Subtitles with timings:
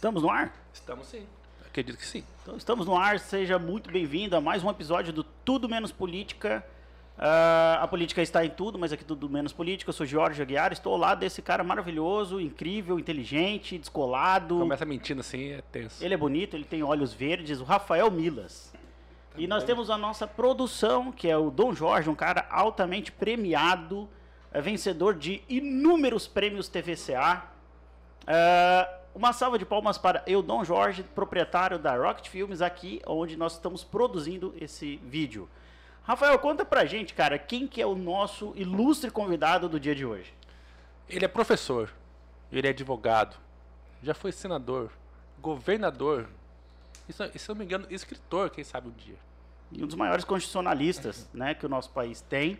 [0.00, 0.50] Estamos no ar?
[0.72, 1.26] Estamos sim.
[1.66, 2.24] Acredito que sim.
[2.42, 6.64] Então, estamos no ar, seja muito bem-vindo a mais um episódio do Tudo Menos Política.
[7.18, 9.90] Uh, a política está em tudo, mas aqui tudo menos política.
[9.90, 14.58] Eu sou Jorge Aguiar, estou ao lado desse cara maravilhoso, incrível, inteligente, descolado.
[14.58, 16.02] Começa mentindo assim, é tenso.
[16.02, 18.72] Ele é bonito, ele tem olhos verdes, o Rafael Milas.
[19.36, 24.08] e nós temos a nossa produção, que é o Dom Jorge, um cara altamente premiado,
[24.50, 27.44] é vencedor de inúmeros prêmios TVCA.
[28.22, 33.36] Uh, uma salva de palmas para eu, Dom Jorge, proprietário da Rocket Filmes, aqui onde
[33.36, 35.48] nós estamos produzindo esse vídeo.
[36.02, 40.04] Rafael, conta pra gente, cara, quem que é o nosso ilustre convidado do dia de
[40.04, 40.32] hoje?
[41.08, 41.92] Ele é professor,
[42.50, 43.36] ele é advogado,
[44.02, 44.90] já foi senador,
[45.40, 46.28] governador,
[47.08, 49.16] e se, se não me engano, escritor, quem sabe um dia.
[49.72, 52.58] E um dos maiores constitucionalistas né, que o nosso país tem.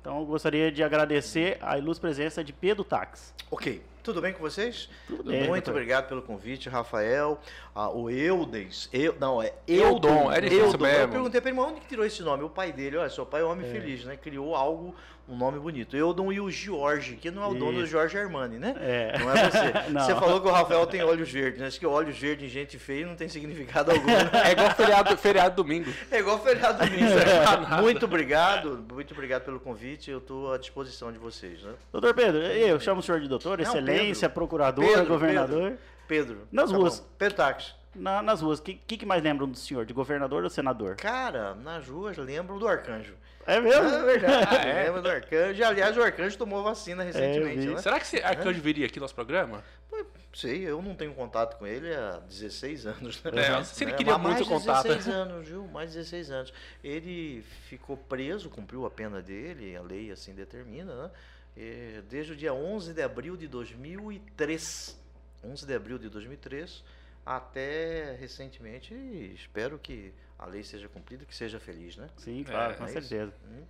[0.00, 3.32] Então eu gostaria de agradecer a ilustre presença de Pedro Tax.
[3.50, 3.82] Ok.
[4.06, 4.88] Tudo bem com vocês?
[5.08, 5.48] Tudo bem.
[5.48, 7.40] Muito obrigado pelo convite, Rafael.
[7.74, 8.88] Ah, o Eudes.
[8.92, 10.30] Eu, não, é Eudon.
[10.30, 10.86] É difícil Eudon.
[10.86, 12.44] Eu perguntei para ele, mas onde que tirou esse nome?
[12.44, 13.72] O pai dele, olha, seu pai é um homem é.
[13.72, 14.16] feliz, né?
[14.16, 14.94] Criou algo,
[15.28, 15.96] um nome bonito.
[15.96, 18.74] Eudon e o Jorge, que não é o dono do Jorge Armani, né?
[18.78, 19.18] É.
[19.18, 19.72] Não é você.
[19.90, 20.00] não.
[20.00, 21.66] Você falou que o Rafael tem olhos verdes, né?
[21.66, 24.06] Acho que olhos verdes em gente feia não tem significado algum.
[24.06, 24.30] Né?
[24.44, 25.92] É igual feriado, feriado domingo.
[26.10, 27.04] É igual feriado domingo.
[27.04, 27.80] É.
[27.80, 30.10] Muito obrigado, muito obrigado pelo convite.
[30.10, 31.72] Eu estou à disposição de vocês, né?
[31.92, 34.34] Doutor Pedro, eu chamo o senhor de doutor, não, excelência, Pedro.
[34.34, 35.78] procurador Governador, Pedro, governador.
[36.06, 36.36] Pedro.
[36.36, 36.48] Pedro.
[36.52, 37.00] Nas tá ruas.
[37.00, 37.06] Bom.
[37.18, 37.74] Pedro Táxi.
[37.98, 39.84] Na, nas ruas, o que, que, que, mais lembram do senhor?
[39.84, 40.96] De governador ou senador?
[40.96, 43.14] Cara, nas ruas lembram do arcanjo.
[43.46, 43.88] É mesmo?
[43.88, 44.46] É verdade.
[44.56, 44.84] Ah, é.
[44.84, 45.64] Lembra do arcanjo.
[45.64, 47.66] Aliás, o arcanjo tomou vacina é, recentemente.
[47.68, 47.78] É, né?
[47.78, 49.62] Será que esse arcanjo viria aqui no nosso programa?
[49.88, 53.22] Pô, sei, eu não tenho contato com ele há 16 anos.
[53.22, 53.58] Né?
[53.60, 54.88] É, se ele queria muito mais contato.
[54.88, 55.66] Mais 16 anos, viu?
[55.68, 56.52] Mais 16 anos.
[56.82, 61.10] Ele ficou preso, cumpriu a pena dele, a lei assim determina, né?
[61.56, 65.06] E desde o dia 11 de abril de 2003
[65.44, 66.82] 11 de abril de 2003
[67.26, 68.94] até recentemente.
[69.34, 72.08] espero que a lei seja cumprida, que seja feliz, né?
[72.16, 73.34] Sim, claro, é, com é certeza.
[73.44, 73.64] Hum.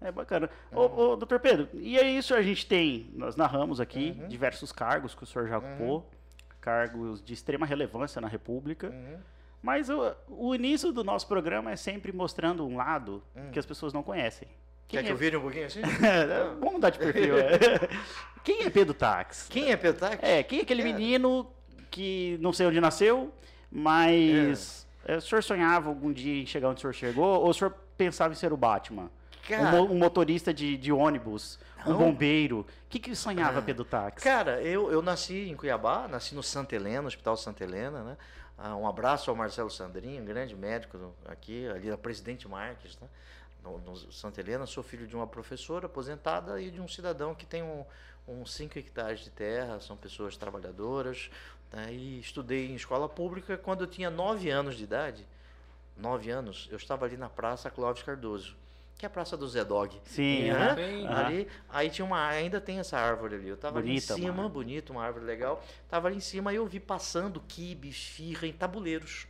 [0.00, 0.48] É bacana.
[0.72, 0.78] Uhum.
[0.78, 4.28] Ô, ô, doutor Pedro, e é isso a gente tem, nós narramos aqui uhum.
[4.28, 5.66] diversos cargos que o senhor já uhum.
[5.66, 6.04] ocupou, uhum.
[6.60, 8.88] cargos de extrema relevância na República.
[8.88, 9.18] Uhum.
[9.60, 13.50] Mas o, o, início do nosso programa é sempre mostrando um lado hum.
[13.52, 14.48] que as pessoas não conhecem.
[14.88, 15.06] Quem Quer é...
[15.06, 15.82] que eu vire um pouquinho assim?
[16.58, 17.38] Vamos mudar de perfil.
[17.38, 17.58] É.
[18.42, 19.48] quem é Pedro Tax?
[19.50, 20.22] Quem é Pedro Tax?
[20.22, 20.84] É, quem é aquele é.
[20.84, 21.46] menino
[21.90, 23.32] que não sei onde nasceu,
[23.70, 25.16] mas é.
[25.16, 27.40] o senhor sonhava algum dia em chegar onde o senhor chegou?
[27.40, 29.10] Ou o senhor pensava em ser o Batman?
[29.46, 31.94] Cara, um, um, motorista de, de ônibus, não.
[31.94, 32.60] um bombeiro.
[32.60, 34.22] O que, que sonhava ah, Pedro Tax?
[34.22, 38.16] Cara, eu, eu nasci em Cuiabá, nasci no Santa Helena, Hospital Santa Helena, né?
[38.56, 43.08] Ah, um abraço ao Marcelo Sandrinho, um grande médico aqui, ali da Presidente Marques, né?
[43.62, 47.46] no, no Santa Helena, sou filho de uma professora aposentada e de um cidadão que
[47.46, 47.84] tem um,
[48.26, 51.30] uns 5 hectares de terra, são pessoas trabalhadoras.
[51.72, 55.26] Né, e estudei em escola pública quando eu tinha 9 anos de idade.
[55.96, 58.56] 9 anos, eu estava ali na Praça Clóvis Cardoso,
[58.96, 60.00] que é a Praça do Zé Dog.
[60.04, 60.74] Sim, né?
[60.74, 63.48] Bem, ali, aí tinha uma, ainda tem essa árvore ali.
[63.48, 64.48] Eu estava ali em cima, mano.
[64.48, 65.62] bonito, uma árvore legal.
[65.88, 69.26] Tava ali em cima e eu vi passando quibes, firra em tabuleiros.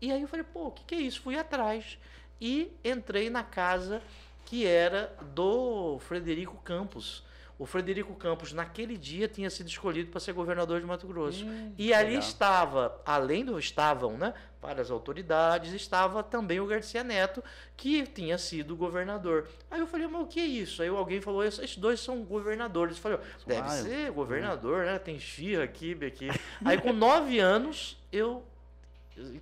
[0.00, 1.20] E aí eu falei, pô, o que, que é isso?
[1.20, 1.98] Fui atrás
[2.40, 4.02] e entrei na casa
[4.46, 7.22] que era do Frederico Campos.
[7.60, 11.44] O Frederico Campos, naquele dia, tinha sido escolhido para ser governador de Mato Grosso.
[11.44, 12.22] Hum, e ali legal.
[12.22, 14.32] estava, além do estavam, né,
[14.62, 17.44] para as autoridades, estava também o Garcia Neto,
[17.76, 19.46] que tinha sido governador.
[19.70, 20.80] Aí eu falei, mas o que é isso?
[20.80, 22.96] Aí alguém falou, esses dois são governadores.
[22.96, 24.98] Eu falei, deve ser governador, né?
[24.98, 26.28] Tem Xirra, Kibe aqui.
[26.64, 28.42] Aí com nove anos, eu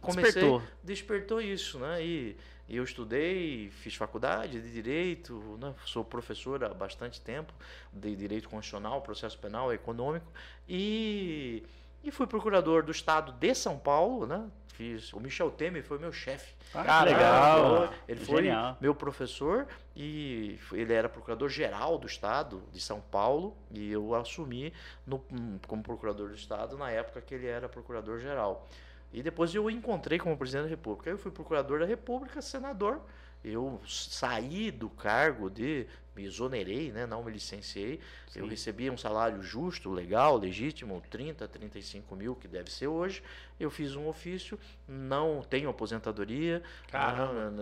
[0.01, 0.25] comecei...
[0.25, 0.63] Despertou.
[0.83, 2.05] Despertou isso, né?
[2.05, 2.37] E
[2.69, 5.75] e eu estudei, fiz faculdade de direito, né?
[5.87, 7.53] sou professor há bastante tempo
[7.93, 10.31] de direito constitucional, processo penal, econômico
[10.69, 11.65] e,
[12.05, 14.49] e fui procurador do estado de São Paulo, né?
[14.75, 16.55] Fiz, o Michel Temer foi meu chefe.
[16.73, 17.93] Ah, legal.
[18.07, 18.77] Ele foi Genial.
[18.81, 24.73] meu professor e ele era procurador geral do estado de São Paulo e eu assumi
[25.05, 25.19] no,
[25.67, 28.69] como procurador do estado na época que ele era procurador geral.
[29.13, 31.11] E depois eu encontrei como presidente da República.
[31.11, 33.01] Eu fui procurador da República, senador.
[33.45, 35.87] Eu saí do cargo de.
[36.15, 37.07] Me exonerei, né?
[37.07, 38.01] não me licenciei.
[38.27, 38.41] Sim.
[38.41, 43.23] Eu recebia um salário justo, legal, legítimo, 30, 35 mil, que deve ser hoje.
[43.59, 44.59] Eu fiz um ofício,
[44.89, 46.61] não tenho aposentadoria,
[46.93, 47.53] não,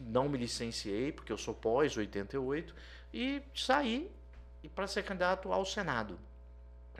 [0.00, 2.74] não me licenciei, porque eu sou pós 88,
[3.14, 4.10] e saí
[4.74, 6.18] para ser candidato ao Senado.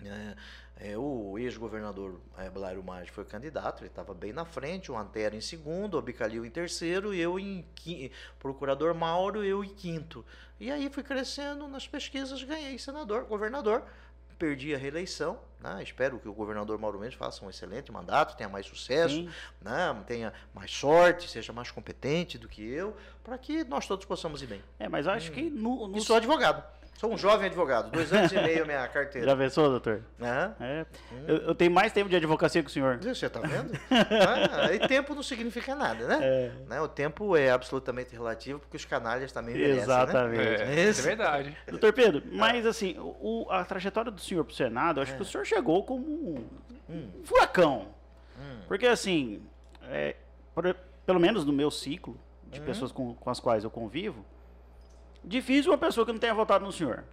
[0.04, 0.36] É,
[0.82, 5.36] é, o ex-governador é, Blairo Maggi foi candidato, ele estava bem na frente, o Antero
[5.36, 10.24] em segundo, o Bicalil em terceiro eu em quinto, procurador Mauro, eu em quinto.
[10.58, 13.84] E aí fui crescendo nas pesquisas, ganhei senador, governador,
[14.38, 15.38] perdi a reeleição.
[15.60, 15.82] Né?
[15.82, 19.28] Espero que o governador Mauro Mendes faça um excelente mandato, tenha mais sucesso,
[19.60, 20.02] né?
[20.06, 24.46] tenha mais sorte, seja mais competente do que eu, para que nós todos possamos ir
[24.46, 24.62] bem.
[24.78, 25.34] É, mas eu acho hum.
[25.34, 25.98] que no, no...
[25.98, 26.79] E sou advogado.
[27.00, 29.26] Sou um jovem advogado, dois anos e meio minha carteira.
[29.26, 30.02] Já pensou, doutor?
[30.20, 30.26] Uhum.
[30.60, 30.86] É.
[31.10, 31.24] Hum.
[31.26, 32.98] Eu, eu, tenho mais tempo de advocacia que o senhor.
[32.98, 33.72] Você está vendo?
[33.90, 36.18] ah, e tempo não significa nada, né?
[36.20, 36.52] É.
[36.68, 36.80] né?
[36.82, 39.82] O tempo é absolutamente relativo, porque os canalhas também merecem, né?
[39.82, 40.36] Exatamente.
[40.36, 40.74] Né?
[40.74, 41.56] É, é, verdade.
[41.68, 45.16] Doutor Pedro, mas assim, o, a trajetória do senhor para o Senado, eu acho é.
[45.16, 46.44] que o senhor chegou como um,
[46.86, 47.10] hum.
[47.24, 47.86] furacão.
[48.38, 48.58] Hum.
[48.68, 49.40] Porque assim,
[49.84, 50.16] é,
[50.54, 50.76] por,
[51.06, 52.64] pelo menos no meu ciclo de hum.
[52.64, 54.22] pessoas com, com as quais eu convivo,
[55.22, 57.04] Difícil uma pessoa que não tenha votado no senhor.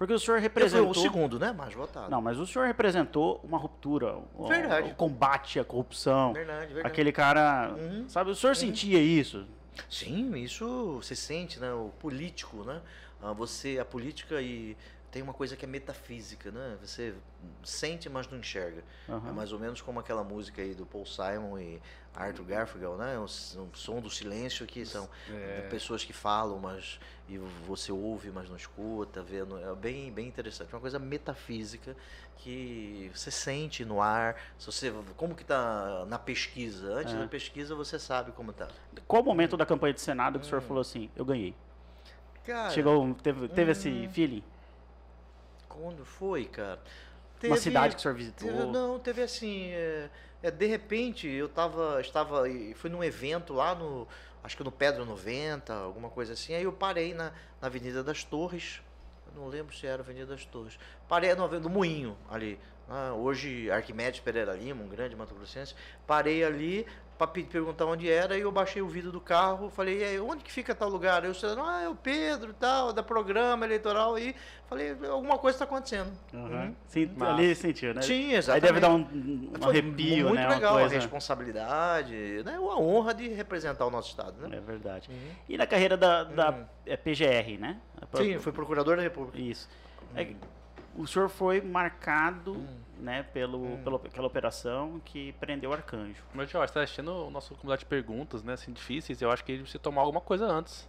[0.00, 0.90] Porque o senhor representou.
[0.90, 1.52] o segundo, né?
[1.52, 2.10] Mais votado.
[2.10, 4.16] Não, mas o senhor representou uma ruptura.
[4.48, 4.88] Verdade.
[4.88, 6.32] O, o combate à corrupção.
[6.32, 6.86] Verdade, verdade.
[6.86, 7.74] Aquele cara.
[7.76, 8.08] Uhum.
[8.08, 8.60] Sabe, o senhor uhum.
[8.60, 9.46] sentia isso?
[9.90, 11.70] Sim, isso você sente, né?
[11.72, 12.80] O político, né?
[13.22, 14.74] Ah, você, a política e
[15.10, 16.78] tem uma coisa que é metafísica, né?
[16.80, 17.14] Você
[17.62, 18.82] sente, mas não enxerga.
[19.08, 19.28] Uhum.
[19.28, 21.82] É mais ou menos como aquela música aí do Paul Simon e
[22.14, 23.18] Arthur Garfunkel, né?
[23.18, 25.66] O, som do silêncio que são é.
[25.70, 26.98] pessoas que falam, mas
[27.28, 29.56] e você ouve, mas não escuta, vendo.
[29.58, 30.72] É bem, bem interessante.
[30.74, 31.96] Uma coisa metafísica
[32.38, 34.36] que você sente no ar.
[34.58, 36.92] Se você, como que tá na pesquisa?
[36.92, 37.18] Antes é.
[37.18, 38.66] da pesquisa você sabe como tá.
[39.06, 40.46] Qual o momento da campanha de Senado que hum.
[40.46, 40.66] o senhor hum.
[40.66, 41.54] falou assim, eu ganhei?
[42.44, 43.72] Cara, Chegou, teve, teve hum.
[43.72, 44.42] esse feeling?
[45.68, 46.80] Quando foi, cara?
[47.38, 48.48] Teve, Uma cidade que o senhor visitou?
[48.48, 49.70] Teve, não, teve assim.
[49.70, 50.10] É,
[50.42, 52.44] é, de repente, eu tava, estava.
[52.76, 54.06] Fui num evento lá no.
[54.42, 56.54] Acho que no Pedro 90, alguma coisa assim.
[56.54, 58.80] Aí eu parei na, na Avenida das Torres.
[59.26, 60.78] Eu não lembro se era Avenida das Torres.
[61.06, 62.58] Parei no, no Moinho ali.
[62.88, 65.74] Ah, hoje Arquimedes Pereira Lima, um grande Mato Grossense.
[66.06, 66.86] Parei ali,
[67.26, 70.42] para perguntar onde era e eu baixei o vidro do carro, falei, e aí, onde
[70.42, 71.24] que fica tal lugar?
[71.24, 74.34] Eu disse, ah, é o Pedro, tal, da programa eleitoral e
[74.68, 76.10] falei, alguma coisa está acontecendo.
[76.32, 76.44] Uhum.
[76.44, 76.74] Uhum.
[76.86, 78.02] Sim, ali sentiu, né?
[78.02, 78.64] Sim, exatamente.
[78.64, 79.00] Aí deve dar um,
[79.60, 80.48] um arrepio, muito né?
[80.48, 80.94] legal, coisa...
[80.94, 82.56] a responsabilidade, né?
[82.56, 84.56] A honra de representar o nosso estado, né?
[84.56, 85.10] É verdade.
[85.10, 85.30] Uhum.
[85.48, 86.64] E na carreira da, da uhum.
[86.86, 87.80] é PGR, né?
[88.14, 89.38] Sim, fui procurador da República.
[89.38, 89.68] Isso.
[90.16, 90.28] É,
[90.96, 92.66] o senhor foi marcado hum.
[93.00, 93.80] Né, pelo, hum.
[93.82, 96.22] pela, pela operação que prendeu o Arcanjo.
[96.34, 99.52] Mas, Jorge, está assistindo o nosso comunidade de perguntas, né, assim, difíceis, eu acho que
[99.52, 100.88] ele precisa tomar alguma coisa antes.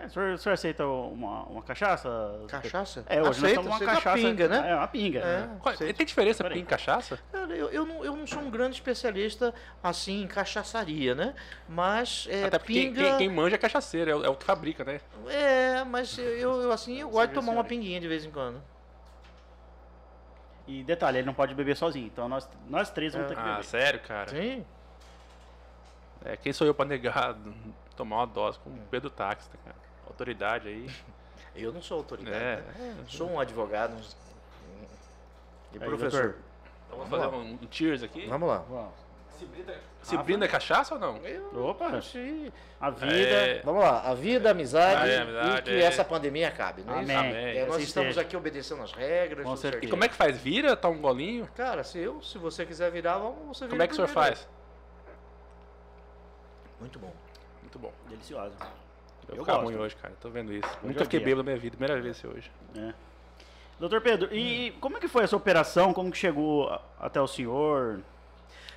[0.00, 2.08] É, o, senhor, o senhor aceita uma, uma cachaça?
[2.48, 3.04] Cachaça?
[3.06, 4.16] É, hoje aceita, nós uma cachaça.
[4.16, 4.70] pinga, né?
[4.70, 5.18] É, uma pinga.
[5.20, 5.56] É, né?
[5.60, 7.18] Qual, tem diferença pinga e cachaça?
[7.30, 11.34] Cara, eu, eu, não, eu não sou um grande especialista, assim, em cachaçaria, né?
[11.68, 13.02] Mas, é, Até pinga...
[13.02, 15.00] Quem, quem, manja é cachaceiro, é o, é o, que fabrica, né?
[15.28, 18.62] É, mas eu, eu assim, eu gosto de tomar uma pinguinha de vez em quando.
[20.66, 22.06] E detalhe, ele não pode beber sozinho.
[22.06, 23.58] Então nós, nós três vamos ter que beber.
[23.58, 24.30] Ah, sério, cara?
[24.30, 24.64] Sim.
[26.24, 27.36] É, quem sou eu pra negar
[27.96, 29.76] tomar uma dose com o Pedro Táxi, tá, cara?
[30.06, 30.88] Autoridade aí.
[31.56, 32.36] Eu não sou autoridade.
[32.36, 32.56] É.
[32.56, 33.04] Né?
[33.06, 33.96] Sou um advogado
[35.72, 36.22] e aí, professor.
[36.22, 36.38] Doutor,
[36.86, 38.26] então vamos fazer um, um cheers aqui?
[38.26, 38.58] Vamos lá.
[38.58, 39.03] Vamos.
[40.02, 41.16] Se brinda é cachaça ou não?
[41.18, 42.00] Eu, Opa!
[42.02, 42.52] Sim.
[42.78, 43.14] A vida.
[43.14, 43.62] É...
[43.62, 45.80] Vamos lá, a vida, a amizade, é, amizade e que é...
[45.80, 47.16] essa pandemia acabe, não é Amém.
[47.16, 47.56] Amém.
[47.56, 49.46] É, nós assim estamos aqui obedecendo as regras.
[49.80, 50.36] E como é que faz?
[50.36, 50.76] Vira?
[50.76, 51.48] Tá um golinho?
[51.56, 54.46] Cara, se eu, se você quiser virar, vamos você Como é que o senhor faz?
[56.78, 57.12] Muito bom.
[57.62, 57.92] Muito bom.
[58.08, 58.54] Delicioso.
[59.26, 60.12] Eu, eu ficar ruim hoje, cara.
[60.20, 60.68] Tô vendo isso.
[60.82, 61.76] Eu Nunca fiquei bêbado na minha vida.
[61.78, 62.52] Primeira vez hoje.
[62.76, 62.92] É.
[63.80, 64.78] Doutor Pedro, e hum.
[64.80, 65.94] como é que foi essa operação?
[65.94, 66.70] Como que chegou
[67.00, 68.02] até o senhor?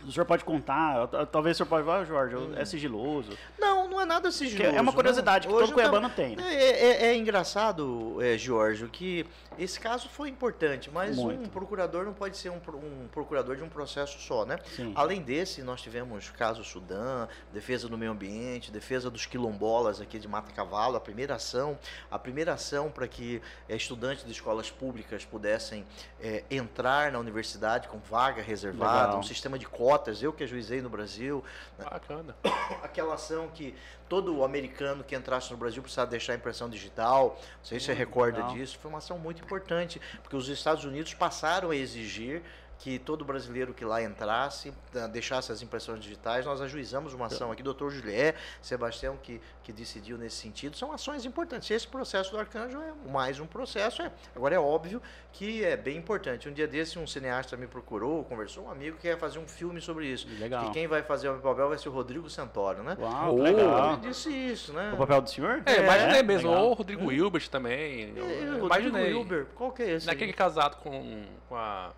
[0.07, 2.53] O senhor pode contar, talvez o senhor pode falar, ah, Jorge, hum.
[2.55, 3.31] é sigiloso.
[3.59, 4.75] Não, não é nada sigiloso.
[4.75, 6.37] é uma curiosidade que todo cuiabano tem.
[6.37, 6.43] Né?
[6.47, 9.25] É, é, é, engraçado, é, Jorge, que
[9.57, 11.43] esse caso foi importante, mas Muito.
[11.43, 14.57] um procurador não pode ser um, um, procurador de um processo só, né?
[14.75, 14.93] Sim.
[14.95, 20.27] Além desse, nós tivemos caso Sudã, defesa do meio ambiente, defesa dos quilombolas aqui de
[20.27, 21.77] Mata Cavalo, a primeira ação,
[22.09, 25.85] a primeira ação para que é, estudantes de escolas públicas pudessem
[26.21, 29.19] é, entrar na universidade com vaga reservada, Legal.
[29.19, 31.43] um sistema de cotas, eu que ajuizei no Brasil.
[31.77, 31.85] Né?
[31.85, 32.35] Bacana.
[32.83, 33.75] Aquela ação que
[34.07, 37.93] todo americano que entrasse no Brasil precisava deixar a impressão digital, não sei se você
[37.93, 38.53] recorda legal.
[38.53, 42.41] disso, foi uma ação muito importante, porque os Estados Unidos passaram a exigir
[42.79, 44.73] que todo brasileiro que lá entrasse,
[45.11, 46.45] deixasse as impressões digitais.
[46.45, 50.77] Nós ajuizamos uma ação aqui, doutor Julié, Sebastião, que, que decidiu nesse sentido.
[50.77, 51.69] São ações importantes.
[51.71, 54.01] Esse processo do Arcanjo é mais um processo.
[54.01, 54.11] É.
[54.35, 55.01] Agora, é óbvio
[55.33, 56.47] que é bem importante.
[56.47, 59.81] Um dia desse, um cineasta me procurou, conversou, um amigo que quer fazer um filme
[59.81, 60.27] sobre isso.
[60.39, 60.65] Legal.
[60.65, 62.95] Que quem vai fazer o papel vai ser o Rodrigo Santoro, né?
[62.99, 63.93] Uau, oh, legal.
[63.93, 64.91] Ele disse isso, né?
[64.93, 65.63] O papel do senhor?
[65.65, 66.51] É, é imaginei mesmo.
[66.51, 67.11] Ou o Rodrigo hum.
[67.11, 68.13] Hilbert também.
[68.15, 69.11] É, Rodrigo imaginei.
[69.11, 70.05] Hilbert, qual que é esse?
[70.05, 71.91] Naquele casado com, com a...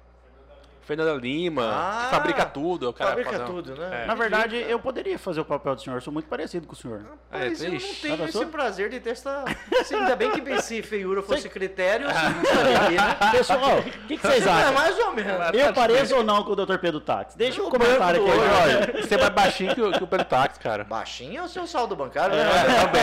[0.90, 2.90] Fernanda Lima, ah, que fabrica tudo.
[2.90, 4.02] O cara fabrica tudo, né?
[4.04, 4.06] É.
[4.08, 6.76] Na verdade, eu poderia fazer o papel do senhor, eu sou muito parecido com o
[6.76, 7.02] senhor.
[7.02, 9.46] Rapaz, é, eu não tenho esse prazer de ter essa...
[9.80, 11.52] Assim, ainda bem que se feiura fosse Sei...
[11.52, 13.32] critério, assim, né?
[13.32, 14.70] Pessoal, o que, que, vocês acham?
[14.70, 15.54] É mais ou menos.
[15.54, 16.80] Eu pareço ou não com o Dr.
[16.80, 17.38] Pedro Táxi?
[17.38, 18.32] Deixa um comentário aqui.
[18.32, 20.86] Olha, você é mais baixinho que o, que o Pedro Táxi, cara.
[20.86, 22.44] Baixinho é o seu saldo bancário, né?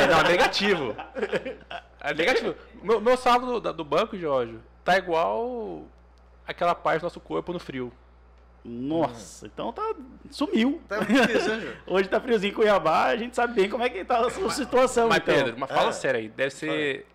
[0.02, 0.96] É, não, negativo.
[2.00, 2.56] É negativo.
[2.82, 5.86] Meu, meu saldo do, do banco, Jorge, tá igual
[6.46, 7.92] aquela parte do nosso corpo no frio.
[8.64, 9.94] Nossa, então tá.
[10.30, 10.80] Sumiu.
[10.88, 11.06] Tá né,
[11.86, 14.50] Hoje tá friozinho em Cuiabá, a gente sabe bem como é que tá a sua
[14.50, 15.08] situação.
[15.08, 15.34] Mas, então.
[15.34, 15.92] Pedro, mas fala é.
[15.92, 17.06] sério aí, deve ser.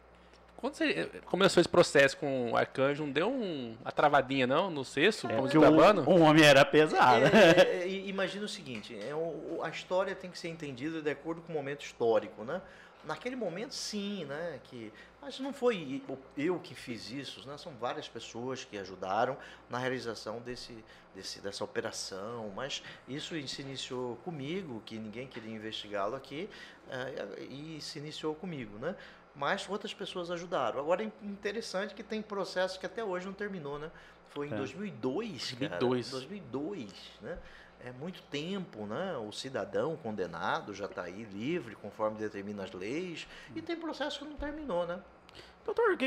[0.55, 4.85] Quando você começou esse processo com o Arcanjo, não deu um, uma travadinha, não, no
[4.85, 5.27] cesso?
[5.27, 7.25] É, porque o, o homem era pesado.
[7.25, 11.09] É, é, é imagina o seguinte, é, o, a história tem que ser entendida de
[11.09, 12.61] acordo com o momento histórico, né?
[13.03, 14.60] Naquele momento, sim, né?
[14.63, 14.91] Que,
[15.22, 16.01] mas não foi
[16.38, 17.58] eu que fiz isso, né?
[17.58, 19.38] São várias pessoas que ajudaram
[19.70, 20.84] na realização desse,
[21.15, 22.51] desse, dessa operação.
[22.55, 26.50] Mas isso se iniciou comigo, que ninguém queria investigá-lo aqui,
[26.89, 28.96] é, e se iniciou comigo, né?
[29.36, 30.79] Mas outras pessoas ajudaram.
[30.79, 33.89] Agora é interessante que tem processo que até hoje não terminou, né?
[34.29, 34.58] Foi em é.
[34.58, 36.10] 2002, 2002.
[36.10, 36.91] Cara, 2002,
[37.22, 37.38] né?
[37.85, 39.17] É muito tempo, né?
[39.17, 44.25] O cidadão condenado já está aí livre, conforme determina as leis, e tem processo que
[44.25, 45.00] não terminou, né?
[45.65, 45.97] Doutor,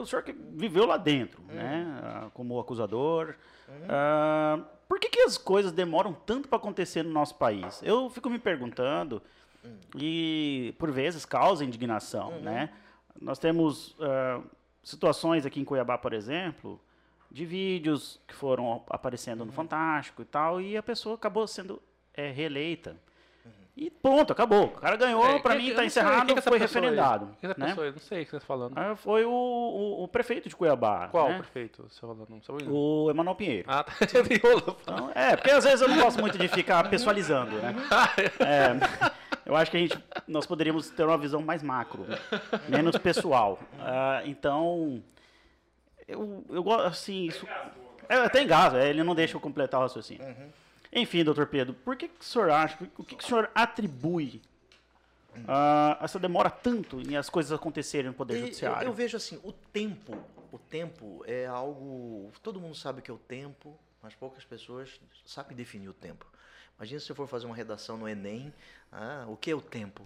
[0.00, 1.54] o senhor que viveu lá dentro, uhum.
[1.54, 2.00] né?
[2.02, 3.34] Ah, como acusador,
[3.68, 3.74] uhum.
[3.84, 7.80] uh, por que, que as coisas demoram tanto para acontecer no nosso país?
[7.82, 9.22] Eu fico me perguntando
[9.64, 9.78] uhum.
[9.96, 12.40] e por vezes causa indignação, uhum.
[12.40, 12.70] né?
[13.20, 14.44] Nós temos uh,
[14.82, 16.80] situações aqui em Cuiabá, por exemplo,
[17.34, 19.46] de vídeos que foram aparecendo uhum.
[19.46, 21.82] no Fantástico e tal, e a pessoa acabou sendo
[22.14, 22.96] é, reeleita.
[23.44, 23.50] Uhum.
[23.76, 24.66] E ponto, acabou.
[24.66, 27.36] O cara ganhou, é, para mim está encerrado, que que foi referendado.
[27.40, 27.66] Quem é né?
[27.66, 27.86] pessoa?
[27.88, 28.78] Eu não sei o que você está falando.
[28.78, 31.08] Ah, foi o, o, o, prefeito de Cuiabá.
[31.08, 31.38] Qual né?
[31.38, 31.84] prefeito?
[31.90, 32.24] Você falando?
[32.30, 32.40] Não
[32.72, 33.64] o Emanuel Pinheiro.
[33.68, 33.92] Ah, tá.
[34.30, 37.74] então, é, porque às vezes eu não gosto muito de ficar pessoalizando, né?
[38.38, 39.10] É,
[39.44, 39.98] eu acho que a gente,
[40.28, 42.06] nós poderíamos ter uma visão mais macro,
[42.68, 43.58] menos pessoal.
[43.74, 45.02] Uh, então,
[46.06, 47.46] eu, eu gosto, assim, isso...
[48.08, 50.26] É, tem gás, é, ele não deixa eu completar o raciocínio.
[50.26, 50.50] Uhum.
[50.92, 54.40] Enfim, doutor Pedro, por que, que o senhor acha, o que, que o senhor atribui
[55.38, 58.82] uh, essa demora tanto em as coisas acontecerem no Poder Judiciário?
[58.82, 60.16] Eu, eu, vejo assim, o tempo,
[60.52, 65.00] o tempo é algo, todo mundo sabe o que é o tempo, mas poucas pessoas
[65.24, 66.26] sabem definir o tempo.
[66.78, 68.52] Imagina se eu for fazer uma redação no Enem,
[68.92, 70.02] ah, o que é o tempo?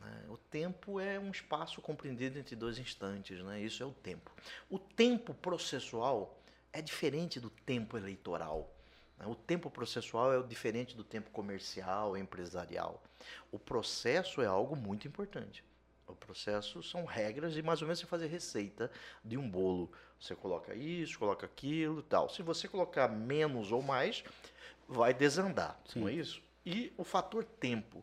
[0.00, 0.24] Né?
[0.28, 3.60] O tempo é um espaço compreendido entre dois instantes, né?
[3.60, 4.30] isso é o tempo.
[4.70, 6.38] O tempo processual
[6.72, 8.72] é diferente do tempo eleitoral.
[9.18, 9.26] Né?
[9.26, 13.02] O tempo processual é diferente do tempo comercial, empresarial.
[13.50, 15.64] O processo é algo muito importante.
[16.06, 18.90] O processo são regras e mais ou menos você fazer receita
[19.22, 19.92] de um bolo.
[20.18, 22.30] Você coloca isso, coloca aquilo tal.
[22.30, 24.24] Se você colocar menos ou mais,
[24.88, 26.00] vai desandar, Sim.
[26.00, 26.42] não é isso?
[26.64, 28.02] E o fator tempo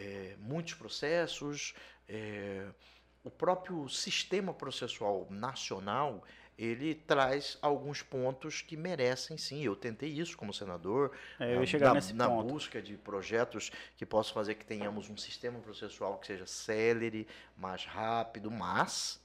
[0.00, 1.74] é, muitos processos,
[2.08, 2.66] é,
[3.22, 6.24] o próprio sistema processual nacional
[6.58, 9.62] ele traz alguns pontos que merecem sim.
[9.62, 14.64] Eu tentei isso como senador, é, na, na busca de projetos que possam fazer que
[14.64, 17.26] tenhamos um sistema processual que seja célere,
[17.56, 19.19] mais rápido, mas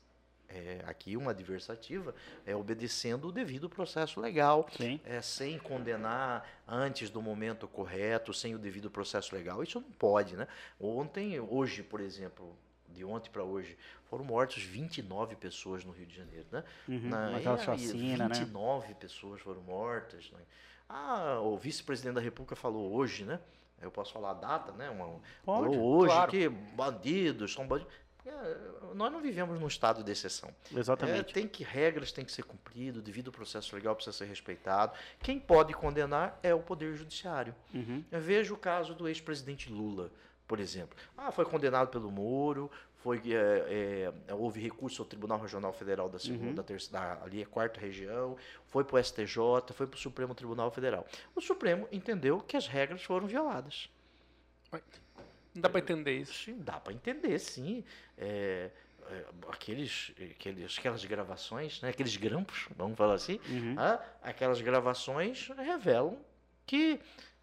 [0.49, 2.13] é, aqui uma adversativa,
[2.45, 4.67] é obedecendo o devido processo legal,
[5.03, 9.63] é, sem condenar antes do momento correto, sem o devido processo legal.
[9.63, 10.47] Isso não pode, né?
[10.79, 12.57] Ontem, hoje, por exemplo,
[12.89, 16.63] de ontem para hoje, foram mortos 29 pessoas no Rio de Janeiro, né?
[16.87, 18.93] Uhum, Na, e, chacina, 29 né?
[18.99, 20.31] pessoas foram mortas.
[20.31, 20.39] Né?
[20.87, 23.39] Ah, o vice-presidente da República falou hoje, né?
[23.81, 24.89] Eu posso falar a data, né?
[24.89, 26.31] Uma, Pode, falou hoje claro.
[26.31, 27.93] que bandidos são bandidos.
[28.25, 28.57] É,
[28.95, 30.49] nós não vivemos num estado de exceção.
[30.75, 31.31] Exatamente.
[31.31, 34.93] É, tem que regras têm que ser cumpridas, devido ao processo legal precisa ser respeitado.
[35.21, 37.55] Quem pode condenar é o poder judiciário.
[37.73, 38.03] Uhum.
[38.11, 40.11] Eu vejo o caso do ex-presidente Lula,
[40.47, 40.97] por exemplo.
[41.15, 42.71] Ah, foi condenado pelo Moro,
[43.05, 46.55] foi é, é, houve recurso ao Tribunal Regional Federal da segunda, uhum.
[46.55, 49.37] da terceira, ali a quarta região, foi para o STJ,
[49.73, 51.05] foi para o Supremo Tribunal Federal.
[51.35, 53.89] O Supremo entendeu que as regras foram violadas.
[55.55, 56.33] Não dá para entender isso.
[56.33, 57.83] Sim, dá para entender, sim.
[58.17, 58.69] É,
[59.09, 63.75] é, aqueles, aqueles, aquelas gravações, né, aqueles grampos, vamos falar assim, uhum.
[63.77, 66.17] ah, aquelas gravações revelam
[66.65, 66.99] que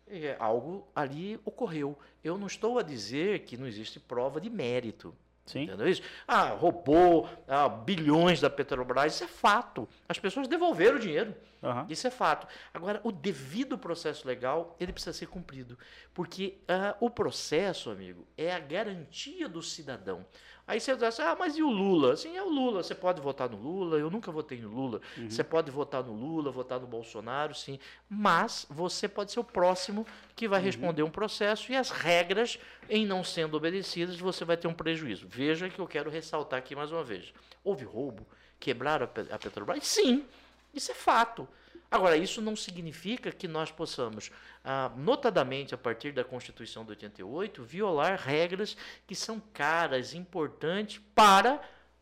[0.07, 1.97] é, algo ali ocorreu.
[2.23, 5.15] Eu não estou a dizer que não existe prova de mérito.
[5.45, 5.65] Sim.
[5.65, 6.03] Entendeu isso?
[6.27, 9.89] Ah, roubou ah, bilhões da Petrobras, isso é fato.
[10.09, 11.35] As pessoas devolveram o dinheiro.
[11.63, 11.87] Uhum.
[11.89, 12.47] Isso é fato.
[12.73, 15.79] Agora, o devido processo legal, ele precisa ser cumprido.
[16.15, 20.25] Porque ah, o processo, amigo, é a garantia do cidadão.
[20.67, 22.17] Aí você diz assim, ah, mas e o Lula?
[22.17, 22.83] Sim, é o Lula.
[22.83, 25.01] Você pode votar no Lula, eu nunca votei no Lula.
[25.19, 25.29] Uhum.
[25.29, 27.79] Você pode votar no Lula, votar no Bolsonaro, sim.
[28.09, 30.65] Mas você pode ser o próximo que vai uhum.
[30.65, 35.27] responder um processo e as regras, em não sendo obedecidas, você vai ter um prejuízo.
[35.29, 37.35] Veja que eu quero ressaltar aqui mais uma vez.
[37.65, 38.27] Houve roubo?
[38.61, 39.85] Quebraram a Petrobras?
[39.85, 40.25] Sim,
[40.73, 41.49] isso é fato.
[41.93, 44.31] Agora, isso não significa que nós possamos,
[44.65, 48.75] ah, notadamente a partir da Constituição de 88, violar regras
[49.07, 51.61] que são caras, importantes para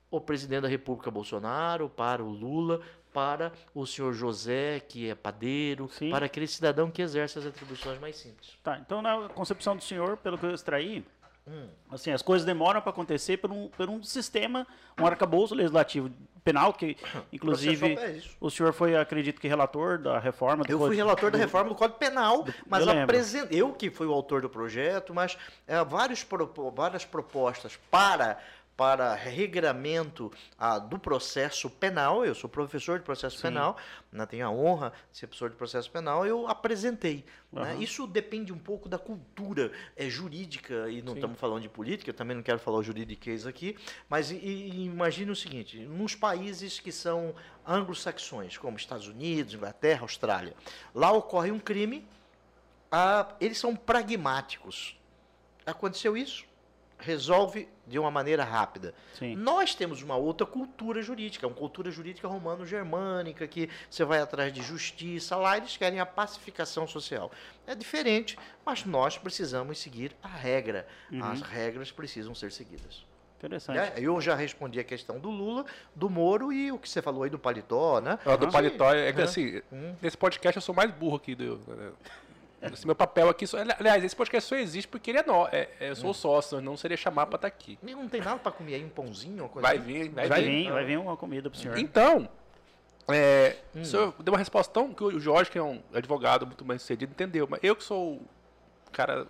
[0.08, 2.80] o presidente da República Bolsonaro, para o Lula,
[3.12, 6.10] para o senhor José, que é padeiro, Sim.
[6.10, 8.56] para aquele cidadão que exerce as atribuições mais simples.
[8.62, 11.04] Tá, então na concepção do senhor, pelo que eu extraí,
[11.50, 11.66] Hum.
[11.90, 14.64] Assim, as coisas demoram para acontecer por um, por um sistema,
[14.96, 16.08] um arcabouço legislativo
[16.44, 16.96] penal, que
[17.32, 20.64] inclusive é o senhor foi, acredito que, relator da reforma.
[20.68, 23.48] eu fui relator do, da reforma do Código Penal, mas eu, apresent...
[23.50, 26.24] eu que fui o autor do projeto, mas é, vários,
[26.72, 28.38] várias propostas para
[28.80, 33.42] para regramento ah, do processo penal, eu sou professor de processo Sim.
[33.42, 33.76] penal,
[34.10, 37.22] né, tenho a honra de ser professor de processo penal, eu apresentei.
[37.52, 37.60] Uhum.
[37.60, 37.76] Né?
[37.78, 42.14] Isso depende um pouco da cultura é, jurídica, e não estamos falando de política, eu
[42.14, 43.76] também não quero falar o juridiquês aqui,
[44.08, 47.34] mas e, e imagine o seguinte, nos países que são
[47.66, 50.54] anglo-saxões, como Estados Unidos, Inglaterra, Austrália,
[50.94, 52.08] lá ocorre um crime,
[52.90, 54.98] ah, eles são pragmáticos.
[55.66, 56.48] Aconteceu isso?
[57.00, 58.94] Resolve de uma maneira rápida.
[59.18, 59.34] Sim.
[59.34, 64.62] Nós temos uma outra cultura jurídica, uma cultura jurídica romano-germânica, que você vai atrás de
[64.62, 67.30] justiça, lá eles querem a pacificação social.
[67.66, 70.86] É diferente, mas nós precisamos seguir a regra.
[71.10, 71.24] Uhum.
[71.24, 73.04] As regras precisam ser seguidas.
[73.38, 73.78] Interessante.
[73.78, 75.64] É, eu já respondi a questão do Lula,
[75.96, 78.18] do Moro e o que você falou aí do paletó, né?
[78.24, 79.94] Ah, do paletó, é que assim, hum.
[80.02, 81.58] nesse podcast eu sou mais burro aqui do.
[82.62, 83.46] Esse meu papel aqui.
[83.46, 86.14] Só, aliás, esse podcast só existe porque ele é, no, é, é eu sou hum.
[86.14, 87.78] sócio, não seria chamar pra estar tá aqui.
[87.82, 89.48] Não tem nada pra comer aí, um pãozinho?
[89.48, 90.70] Coisa vai vir, vai, vai vir.
[90.70, 91.78] Vai vir uma comida pro senhor.
[91.78, 92.28] Então,
[93.08, 93.80] é, hum.
[93.80, 96.78] o senhor deu uma resposta tão que o Jorge, que é um advogado muito bem
[96.78, 97.46] sucedido, entendeu.
[97.48, 99.26] Mas eu que sou o cara.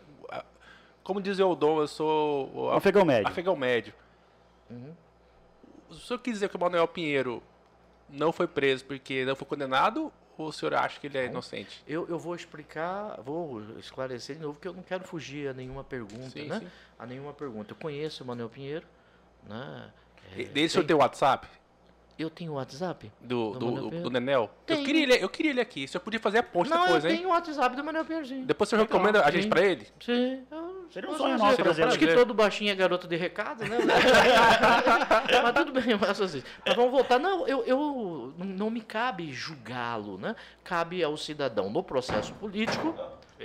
[1.04, 2.50] Como diz o Dom, eu sou.
[2.54, 3.28] O afegão médio.
[3.28, 3.94] Afegão médio.
[4.68, 4.94] Uhum.
[5.88, 7.42] O senhor quis dizer que o Manuel Pinheiro
[8.08, 11.82] não foi preso porque não foi condenado ou o senhor acha que ele é inocente?
[11.86, 15.84] Eu, eu vou explicar, vou esclarecer de novo, que eu não quero fugir a nenhuma
[15.84, 16.60] pergunta, sim, né?
[16.60, 16.68] Sim.
[16.98, 17.72] A nenhuma pergunta.
[17.72, 18.86] Eu conheço o Manuel Pinheiro,
[19.48, 19.90] né?
[20.36, 21.46] É, Desde o seu WhatsApp?
[22.18, 23.10] Eu tenho o WhatsApp?
[23.20, 24.50] Do, do, do, do Nenel?
[24.66, 25.88] Eu queria, ele, eu queria ele aqui.
[25.88, 27.10] Se eu podia fazer a ponte não, depois, hein?
[27.10, 29.86] Não, eu tenho o WhatsApp do Manuel Pinheiro, Depois você recomenda a gente pra ele?
[29.98, 30.44] Sim.
[30.90, 31.84] Seria um sonho nosso fazer.
[31.84, 33.78] Acho que todo baixinho é garoto de recado, né?
[35.42, 37.18] mas tudo bem, mas, assim, mas vamos voltar.
[37.18, 40.34] Não, eu, eu não me cabe julgá-lo, né?
[40.64, 42.94] Cabe ao cidadão no processo político,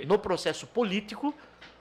[0.06, 1.32] no processo político,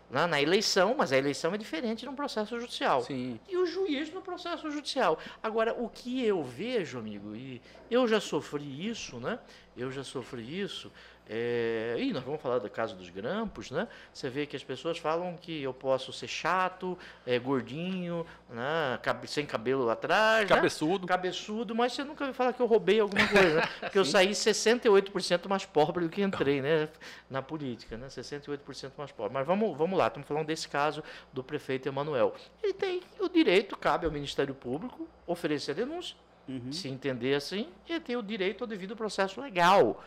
[0.09, 3.01] na, na, eleição, mas a eleição é diferente no processo judicial.
[3.01, 3.39] Sim.
[3.49, 5.17] E o juiz no processo judicial.
[5.41, 9.39] Agora, o que eu vejo, amigo, e eu já sofri isso, né?
[9.75, 10.91] Eu já sofri isso.
[11.27, 13.87] É, e nós vamos falar do caso dos grampos, né?
[14.13, 18.99] Você vê que as pessoas falam que eu posso ser chato, é, gordinho, né?
[19.25, 20.47] sem cabelo atrás.
[20.47, 20.55] Né?
[20.55, 21.01] Cabeçudo.
[21.01, 21.07] Né?
[21.07, 23.63] Cabeçudo, mas você nunca vai falar que eu roubei alguma coisa, né?
[23.81, 26.89] Porque eu saí 68% mais pobre do que entrei, né?
[27.27, 28.07] Na política, né?
[28.07, 29.33] 68% mais pobre.
[29.33, 32.35] Mas vamos, vamos lá, estamos falando desse caso do prefeito Emanuel.
[32.61, 36.15] Ele tem o direito, cabe ao Ministério Público, oferecer a denúncia.
[36.47, 36.71] Uhum.
[36.71, 40.03] Se entender assim, ele tem o direito ao devido processo legal.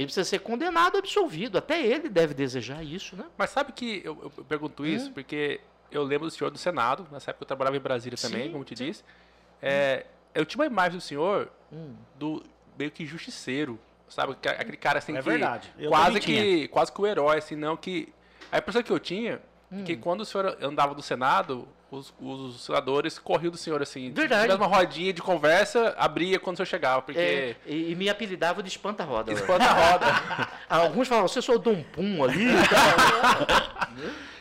[0.00, 1.58] Ele precisa ser condenado, absolvido.
[1.58, 3.26] Até ele deve desejar isso, né?
[3.36, 5.12] Mas sabe que eu, eu pergunto isso hum.
[5.12, 5.60] porque
[5.92, 8.64] eu lembro do senhor do Senado, nessa época eu trabalhava em Brasília também, sim, como
[8.64, 8.86] te sim.
[8.86, 9.04] disse.
[9.60, 11.94] É, eu tinha uma imagem do senhor hum.
[12.18, 12.42] do
[12.78, 14.32] meio que justiceiro, sabe?
[14.32, 15.70] Aquele cara assim é que verdade.
[15.78, 18.10] Eu quase que quase que o herói, assim, não que
[18.50, 19.84] a impressão que eu tinha hum.
[19.84, 24.12] que quando o senhor andava do Senado, os, os senadores corriam do senhor, assim.
[24.12, 24.52] Verdade.
[24.52, 27.18] uma rodinha de conversa, abria quando o senhor chegava, porque...
[27.18, 29.32] É, e, e, me apelidavam de espanta-roda.
[29.32, 30.06] Espanta-roda.
[30.70, 32.46] Alguns falavam, você sou o Dom Pum ali.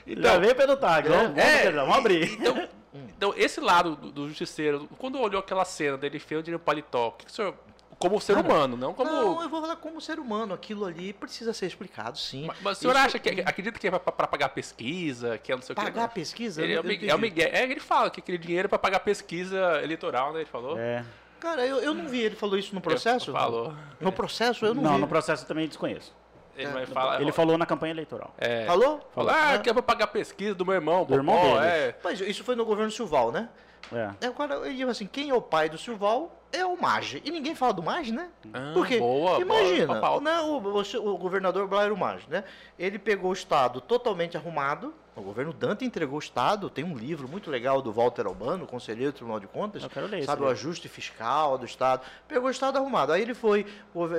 [0.05, 2.33] então, Já veio pelo tag, vamos, é, vamos abrir.
[2.33, 7.07] Então, então, esse lado do, do justiceiro, quando olhou aquela cena dele feio de paletó,
[7.07, 7.55] o que, que o senhor
[7.99, 9.11] como ser humano, não como.
[9.11, 10.53] Não, eu vou falar como ser humano.
[10.53, 12.47] Aquilo ali precisa ser explicado, sim.
[12.47, 13.05] Mas, mas o senhor Isso...
[13.05, 13.29] acha que.
[13.41, 15.99] Acredita que é para pagar pesquisa, que é não sei pagar o que.
[15.99, 16.63] Pagar pesquisa?
[16.63, 17.49] Ele, é, o, é o Miguel.
[17.51, 20.39] É, ele fala que aquele dinheiro é para pagar pesquisa eleitoral, né?
[20.39, 20.79] Ele falou.
[20.79, 21.03] É.
[21.41, 23.31] Cara, eu, eu não vi ele falou isso no processo.
[23.31, 23.73] Ele falou.
[23.99, 25.01] No processo eu não, não vi.
[25.01, 26.15] no processo eu também desconheço.
[26.55, 28.33] Ele, é, fala, ele falou na campanha eleitoral.
[28.37, 28.99] É, falou?
[29.13, 29.31] Falou.
[29.33, 29.59] Ah, é.
[29.59, 31.05] que é pra pagar pesquisa do meu irmão.
[31.05, 31.65] Do irmão dele.
[31.65, 31.95] É.
[32.03, 33.49] Mas isso foi no governo Silval, né?
[33.93, 34.27] É.
[34.27, 37.21] Agora, eu digo assim, quem é o pai do Silval é o Mage.
[37.23, 38.29] E ninguém fala do Mage, né?
[38.53, 42.43] Ah, Porque, boa, imagina, boa, né, o, o, o, governador Blairo Mage, né?
[42.77, 47.27] Ele pegou o estado totalmente arrumado, O governo Dante entregou o Estado, tem um livro
[47.27, 50.45] muito legal do Walter Albano, conselheiro do Tribunal de Contas, Eu quero ler sabe, o
[50.45, 50.51] livro.
[50.53, 52.01] ajuste fiscal do Estado.
[52.27, 53.11] Pegou o Estado arrumado.
[53.11, 53.65] Aí ele foi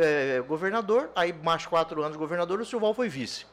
[0.00, 3.46] eh, governador, aí mais quatro anos governador, o Silval foi vice.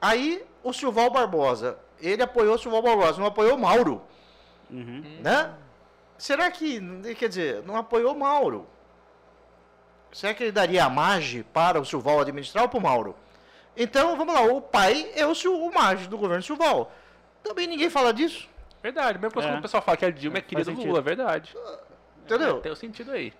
[0.00, 4.00] Aí o Silval Barbosa, ele apoiou o Silval Barbosa, não apoiou o Mauro,
[4.70, 5.02] Uhum.
[5.20, 5.52] né?
[6.20, 6.78] Será que,
[7.14, 8.66] quer dizer, não apoiou o Mauro?
[10.12, 13.16] Será que ele daria a margem para o Silval administrar ou para o Mauro?
[13.74, 16.92] Então, vamos lá, o pai é o, o margem do governo Silval.
[17.42, 18.46] Também ninguém fala disso,
[18.82, 19.58] Verdade, mesmo quando É.
[19.58, 20.82] o pessoal fala que a Dilma é Faz querida do.
[20.86, 21.54] Lula, é verdade.
[22.24, 22.58] entendeu?
[22.58, 23.32] É, tem o sentido aí.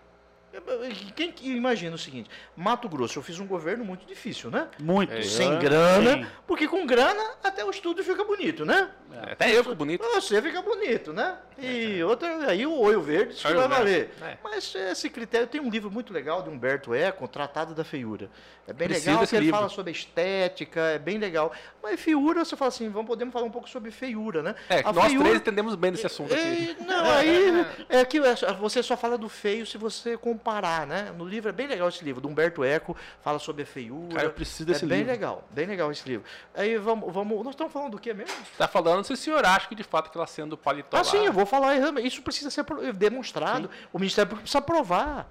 [1.14, 4.68] Quem que imagina o seguinte, Mato Grosso, eu fiz um governo muito difícil, né?
[4.80, 5.12] Muito.
[5.12, 5.22] É.
[5.22, 6.26] Sem grana, sim.
[6.46, 8.90] porque com grana até o estúdio fica bonito, né?
[9.12, 10.04] É, Até eu fico bonito.
[10.14, 11.36] Você fica bonito, né?
[11.58, 14.10] E outra, aí o olho verde isso Olho vai valer.
[14.22, 14.38] é.
[14.42, 18.30] Mas esse critério tem um livro muito legal de Humberto Eco, Tratado da Feiura.
[18.66, 19.56] É bem Preciso legal ele livro.
[19.58, 21.52] fala sobre estética, é bem legal.
[21.82, 24.54] Mas feiura, você fala assim, vamos podemos falar um pouco sobre feiura, né?
[24.68, 26.76] É, A nós feiura- três entendemos bem desse assunto aqui.
[26.80, 28.20] e, não, aí é que
[28.60, 31.12] você só fala do feio se você comparar, né?
[31.16, 34.14] No livro é bem legal esse livro, do Humberto Eco, fala sobre a feiura.
[34.14, 35.12] Cara, eu preciso desse é bem livro.
[35.12, 36.26] legal, bem legal esse livro.
[36.54, 38.34] Aí vamos, vamos, nós estamos falando do que mesmo?
[38.56, 41.04] Tá falando se o senhor acha que de fato aquela cena do paletó Ah, lá-
[41.04, 43.70] sim, eu vou falar, isso precisa ser demonstrado.
[43.92, 45.28] O Ministério Público precisa provar.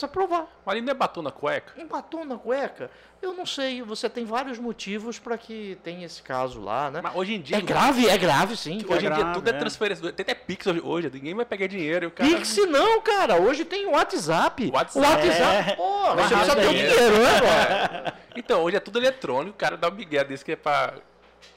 [0.00, 0.46] Precisa provar.
[0.64, 1.74] Mas ali não é batom na cueca?
[1.76, 2.90] Um batom na cueca?
[3.20, 7.00] Eu não sei, você tem vários motivos para que tenha esse caso lá, né?
[7.02, 7.58] Mas hoje em dia...
[7.58, 8.76] É grave, é grave, sim.
[8.76, 8.98] Hoje em cara.
[9.00, 9.58] dia grave, tudo é é.
[9.58, 10.12] transferência.
[10.12, 12.08] Tem até Pix hoje, hoje, ninguém vai pegar dinheiro.
[12.08, 12.30] O cara...
[12.30, 13.36] Pix não, cara.
[13.36, 14.70] Hoje tem o WhatsApp.
[14.72, 14.98] WhatsApp.
[14.98, 15.70] O WhatsApp.
[15.70, 15.76] É.
[15.76, 17.18] Pô, Mas você precisa ter o dinheiro.
[17.18, 18.14] né, cara?
[18.34, 20.94] Então, hoje é tudo eletrônico, o cara dá um migué desse que é pra...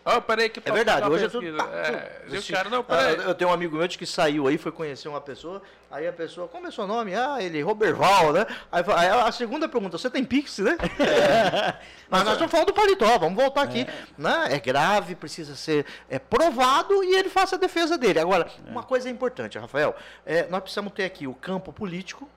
[0.06, 1.58] Ó, peraí que eu É verdade, hoje é pesquisa.
[1.58, 1.92] pá, É,
[2.26, 2.36] tudo.
[2.36, 3.16] e o cara, não, Ah, peraí.
[3.26, 5.62] Eu tenho um amigo meu que saiu aí, foi conhecer uma pessoa.
[5.90, 7.14] Aí a pessoa, como é seu nome?
[7.16, 8.46] Ah, ele, Roberval, né?
[8.72, 10.76] Aí, aí a segunda pergunta, você tem Pix, né?
[12.10, 13.86] Mas nós estamos falando do paletó, vamos voltar aqui.
[14.18, 14.48] Né?
[14.50, 18.20] É grave, precisa ser é, provado e ele faça a defesa dele.
[18.20, 22.28] Agora, uma coisa importante, Rafael, é, nós precisamos ter aqui o campo político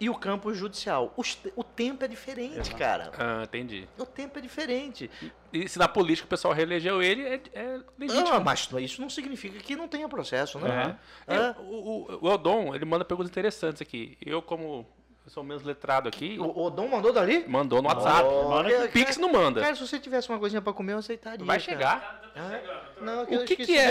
[0.00, 1.12] e o campo judicial.
[1.22, 3.12] Te- o tempo é diferente, cara.
[3.18, 3.86] Ah, entendi.
[3.98, 5.10] O tempo é diferente.
[5.52, 8.28] E se na política o pessoal reelegeu ele, é, é legítimo.
[8.32, 10.96] Ah, mas isso não significa que não tenha processo, né?
[11.26, 11.34] É.
[11.36, 11.54] É.
[11.58, 14.16] O, o, o Eldon, ele manda perguntas interessantes aqui.
[14.24, 14.86] Eu, como
[15.30, 17.44] sou menos letrado aqui, O, o Dom mandou dali?
[17.46, 18.28] mandou no WhatsApp.
[18.28, 19.60] Oh, cara, Pix não manda.
[19.60, 21.44] Cara, se você tivesse uma coisinha pra comer, eu aceitaria.
[21.46, 22.20] Vai chegar.
[22.34, 22.60] Ah,
[23.00, 23.88] Não, O que que é?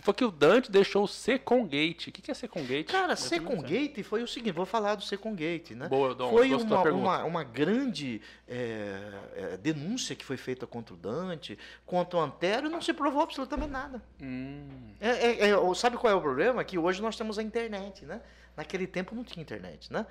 [0.00, 2.08] Foi que o Dante deixou o Secon Gate.
[2.08, 2.90] O que que é Secon Gate?
[2.90, 5.88] Cara, Secon Gate foi o seguinte, vou falar do Secon Gate, né?
[5.88, 9.00] Boa, Dom, foi uma, uma, uma grande é,
[9.34, 13.22] é, denúncia que foi feita contra o Dante, contra o Antero, e não se provou
[13.22, 14.02] absolutamente nada.
[14.22, 16.62] Hum, É, é, é, sabe qual é o problema?
[16.64, 18.20] Que hoje nós temos a internet, né?
[18.56, 20.04] Naquele tempo não tinha internet, né?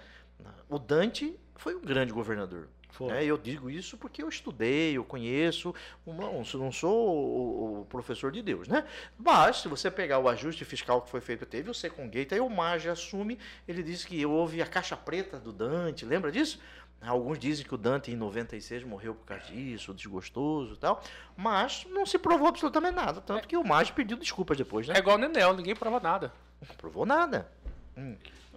[0.69, 2.67] O Dante foi um grande governador.
[3.02, 3.26] Né?
[3.26, 8.67] Eu digo isso porque eu estudei, eu conheço, não, não sou o, professor de Deus,
[8.67, 8.88] né?
[9.17, 12.50] Mas, se você pegar o ajuste fiscal que foi feito, teve o Secongate, aí o
[12.50, 16.60] Maggi assume, ele disse que houve a caixa preta do Dante, lembra disso?
[17.00, 21.04] Alguns dizem que o Dante em 96 morreu por causa disso, desgostoso e tal,
[21.36, 24.95] mas não se provou absolutamente nada, tanto que o Maggi pediu desculpas depois, né?
[24.95, 26.34] é igual o Nenel, ninguém prova nada.
[26.67, 27.52] Não provou nada.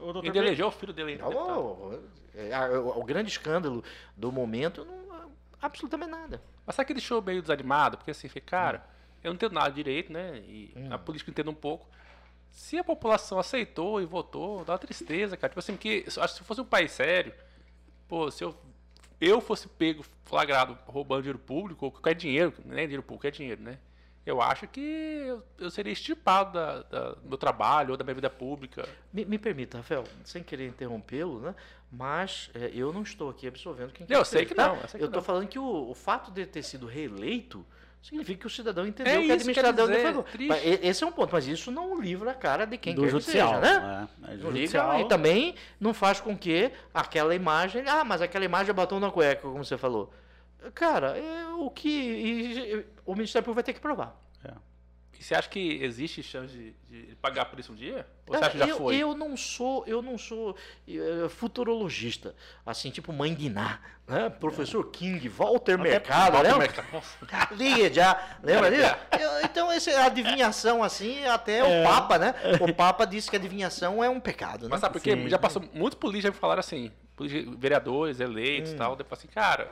[0.00, 1.24] O Ele elegeu o filho dele ainda.
[1.24, 1.60] Não, deputado.
[1.60, 3.84] o, é, o- grande escândalo
[4.16, 6.42] do momento, não, absolutamente nada.
[6.66, 7.96] Mas sabe que deixou meio desanimado?
[7.98, 8.86] Porque assim, falei, cara,
[9.22, 10.38] eu não entendo nada direito, né?
[10.46, 10.88] E Hum.
[10.92, 11.86] a política entendo um pouco.
[12.50, 15.50] Se a população aceitou e votou, dá uma tristeza, cara.
[15.50, 17.32] Tipo assim, porque eu acho que se fosse um país sério,
[18.08, 18.56] pô, se eu,
[19.20, 23.60] eu fosse pego, flagrado, roubando dinheiro público, ou qualquer dinheiro, nem dinheiro público, é dinheiro,
[23.62, 23.78] né?
[24.24, 28.14] Eu acho que eu, eu seria extirpado da, da- do meu trabalho ou da minha
[28.14, 28.86] vida pública.
[29.12, 31.54] Me, me permita, Rafael, sem querer interrompê-lo, né?
[31.90, 34.68] Mas é, eu não estou aqui absolvendo quem quer Eu sei que tá?
[34.68, 37.64] não, eu que estou falando que o, o fato de ter sido reeleito
[38.02, 40.24] significa que o cidadão entendeu É que o administrador quer dizer,
[40.82, 43.10] e- Esse é um ponto, mas isso não livra a cara de quem do quer
[43.10, 44.08] judicial, que seja, né?
[44.28, 44.92] É, é judicial.
[44.92, 47.82] liga, e também não faz com que aquela imagem.
[47.88, 50.12] Ah, mas aquela imagem é batom na cueca, como você falou.
[50.74, 51.88] Cara, é o que.
[51.88, 54.16] e- o Ministério Público vai ter que provar.
[55.18, 56.54] E você acha que existe chance
[56.88, 58.06] de, de pagar por isso um dia?
[58.26, 58.94] Ou você É, acha que já eu, foi?
[58.96, 60.56] eu não sou, eu não sou
[60.88, 64.30] eh, futurologista, assim, tipo mãe de Ná, né?
[64.30, 66.58] Professor King, Walter Mercado, Walter né?
[66.58, 67.02] Mercado.
[67.54, 68.96] Liga já, lembra disso?
[69.20, 72.34] Eu- Então, esse, a adivinhação, assim, até o Papa, né?
[72.58, 74.68] O Papa disse que a adivinhação é um pecado, né?
[74.70, 75.14] Mas sabe por quê?
[75.14, 75.28] Sim.
[75.28, 76.90] Já passou, muitos políticos já me falaram assim,
[77.58, 78.78] vereadores, eleitos e Hum.
[78.78, 79.70] tal, depois assim, cara,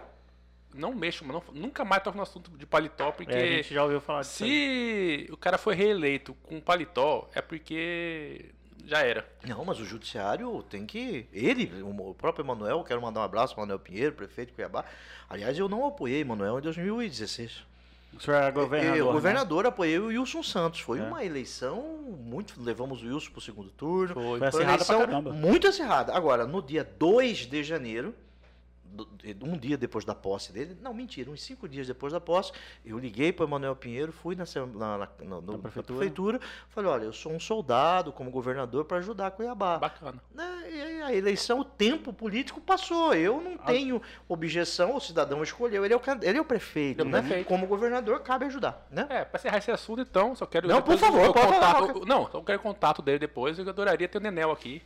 [0.74, 3.82] não mexo, não, nunca mais toco no assunto de paletó, porque É, a gente já
[3.82, 4.44] ouviu falar disso.
[4.44, 5.26] aí.
[5.26, 8.52] se o cara foi reeleito com paletó, é porque
[8.84, 9.26] já era.
[9.46, 11.26] Não, mas o judiciário tem que.
[11.32, 14.84] Ele, o próprio Emanuel, quero mandar um abraço para Manuel Pinheiro, prefeito de Cuiabá.
[15.28, 17.68] Aliás, eu não apoiei Emanuel em 2016.
[18.16, 18.96] O senhor era governador.
[18.96, 19.12] Eu, né?
[19.12, 20.80] governador, apoiei o Wilson Santos.
[20.80, 21.02] Foi é.
[21.02, 21.82] uma eleição
[22.18, 22.54] muito.
[22.56, 24.14] Levamos o Wilson para o segundo turno.
[24.14, 26.14] Foi, foi, foi uma eleição muito acirrada.
[26.14, 28.14] Agora, no dia 2 de janeiro,
[29.42, 32.52] um dia depois da posse dele, não, mentira, uns cinco dias depois da posse,
[32.84, 35.98] eu liguei para o Emanuel Pinheiro, fui na, na, na, na, na prefeitura.
[35.98, 36.40] prefeitura.
[36.68, 39.78] falei, olha, eu sou um soldado como governador para ajudar Cuiabá.
[39.78, 40.22] Bacana.
[40.36, 45.94] É, a eleição, o tempo político passou, eu não tenho objeção, o cidadão escolheu, ele
[45.94, 47.20] é o, ele é o prefeito, né?
[47.20, 47.46] Prefeito.
[47.46, 49.06] Como governador, cabe ajudar, né?
[49.10, 50.68] É, para encerrar esse assunto, então, só quero...
[50.68, 52.06] Não, por favor, pode contato, falar.
[52.06, 54.82] Não, só quero contato dele depois, eu adoraria ter o Nenel aqui.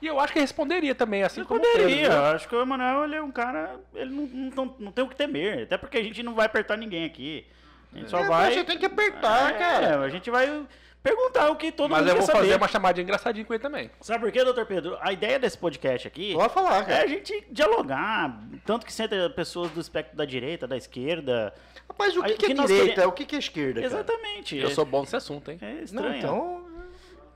[0.00, 1.72] E eu acho que responderia também, assim responderia.
[1.72, 2.12] como Responderia.
[2.12, 3.80] Eu acho que o Emanuel ele é um cara.
[3.94, 5.64] Ele não, não, não tem o que temer.
[5.64, 7.44] Até porque a gente não vai apertar ninguém aqui.
[7.92, 8.54] A gente só é, vai.
[8.54, 10.00] Você tem que apertar, é, cara.
[10.00, 10.66] A gente vai
[11.02, 12.26] perguntar o que todo Mas mundo quer saber.
[12.26, 13.90] Mas eu vou fazer uma chamadinha engraçadinha com ele também.
[14.00, 14.98] Sabe por quê, doutor Pedro?
[15.00, 17.00] A ideia desse podcast aqui Pode falar, cara.
[17.00, 18.40] é a gente dialogar.
[18.64, 21.52] Tanto que senta pessoas do espectro da direita, da esquerda.
[21.88, 22.94] Rapaz, o que, que, que é direita?
[22.94, 23.06] Queremos...
[23.06, 23.82] O que, que é esquerda?
[23.82, 24.56] Exatamente.
[24.58, 25.58] Eu sou bom nesse assunto, hein?
[25.60, 26.10] É estranho.
[26.10, 26.67] Não, então.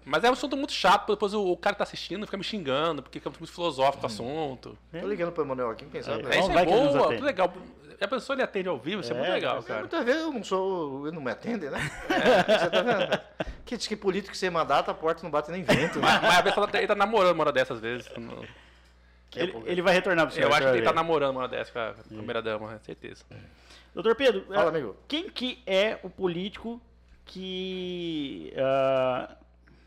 [0.04, 3.02] Mas é um assunto muito chato, depois o, o cara tá assistindo, fica me xingando,
[3.02, 4.78] porque fica muito filosófico o assunto.
[4.90, 6.24] Tô ligando pro Emanuel aqui, quem sabe.
[6.26, 7.52] É, isso é boa, muito legal.
[8.00, 9.80] A pessoa ele atende ao vivo, isso é, é muito legal, cara.
[9.80, 11.06] Muitas vezes eu não sou.
[11.06, 11.78] Eu não me atende, né?
[12.10, 12.58] É.
[12.58, 13.20] Você tá vendo?
[13.64, 16.00] Que diz que político sem mandato, a porta não bate nem vento.
[16.00, 16.06] Né?
[16.06, 18.10] Mas, mas a pessoa tá, ele tá namorando uma hora dessas vezes.
[19.36, 20.48] Ele, ele, vai retornar pro senhor.
[20.48, 23.24] Eu acho que ele tá namorando uma hora dessas com a primeira dama, certeza.
[23.94, 24.96] Doutor Pedro, Fala, amigo.
[25.06, 26.80] quem que é o político
[27.24, 28.52] que.
[28.56, 29.41] Uh,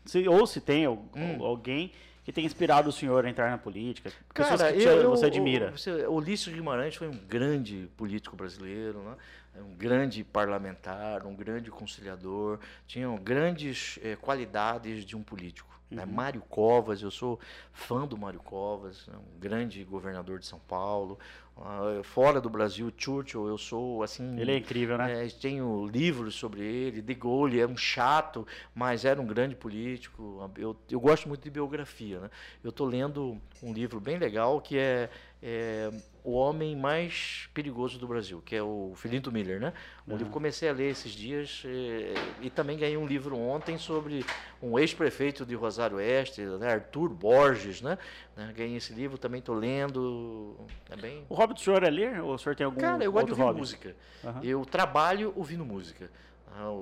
[0.06, 1.42] se, ou se tem hum.
[1.42, 1.92] alguém
[2.24, 4.10] que tem inspirado o senhor a entrar na política?
[4.34, 5.72] Pessoas Cara, que eu, você admira.
[6.08, 9.14] O, o Ulisses Guimarães foi um grande político brasileiro, né?
[9.62, 15.68] um grande parlamentar, um grande conciliador, tinham grandes eh, qualidades de um político.
[15.90, 16.02] Né?
[16.02, 16.08] Uhum.
[16.08, 16.16] Né?
[16.16, 17.38] Mário Covas, eu sou
[17.72, 21.18] fã do Mário Covas, é um grande governador de São Paulo.
[21.56, 24.38] Uh, fora do Brasil, Churchill, eu sou assim.
[24.38, 25.24] Ele é incrível, né?
[25.24, 27.00] É, tenho livros sobre ele.
[27.00, 30.50] De Gaulle é um chato, mas era um grande político.
[30.58, 32.30] Eu, eu gosto muito de biografia, né?
[32.62, 35.08] Eu estou lendo um livro bem legal que é,
[35.48, 35.90] é
[36.24, 39.72] o homem mais perigoso do Brasil, que é o Filinto Miller, né?
[40.04, 40.18] Um uhum.
[40.18, 44.26] livro comecei a ler esses dias e, e, também ganhei um livro ontem sobre
[44.60, 46.72] um ex-prefeito de Rosário Oeste, né?
[46.72, 47.96] Arthur Borges, né?
[48.36, 48.52] né?
[48.56, 50.56] Ganhei esse livro, também estou lendo.
[50.90, 51.24] É bem...
[51.28, 53.32] O hobby do senhor é ler ou o senhor tem algum Cara, eu gosto de
[53.32, 53.60] ouvir hobby?
[53.60, 53.96] música.
[54.24, 54.42] Uhum.
[54.42, 56.10] Eu trabalho ouvindo música.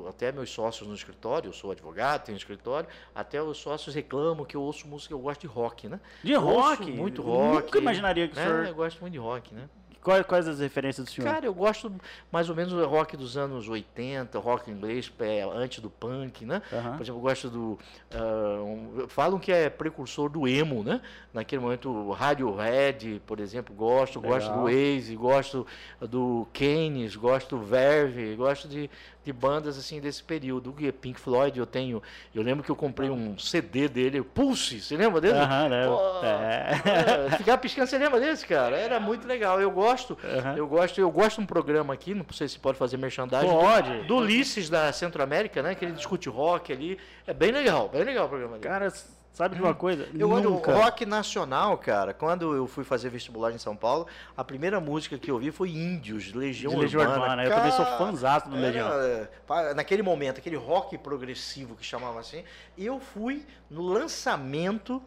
[0.09, 4.57] Até meus sócios no escritório, eu sou advogado, tenho escritório, até os sócios reclamam que
[4.57, 6.01] eu ouço música, eu gosto de rock, né?
[6.23, 6.91] De eu rock?
[6.93, 7.65] Muito rock.
[7.65, 8.45] Nunca imaginaria que o né?
[8.45, 8.67] senhor...
[8.67, 9.69] Eu gosto muito de rock, né?
[10.05, 11.33] Quais, quais as referências do senhor?
[11.33, 11.91] Cara, eu gosto
[12.31, 16.61] mais ou menos do rock dos anos 80, rock inglês, é, antes do punk, né?
[16.71, 16.97] Uhum.
[16.97, 17.79] Por exemplo, eu gosto do.
[18.15, 21.01] Uh, falam que é precursor do emo, né?
[21.33, 24.21] Naquele momento, Radiohead, por exemplo, gosto.
[24.21, 24.35] Legal.
[24.35, 25.67] Gosto do Waze, gosto
[26.03, 28.91] do Keynes, gosto do Verve, gosto de,
[29.25, 30.71] de bandas assim desse período.
[30.71, 32.03] O Pink Floyd, eu tenho.
[32.35, 35.39] Eu lembro que eu comprei um CD dele, Pulse, você lembra dele?
[35.39, 35.87] Aham, né?
[36.23, 37.33] É.
[37.33, 37.37] é.
[37.39, 38.77] Ficar piscando, você lembra desse, cara?
[38.77, 39.61] Era muito legal.
[39.61, 40.57] Eu gosto, uhum.
[40.57, 43.47] eu gosto, eu gosto de um programa aqui, não sei se pode fazer merchandising.
[43.47, 44.03] Pode.
[44.07, 45.75] Do Ulisses da Centro-América, né?
[45.75, 46.99] Que ele discute rock ali.
[47.27, 48.69] É bem legal, bem legal o programa dele.
[48.69, 48.93] Cara,
[49.35, 50.09] Sabe de uma coisa?
[50.17, 50.73] Eu Nunca.
[50.73, 52.15] rock nacional, cara.
[52.15, 55.71] Quando eu fui fazer vestibular em São Paulo, a primeira música que eu ouvi foi
[55.71, 57.21] Índios, Legião de Legião Urbana.
[57.21, 57.45] Urbana.
[57.45, 58.89] Eu também sou fãzato do Legião.
[58.89, 62.45] Era, naquele momento, aquele rock progressivo que chamava assim.
[62.77, 65.03] E eu fui no lançamento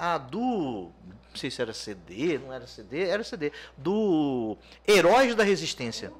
[0.00, 0.90] a do.
[1.04, 3.52] Não sei se era CD, não era CD, era CD.
[3.76, 4.56] Do
[4.88, 6.10] Heróis da Resistência.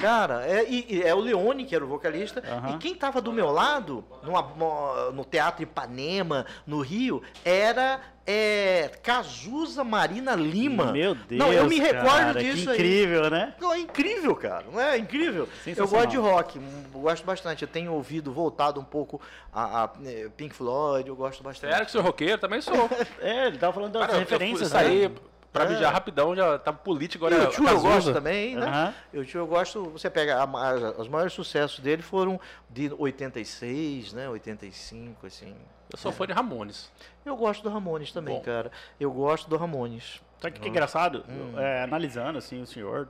[0.00, 2.74] Cara, é, e, é o Leone, que era o vocalista, uhum.
[2.74, 9.84] e quem tava do meu lado, numa, no Teatro Ipanema, no Rio, era é, Cazuza
[9.84, 10.92] Marina Lima.
[10.92, 11.38] Meu Deus.
[11.38, 13.30] Não, eu me recordo cara, disso que incrível, aí.
[13.30, 13.54] né?
[13.60, 14.64] É incrível, cara.
[14.70, 15.48] Não é incrível?
[15.66, 16.60] Eu gosto de rock,
[16.92, 17.62] gosto bastante.
[17.62, 19.20] Eu tenho ouvido, voltado um pouco
[19.52, 21.70] a, a é, Pink Floyd, eu gosto bastante.
[21.70, 22.38] Sério que sou roqueiro?
[22.38, 22.88] Também sou.
[23.20, 24.72] é, ele tava falando das cara, referências.
[24.72, 25.12] Eu, aí,
[25.54, 25.86] Pra é.
[25.86, 27.44] rapidão, já tá político agora.
[27.44, 28.92] E o tio eu gosto também, né?
[29.12, 29.20] Uhum.
[29.20, 34.14] O tio eu gosto, você pega, a, a, os maiores sucessos dele foram de 86,
[34.14, 34.28] né?
[34.28, 35.54] 85, assim.
[35.92, 36.14] Eu sou é.
[36.14, 36.90] fã de Ramones.
[37.24, 38.42] Eu gosto do Ramones também, Bom.
[38.42, 38.72] cara.
[38.98, 40.20] Eu gosto do Ramones.
[40.40, 41.24] Sabe o que é engraçado?
[41.28, 41.56] Hum.
[41.56, 43.06] É, analisando, assim, o senhor.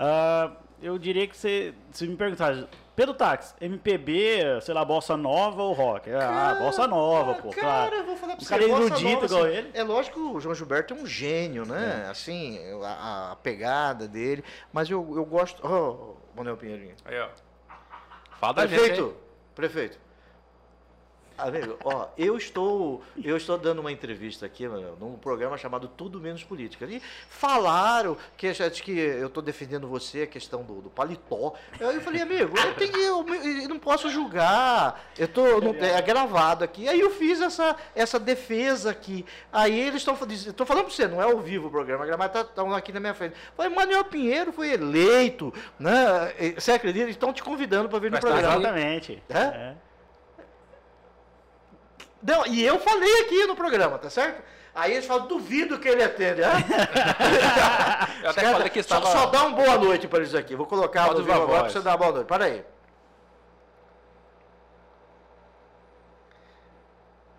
[0.00, 5.62] Uh, eu diria que você, se me perguntar, Pedro Táxi, MPB, sei lá, bossa nova
[5.62, 6.10] ou rock?
[6.10, 7.94] Ah, cara, ah, bossa nova, pô, cara, claro.
[7.94, 9.70] eu vou falar pra um você, cara erudito igual assim, ele.
[9.74, 12.04] É lógico que o João Gilberto é um gênio, né?
[12.06, 12.10] É.
[12.10, 14.44] Assim, a, a, pegada dele.
[14.72, 15.64] Mas eu, eu gosto.
[15.64, 16.96] Oh, Manuel Pinheirinho.
[17.04, 17.28] Aí, ó.
[18.40, 19.16] Fala da prefeito, gente,
[19.54, 19.98] prefeito.
[21.38, 26.20] Amigo, ó, eu estou, eu estou dando uma entrevista aqui mano, num programa chamado Tudo
[26.20, 26.84] Menos Política.
[26.86, 31.54] E falaram que, que eu estou defendendo você, a questão do, do paletó.
[31.78, 33.24] Eu falei, amigo, eu, tenho, eu,
[33.62, 35.00] eu não posso julgar.
[35.16, 36.88] Eu tô, não, é gravado aqui.
[36.88, 39.24] Aí eu fiz essa, essa defesa aqui.
[39.52, 42.70] Aí eles estão estou falando para você, não é ao vivo o programa, mas estão
[42.70, 43.36] tá, aqui na minha frente.
[43.54, 46.34] Foi Manuel Pinheiro foi eleito, né?
[46.56, 47.04] Você acredita?
[47.04, 48.54] Eles estão te convidando para vir no mas tá programa.
[48.54, 49.22] Tá exatamente.
[49.28, 49.38] É?
[49.38, 49.87] é.
[52.22, 54.42] Não, e eu falei aqui no programa, tá certo?
[54.74, 56.40] Aí eles falam, duvido que ele atende.
[56.40, 56.48] Né?
[58.22, 59.06] eu até falei que estava...
[59.06, 60.54] Só, só dá uma boa noite para eles aqui.
[60.54, 62.26] Vou colocar o agora para você dar uma boa noite.
[62.26, 62.64] Para aí.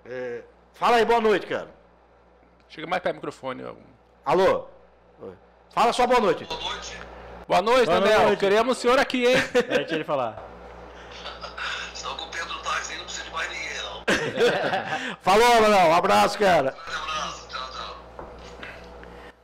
[0.06, 0.42] É,
[0.74, 1.70] fala aí, boa noite, cara.
[2.68, 3.64] Chega mais perto do microfone.
[4.26, 4.68] Alô?
[5.70, 6.46] Fala só boa noite.
[6.46, 6.98] Boa noite.
[7.48, 8.24] Boa noite, boa Daniel.
[8.24, 8.40] Noite.
[8.40, 9.38] Queremos o senhor aqui, hein?
[9.70, 10.49] Deixa ele falar.
[15.22, 15.62] Falou.
[15.90, 16.76] Um abraço, cara.
[16.76, 17.48] Um abraço.
[17.50, 17.98] Tchau, tchau.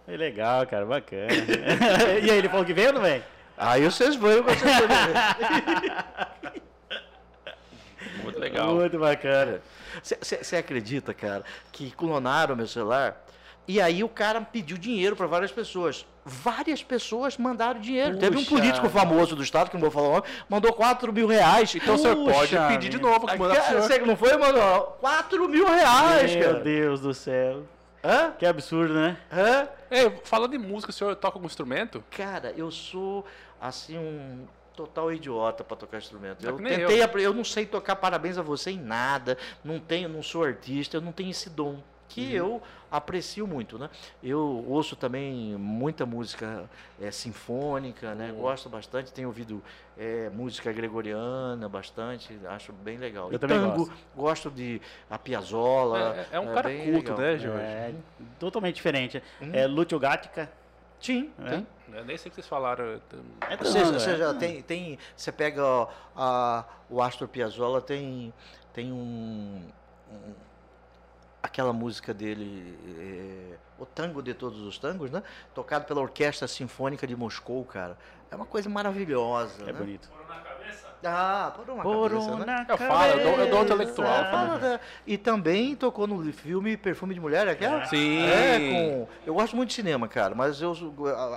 [0.07, 0.85] É legal, cara.
[0.85, 1.27] Bacana.
[2.21, 3.23] e aí, ele falou que veio ou não vem?
[3.57, 4.61] Aí vocês vão, vocês
[8.23, 8.75] Muito legal.
[8.75, 9.61] Muito bacana.
[10.01, 13.25] Você acredita, cara, que clonaram meu celular?
[13.67, 16.05] E aí o cara pediu dinheiro para várias pessoas.
[16.27, 18.15] Várias pessoas mandaram dinheiro.
[18.15, 18.19] Puxa.
[18.19, 21.27] Teve um político famoso do estado, que não vou falar o nome, mandou 4 mil
[21.27, 21.75] reais.
[21.75, 23.27] Então você pode pedir de novo.
[23.27, 24.59] Que cara, você não foi, mano?
[24.99, 26.53] 4 mil reais, Meu cara.
[26.55, 27.63] Meu Deus do céu.
[28.03, 28.31] Hã?
[28.31, 29.17] Que absurdo, né?
[29.31, 29.67] Hã?
[29.91, 32.03] Ei, falando de música, o senhor toca algum instrumento?
[32.09, 33.23] Cara, eu sou,
[33.61, 36.43] assim, um total idiota para tocar instrumento.
[36.43, 37.19] É eu tentei, eu.
[37.19, 41.01] eu não sei tocar parabéns a você em nada, não tenho, não sou artista, eu
[41.01, 42.31] não tenho esse dom que uhum.
[42.31, 43.89] eu aprecio muito, né?
[44.23, 46.69] Eu ouço também muita música
[47.01, 48.31] é, sinfônica, né?
[48.31, 48.41] Uhum.
[48.41, 49.61] Gosto bastante, tenho ouvido
[49.97, 53.29] é, música gregoriana bastante, acho bem legal.
[53.29, 53.93] Eu e também tango, gosto.
[54.15, 56.15] gosto de a Piazzolla.
[56.31, 57.17] É, é um é cara culto, legal.
[57.17, 57.63] né, Jorge?
[57.63, 57.93] É,
[58.39, 59.21] totalmente diferente.
[59.41, 59.51] Uhum.
[59.53, 60.49] É Lúcio Gatica.
[60.99, 61.67] Sim, tem.
[61.93, 62.99] Eu nem sei o que vocês falaram.
[63.47, 68.33] É ou seja, você já tem, tem, você pega ó, a, o Astor Piazzolla tem,
[68.73, 69.61] tem um,
[70.11, 70.33] um
[71.45, 75.23] aquela música dele, é, o tango de todos os tangos, né?
[75.53, 77.97] Tocado pela Orquestra Sinfônica de Moscou, cara.
[78.29, 79.63] É uma coisa maravilhosa.
[79.63, 79.73] É né?
[79.73, 80.09] bonito.
[81.05, 82.65] Ah, por uma por cabeça, uma né?
[82.67, 84.25] Eu falo, eu dou, eu dou intelectual.
[84.25, 87.85] Fala, e também tocou no filme Perfume de Mulher, é aquela?
[87.85, 88.23] Sim.
[88.23, 89.07] É, com...
[89.25, 90.73] Eu gosto muito de cinema, cara, mas eu...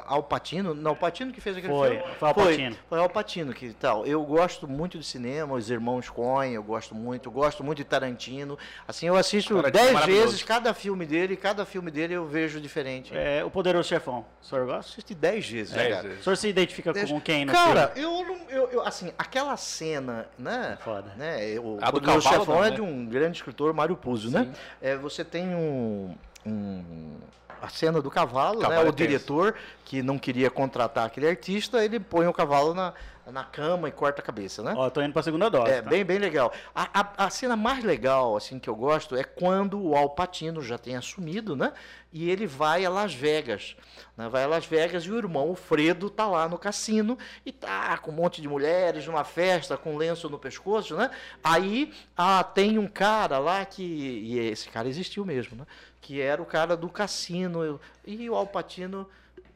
[0.06, 2.04] Alpatino, não, Alpatino que fez aquele foi, filme.
[2.18, 2.70] Foi, Alpatino.
[2.74, 4.06] Foi, foi Alpatino que tal.
[4.06, 7.84] Eu gosto muito de cinema, os irmãos Coen, eu gosto muito, eu gosto muito de
[7.84, 8.58] Tarantino.
[8.86, 13.16] Assim, eu assisto é dez vezes cada filme dele, cada filme dele eu vejo diferente.
[13.16, 14.92] É, o Poderoso Chefão, o senhor gosta?
[14.92, 16.08] Assisti dez vezes, dez cara.
[16.08, 16.20] Vezes.
[16.20, 17.10] O senhor se identifica dez...
[17.10, 18.02] com quem no Cara, filme?
[18.02, 18.38] eu não...
[18.48, 20.78] Eu, eu, assim, aquela cena, né?
[20.82, 21.12] Foda.
[21.16, 21.58] Né?
[21.58, 22.76] O a do Chefão é né?
[22.76, 24.50] de um grande escritor, Mário Puzo, né?
[24.80, 26.14] É, você tem um,
[26.46, 27.16] um
[27.60, 28.80] a cena do cavalo, né?
[28.80, 32.94] O diretor que não queria contratar aquele artista, ele põe o cavalo na,
[33.32, 34.74] na cama e corta a cabeça, né?
[34.76, 35.70] Ó, tô indo pra segunda dose.
[35.70, 35.90] É, tá?
[35.90, 36.52] bem, bem legal.
[36.74, 40.78] A, a, a, cena mais legal, assim, que eu gosto é quando o Alpatino já
[40.78, 41.72] tem assumido, né?
[42.12, 43.76] E ele vai a Las Vegas.
[44.16, 44.28] Né?
[44.28, 47.98] Vai a Las Vegas e o irmão, o Fredo, tá lá no cassino e tá
[47.98, 51.10] com um monte de mulheres numa festa, com lenço no pescoço, né?
[51.42, 53.82] Aí ah, tem um cara lá que.
[53.82, 55.66] E esse cara existiu mesmo, né?
[56.00, 57.78] Que era o cara do cassino.
[58.06, 59.06] E o Alpatino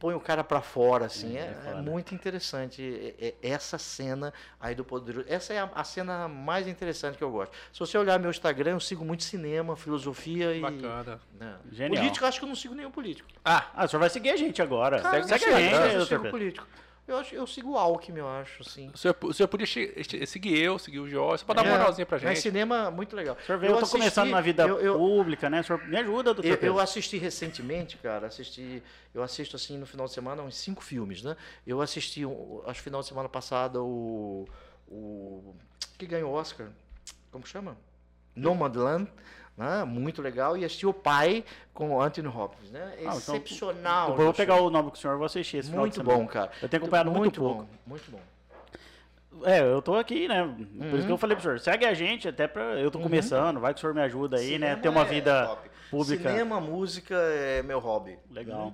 [0.03, 1.37] põe o cara para fora, assim.
[1.37, 5.25] É, é, é, muito interessante é, é, essa cena aí do Poderoso.
[5.29, 7.55] Essa é a, a, cena mais interessante que eu gosto.
[7.71, 10.59] Se você olhar meu Instagram, eu sigo muito cinema, filosofia e.
[10.59, 11.21] Bacana.
[11.39, 12.03] Né, Genial.
[12.03, 13.29] Político, acho que eu não sigo nenhum político.
[13.45, 15.01] Ah, ah o senhor vai seguir a gente agora.
[15.01, 16.67] Cara, segue, segue a gente, eu sigo político.
[17.05, 18.89] Eu, acho, eu sigo o Alckmin, eu acho, assim.
[18.93, 22.05] O senhor, o senhor podia seguir eu, seguir o Jorge, para dar uma é, moralzinha
[22.05, 22.29] pra gente.
[22.29, 23.37] Mas cinema, muito legal.
[23.41, 25.59] O senhor vê, eu, eu tô assisti, começando na vida eu, eu, pública, né?
[25.59, 28.81] O senhor me ajuda, doutor eu, eu assisti recentemente, cara, assisti...
[29.13, 31.35] Eu assisto, assim, no final de semana, uns cinco filmes, né?
[31.67, 32.23] Eu assisti,
[32.65, 34.47] acho que final de semana passada, o...
[34.87, 35.55] o
[35.97, 36.69] que ganhou o Oscar?
[37.31, 37.77] Como chama?
[38.35, 39.11] Nomadland
[39.57, 39.83] né?
[39.83, 42.93] muito legal, e assisti O Pai com o Anthony Hopkins, né?
[42.97, 44.11] Ah, então, Excepcional.
[44.11, 46.51] Então, vou pegar o nome que o senhor, vou assistir esse Muito bom, cara.
[46.61, 47.63] Eu tenho acompanhado muito, muito pouco.
[47.63, 48.19] Bom, muito bom.
[49.43, 50.43] É, eu tô aqui, né?
[50.43, 50.87] Por uhum.
[50.89, 51.17] isso que eu uhum.
[51.17, 52.79] falei pro senhor, segue a gente, até pra.
[52.79, 53.05] Eu tô uhum.
[53.05, 54.75] começando, vai que o senhor me ajuda aí, né?
[54.75, 54.81] Cinema né?
[54.81, 55.69] Ter uma é vida top.
[55.89, 56.29] pública.
[56.29, 58.17] Cinema, música é meu hobby.
[58.29, 58.67] Legal.
[58.67, 58.73] Uhum.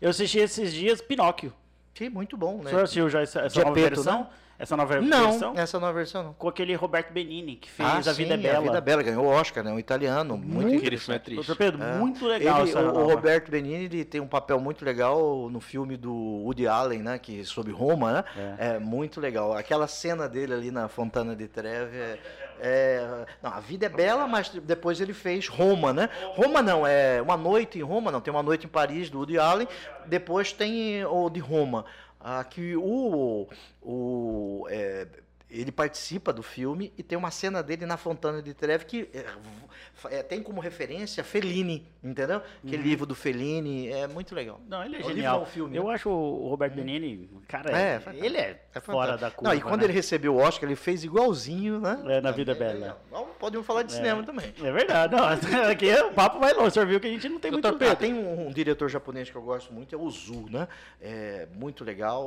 [0.00, 1.52] Eu assisti esses dias Pinóquio.
[1.94, 2.64] Sim, muito bom, né?
[2.64, 4.20] O senhor assistiu já essa, essa nova versão?
[4.20, 4.26] Né?
[4.62, 5.54] Essa nova não, versão?
[5.54, 6.32] Não, essa nova versão não.
[6.34, 8.58] Com aquele Roberto Benini, que fez ah, A Vida sim, Bela.
[8.58, 9.72] A Vida Bela, ganhou o Oscar, né?
[9.72, 11.34] Um italiano, muito, muito interessante.
[11.34, 11.98] Doutor Pedro, é.
[11.98, 15.96] muito legal ele, o, o, Roberto Benini ele tem um papel muito legal no filme
[15.96, 17.18] do Woody Allen, né?
[17.18, 18.24] Que, sobre Roma, né?
[18.56, 18.66] É.
[18.68, 19.52] é muito legal.
[19.52, 22.18] Aquela cena dele ali na Fontana de Trevi é,
[22.60, 26.08] É, não, a vida é bela, mas depois ele fez Roma, né?
[26.36, 29.40] Roma não, é Uma Noite em Roma, não, tem Uma Noite em Paris, do Woody
[29.40, 29.66] Allen.
[30.06, 31.84] Depois tem o de Roma.
[32.24, 33.48] Aqui o,
[33.82, 35.08] o é,
[35.52, 40.18] ele participa do filme e tem uma cena dele na Fontana de Trevi que é,
[40.18, 42.40] é, tem como referência Fellini, entendeu?
[42.64, 42.88] Aquele uhum.
[42.88, 44.60] livro do Fellini, é muito legal.
[44.66, 45.44] Não, ele é, é genial.
[45.44, 45.94] filme, eu né?
[45.94, 46.84] acho o Roberto uhum.
[46.84, 49.50] Benini, cara, é, ele é, é fora da curva.
[49.50, 49.86] Não, e quando né?
[49.86, 52.02] ele recebeu o Oscar, ele fez igualzinho, né?
[52.06, 52.98] É, na Vida Bela.
[53.38, 54.54] Podemos falar de cinema também.
[54.62, 55.14] É verdade.
[55.14, 55.24] Não,
[55.70, 56.68] aqui o papo vai longe.
[56.68, 57.72] O senhor viu que a gente não tem muito...
[57.72, 60.66] Pedro, tem um, um, diretor japonês que eu gosto muito, é o Zu, né?
[61.00, 62.24] É muito legal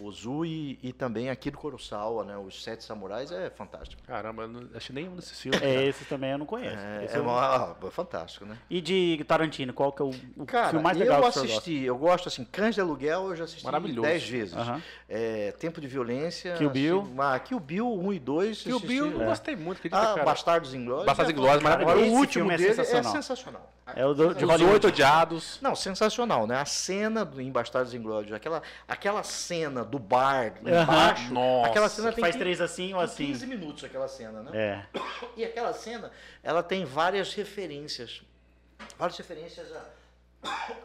[0.00, 2.36] o Zu e, e também aqui do Kurosawa, né?
[2.36, 4.02] Os Sete Samurais é fantástico.
[4.02, 5.60] Caramba, eu não achei nenhum desses filmes.
[5.62, 6.76] É, esse também eu não conheço.
[6.76, 8.58] É, é, uma, é fantástico, né?
[8.68, 11.96] E de Tarantino, qual que é o, o Cara, filme mais legal eu assisti, eu
[11.96, 14.02] gosto assim, Cães de Aluguel eu já assisti Maravilhoso.
[14.02, 14.54] dez vezes.
[14.54, 14.82] Uhum.
[15.08, 16.54] É, Tempo de Violência.
[16.56, 17.00] Kill Bill.
[17.00, 18.62] Assisti, ah, Kill Bill 1 e 2.
[18.62, 19.24] Kill assisti, Bill eu é.
[19.26, 19.80] gostei muito.
[19.86, 20.24] Ah, cara.
[20.24, 21.06] Bastardos Inglórios.
[21.06, 21.98] Bastardos Inglórios, maravilhoso.
[21.98, 23.12] Agora o último é dele sensacional.
[23.12, 23.76] é sensacional.
[23.94, 25.60] É o do, de Os Oito Odiados.
[25.62, 26.58] Não, sensacional, né?
[26.58, 32.12] A cena do, em Bastardos Inglórios, aquela, aquela cena do bar embaixo, Nossa, aquela cena
[32.16, 33.26] tem faz três assim ou assim.
[33.26, 34.50] 15 minutos aquela cena, né?
[34.54, 34.86] É.
[35.36, 36.10] E aquela cena,
[36.42, 38.22] ela tem várias referências.
[38.98, 39.95] Várias referências a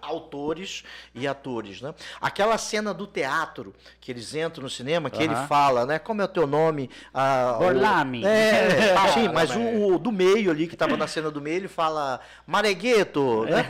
[0.01, 0.83] autores
[1.13, 1.93] e atores, né?
[2.19, 5.99] Aquela cena do teatro que eles entram no cinema, que ele fala, né?
[5.99, 6.89] Como é o teu nome?
[7.13, 8.23] Ah, Borlami.
[8.23, 8.27] O...
[8.27, 11.67] É, sim, mas o, o, do meio ali que estava na cena do meio, ele
[11.67, 13.65] fala Maregueto, né?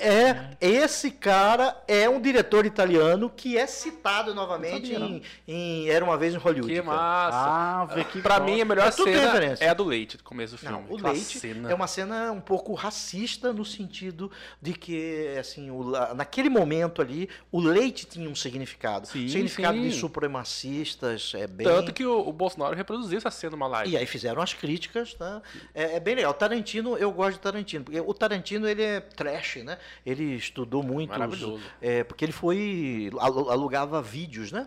[0.00, 6.16] É, esse cara é um diretor italiano que é citado novamente em, em, Era uma
[6.16, 6.74] vez em Hollywood.
[6.74, 7.36] Que massa.
[7.36, 10.58] Ah, que pra mim a melhor é cena é a do Leite, do começo do
[10.58, 10.76] filme.
[10.76, 11.70] Não, o Leite cena...
[11.70, 14.30] é uma cena um pouco racista no sentido
[14.60, 19.06] de que assim, o, naquele momento ali, o leite tinha um significado.
[19.06, 19.88] Sim, significado sim.
[19.88, 21.66] de supremacistas, é bem...
[21.66, 23.92] Tanto que o, o Bolsonaro reproduziu essa cena numa live.
[23.92, 25.42] E aí fizeram as críticas, né?
[25.74, 26.34] É, é, bem legal.
[26.34, 29.78] Tarantino, eu gosto de Tarantino, porque o Tarantino, ele é trash, né?
[30.04, 31.10] Ele estudou muito...
[31.10, 31.62] Maravilhoso.
[31.80, 33.10] É, porque ele foi...
[33.20, 34.66] alugava vídeos, né?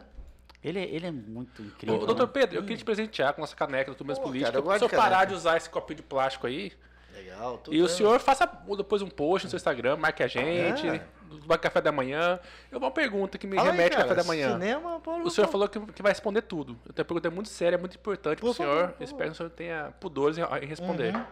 [0.61, 2.01] Ele, é, ele é muito incrível.
[2.01, 2.31] Ô, doutor né?
[2.33, 4.51] Pedro, eu queria te presentear com nossa caneca do Turmas Política.
[4.77, 6.73] Se eu parar de usar esse copinho de plástico aí,
[7.19, 7.63] Legal.
[7.69, 8.45] e o senhor faça
[8.77, 11.05] depois um post no seu Instagram, marque a gente, é.
[11.23, 12.39] do café da manhã.
[12.71, 14.53] Eu uma pergunta que me Fala remete ao café da manhã.
[14.53, 16.77] Cinema, Paulo, o senhor falou que, que, vai responder tudo.
[16.85, 18.87] Eu tenho uma pergunta muito séria, muito importante para o senhor.
[18.87, 21.15] Favor, Espero que o senhor tenha pudores em, em responder.
[21.15, 21.25] Uhum.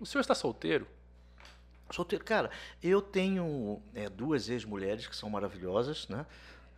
[0.00, 0.86] O senhor está solteiro?
[1.90, 2.50] Solteiro, cara,
[2.82, 6.26] eu tenho é, duas ex-mulheres que são maravilhosas, né?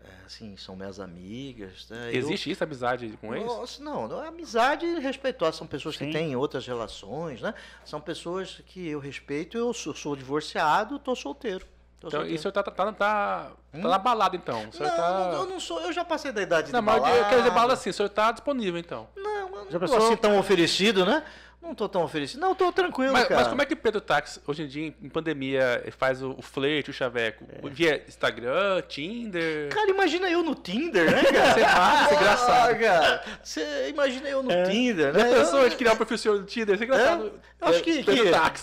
[0.02, 1.86] É, assim, são minhas amigas.
[1.90, 2.14] Né?
[2.14, 3.78] Existe eu, isso, amizade com eles?
[3.78, 5.58] Não, não é amizade respeitosa.
[5.58, 6.06] São pessoas Sim.
[6.06, 7.54] que têm outras relações, né?
[7.84, 9.58] São pessoas que eu respeito.
[9.58, 11.66] Eu sou, sou divorciado, estou solteiro.
[12.00, 12.34] Tô então, solteiro.
[12.34, 13.82] isso tá, tá, tá, tá, hum?
[13.82, 14.62] tá na balada, então.
[14.62, 15.30] não, tá...
[15.34, 17.16] eu não sou, eu já passei da idade não, de mas balada.
[17.16, 19.06] Eu quero dizer balada assim, o senhor tá disponível, então.
[19.14, 21.22] Não, mas não já tô assim tão oferecido, né?
[21.62, 22.40] Não tô tão oferecido.
[22.40, 23.42] Não, tô tranquilo, mas, cara.
[23.42, 26.88] Mas como é que Pedro Táxi, hoje em dia, em pandemia, faz o, o flerte,
[26.88, 27.44] o chaveco?
[27.52, 27.68] É.
[27.68, 29.68] Via Instagram, Tinder?
[29.68, 31.52] Cara, imagina eu no Tinder, né, cara?
[31.52, 32.78] Você é engraçado.
[32.78, 33.24] cara.
[33.42, 34.62] Você imagina eu no é.
[34.64, 35.20] Tinder, né?
[35.20, 36.74] Já pensou de criar um perfil no Tinder?
[36.74, 37.26] Isso é engraçado.
[37.26, 37.50] É.
[37.60, 38.10] Eu acho que, que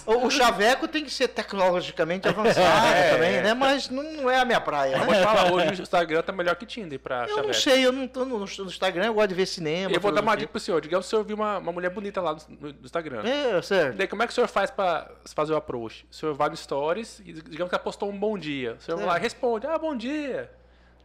[0.07, 3.11] o, o, chaveco tem que ser tecnologicamente avançado é.
[3.11, 3.53] também, né?
[3.53, 5.05] Mas não é a minha praia, né?
[5.05, 7.39] Te falar, hoje o Instagram tá melhor que Tinder pra eu chaveco.
[7.39, 9.93] Eu não sei, eu não tô no, no, Instagram, eu gosto de ver cinema.
[9.93, 10.81] Eu vou dar uma dica pro senhor.
[10.81, 13.21] Digamos o senhor viu uma, uma mulher bonita lá no, no Instagram.
[13.23, 13.97] É, certo.
[13.97, 16.05] Daí, como é que o senhor faz para fazer o approach?
[16.11, 18.75] O senhor vai no Stories e, digamos que ela postou um bom dia.
[18.79, 20.51] O senhor vai lá e responde, ah, bom dia.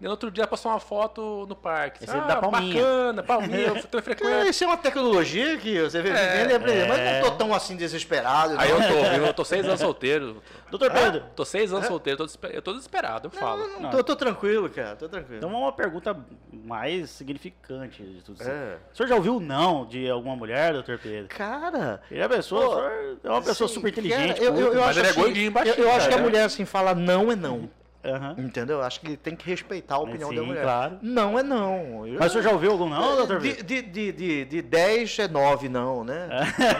[0.02, 2.02] E no outro dia passou uma foto no parque.
[2.02, 2.74] Esse ah, dá palminha.
[2.74, 4.48] bacana, palminha, futuro frequente.
[4.48, 7.76] Isso é uma tecnologia que você vê é, vivendo e Mas não tô tão assim
[7.76, 8.58] desesperado.
[8.58, 8.82] Aí não.
[8.82, 9.26] eu tô, viu?
[9.26, 10.42] Eu tô seis anos solteiro.
[10.72, 11.22] Doutor Pedro.
[11.36, 13.68] Tô seis anos solteiro, eu tô desesperado, eu falo.
[13.68, 15.36] Não, não, Tô, tô, tranquilo, cara, tô tranquilo.
[15.36, 16.16] Então uma pergunta
[16.50, 18.50] mais significante de tudo isso.
[18.50, 18.78] É.
[18.92, 21.28] O senhor já ouviu não de alguma mulher, doutor Pedro?
[21.28, 22.02] Cara...
[22.10, 22.90] Ele é, pessoa,
[23.22, 24.40] é uma pessoa assim, super inteligente.
[24.40, 25.76] Cara, eu, eu, eu, mas ele é gordinho, baixinho.
[25.76, 27.70] Eu, eu acho que a mulher assim fala não é não.
[28.04, 28.46] Uhum.
[28.46, 28.82] Entendeu?
[28.82, 30.62] Acho que tem que respeitar a opinião Sim, da mulher.
[30.62, 30.98] Claro.
[31.00, 32.06] Não é não.
[32.06, 32.18] Eu...
[32.18, 35.28] Mas o senhor já ouviu algum não, doutor de, de, de, de, de 10 é
[35.28, 36.28] 9 não, né?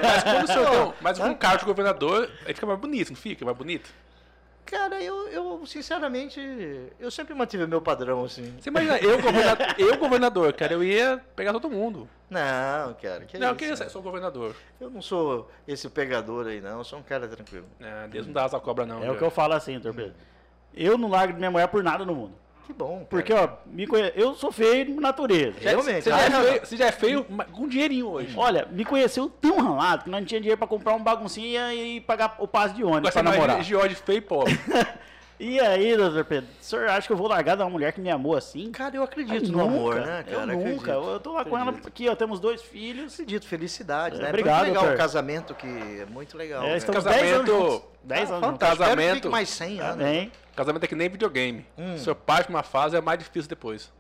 [0.03, 3.11] mas quando o senhor tem, mas com um cargo de governador, ele fica mais bonito,
[3.11, 3.45] não fica?
[3.45, 3.89] Mais bonito?
[4.65, 6.41] Cara, eu, eu sinceramente,
[6.99, 8.55] eu sempre mantive o meu padrão, assim.
[8.59, 12.09] Você imagina, eu governador, eu governador, cara, eu ia pegar todo mundo.
[12.31, 14.57] Não, cara, que Não, isso, que eu sou governador.
[14.81, 17.67] Eu não sou esse pegador aí, não, eu sou um cara tranquilo.
[17.79, 19.05] É, Deus não dá asa cobra, não.
[19.05, 20.15] É o que eu falo assim, doutor Pedro.
[20.75, 22.33] Eu não largo minha mulher por nada no mundo.
[22.67, 22.95] Que bom.
[22.95, 23.07] Cara.
[23.11, 24.13] Porque, ó, me conhe...
[24.15, 25.57] eu sou feio de natureza.
[25.61, 26.03] Realmente.
[26.03, 28.35] Você, já, é feio, você já é feio com dinheirinho hoje.
[28.37, 32.37] Olha, me conheceu tão ralado que não tinha dinheiro pra comprar um baguncinha e pagar
[32.39, 33.61] o passe de ônibus pra namorar.
[33.61, 34.59] de hoje feio e pobre.
[35.45, 38.01] E aí, doutor Pedro, o senhor acha que eu vou largar de uma mulher que
[38.01, 38.71] me amou assim?
[38.71, 40.53] Cara, eu acredito no nunca, amor, né, cara?
[40.53, 40.93] Eu nunca.
[40.93, 41.65] Eu tô lá acredito.
[41.65, 43.15] com ela aqui, ó, temos dois filhos.
[43.15, 44.29] Acredito, felicidade, é, né?
[44.29, 44.95] Obrigado, muito legal doutor.
[44.95, 46.63] o casamento, que é muito legal.
[46.63, 48.85] É, estamos 10 anos 10 ah, anos fantástico.
[48.85, 50.05] Casamento, mais 100 tá anos.
[50.05, 50.33] Bem.
[50.55, 51.67] Casamento é que nem videogame.
[51.77, 51.99] Hum.
[51.99, 53.93] Se eu parte uma fase, é mais difícil depois.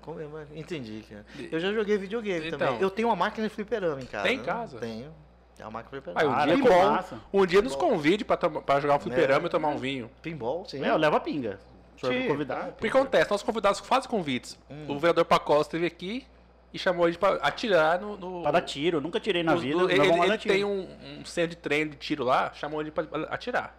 [0.00, 0.20] Como,
[0.54, 1.26] entendi, cara.
[1.50, 2.80] Eu já joguei videogame então, também.
[2.80, 4.28] Eu tenho uma máquina de fliperama em casa.
[4.28, 4.78] Tem em casa?
[4.78, 5.12] Tenho.
[5.58, 6.20] É uma máquina fliperama.
[6.20, 9.48] Aí, um, ah, dia, com, um dia nos convide pra, pra jogar um fliperama é.
[9.48, 10.10] e tomar um vinho.
[10.22, 10.84] Pinball, sim.
[10.84, 11.58] É, eu levo a pinga.
[12.00, 12.28] Sim.
[12.28, 12.68] convidar.
[12.68, 13.30] O que acontece?
[13.30, 14.58] Nossos convidados fazem convites.
[14.70, 14.86] Hum.
[14.88, 16.24] O vereador Pacola esteve aqui
[16.72, 18.16] e chamou a gente pra atirar no.
[18.16, 19.76] no pra dar tiro, nunca tirei na vida.
[19.76, 20.88] No, ele ele tem um,
[21.18, 23.74] um centro de treino de tiro lá, chamou ele pra atirar.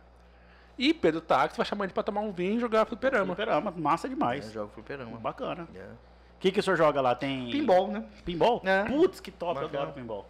[0.77, 3.35] E Pedro Táxi vai chamar ele pra tomar um vinho e jogar fliperama.
[3.35, 4.47] Fliperama, massa demais.
[4.47, 5.17] Eu jogo fliperama.
[5.17, 5.67] Bacana.
[5.69, 5.93] O yeah.
[6.39, 7.15] que, que o senhor joga lá?
[7.15, 7.49] Tem.
[7.49, 8.05] Pinball, né?
[8.23, 8.61] Pinball?
[8.63, 8.85] É.
[8.85, 9.73] Putz, que top, Bacana.
[9.73, 10.25] eu adoro pinball.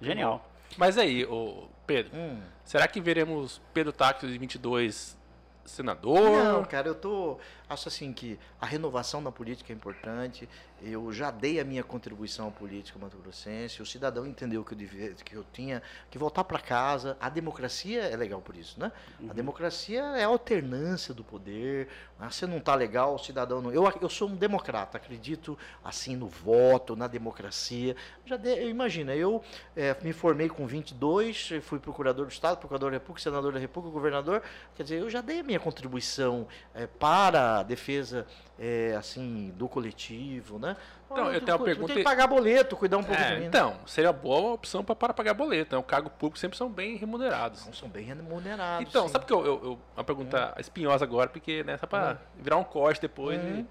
[0.00, 0.42] Genial.
[0.76, 2.40] Mas aí, o Pedro, hum.
[2.64, 5.18] será que veremos Pedro Táxi 22
[5.64, 6.20] senador?
[6.20, 7.38] Não, cara, eu tô.
[7.70, 10.48] Acho assim que a renovação da política é importante.
[10.82, 13.80] Eu já dei a minha contribuição à política mato-grossense.
[13.80, 17.16] O cidadão entendeu que eu, devia, que eu tinha que voltar para casa.
[17.20, 18.90] A democracia é legal por isso, né?
[19.20, 19.30] Uhum.
[19.30, 21.86] A democracia é a alternância do poder.
[22.18, 22.28] Né?
[22.28, 23.70] Você não está legal, o cidadão não.
[23.70, 27.94] Eu, eu sou um democrata, acredito assim no voto, na democracia.
[28.26, 29.44] Já de, imagina, eu
[29.76, 33.92] é, me formei com 22, fui procurador do Estado, procurador da República, senador da República,
[33.92, 34.42] governador.
[34.74, 38.26] Quer dizer, eu já dei a minha contribuição é, para a defesa
[38.58, 40.76] é, assim do coletivo, né?
[41.10, 41.88] Então, eu tenho uma pergunta.
[41.88, 43.40] Tem que pagar boleto, cuidar um pouco é, de mim.
[43.40, 43.46] Né?
[43.46, 45.74] Então, seria boa opção para, para pagar boleto.
[45.74, 45.80] Né?
[45.80, 47.66] O cargo público sempre são bem remunerados.
[47.66, 48.88] Não, são bem remunerados.
[48.88, 49.12] Então, sim.
[49.12, 50.60] sabe que eu, eu, eu, uma pergunta hum.
[50.60, 52.42] espinhosa agora, porque né, só para hum.
[52.42, 53.40] virar um corte depois.
[53.40, 53.60] Hum.
[53.60, 53.66] E,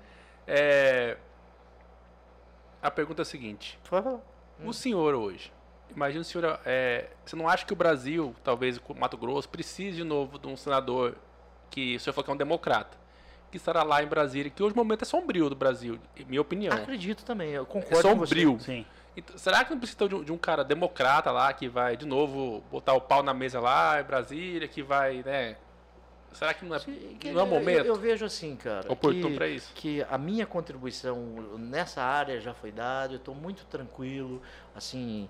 [0.48, 1.18] é,
[2.82, 4.20] a pergunta é a seguinte: hum.
[4.66, 5.52] o senhor hoje,
[5.96, 9.98] imagina o senhor, é, você não acha que o Brasil, talvez o Mato Grosso, precise
[9.98, 11.16] de novo de um senador
[11.70, 12.98] que o senhor falou que é um democrata?
[13.50, 16.74] Que estará lá em Brasília, que hoje o momento é sombrio do Brasil, minha opinião.
[16.74, 18.52] Acredito também, eu concordo é sombrio.
[18.54, 18.66] com você.
[18.66, 18.86] Sim.
[19.18, 22.06] Então, será que não precisa de um, de um, cara democrata lá que vai de
[22.06, 25.58] novo botar o pau na mesa lá em Brasília, que vai, né?
[26.32, 27.80] Será que não é, Sim, não é o momento?
[27.80, 28.92] Eu, eu, vejo assim, cara.
[28.92, 29.72] Oportuno para isso.
[29.74, 31.18] Que a minha contribuição
[31.58, 34.40] nessa área já foi dada, eu estou muito tranquilo,
[34.76, 35.28] assim,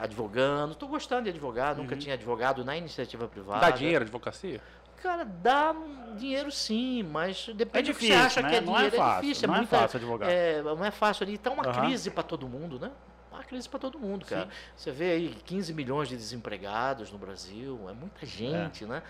[0.00, 0.72] advogando.
[0.72, 1.82] Estou gostando de advogar, uhum.
[1.82, 3.60] nunca tinha advogado na iniciativa privada.
[3.60, 4.60] Dá dinheiro advocacia?
[5.02, 5.74] Cara, dá
[6.16, 8.50] dinheiro sim, mas depende é difícil, do que você acha né?
[8.50, 8.94] que é não dinheiro.
[8.94, 10.30] É, fácil, é difícil, é, não muita, é fácil advogar.
[10.30, 11.34] É, não é fácil ali.
[11.34, 11.72] Está uma uhum.
[11.72, 12.92] crise para todo mundo, né?
[13.32, 14.44] Uma crise para todo mundo, cara.
[14.44, 14.50] Sim.
[14.76, 18.86] Você vê aí 15 milhões de desempregados no Brasil, é muita gente, é.
[18.86, 19.02] né?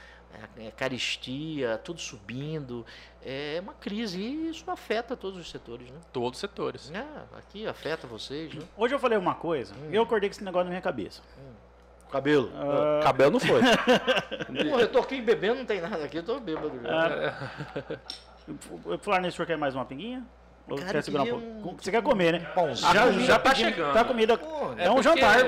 [0.56, 2.86] É, é, caristia, tudo subindo.
[3.22, 6.00] É uma crise e isso afeta todos os setores, né?
[6.10, 6.90] Todos os setores.
[6.90, 8.64] É, aqui afeta vocês, né?
[8.78, 9.90] Hoje eu falei uma coisa, hum.
[9.92, 11.20] eu acordei com esse negócio na minha cabeça.
[11.38, 11.51] Hum.
[12.12, 12.48] Cabelo.
[12.48, 13.02] Uh...
[13.02, 13.62] Cabelo não foi.
[14.70, 16.68] Pô, eu tô aqui bebendo, não tem nada aqui, eu tô bêbado.
[16.68, 17.32] Uh...
[18.98, 20.22] Falar nisso, o senhor quer mais uma pinguinha?
[20.68, 21.82] Ou Cara, quer segurar um pouco?
[21.82, 22.46] Você quer comer, né?
[22.54, 23.94] Bom, já, já tá chegando.
[23.94, 24.36] Tá comida.
[24.36, 25.38] Pô, é, é, um jantar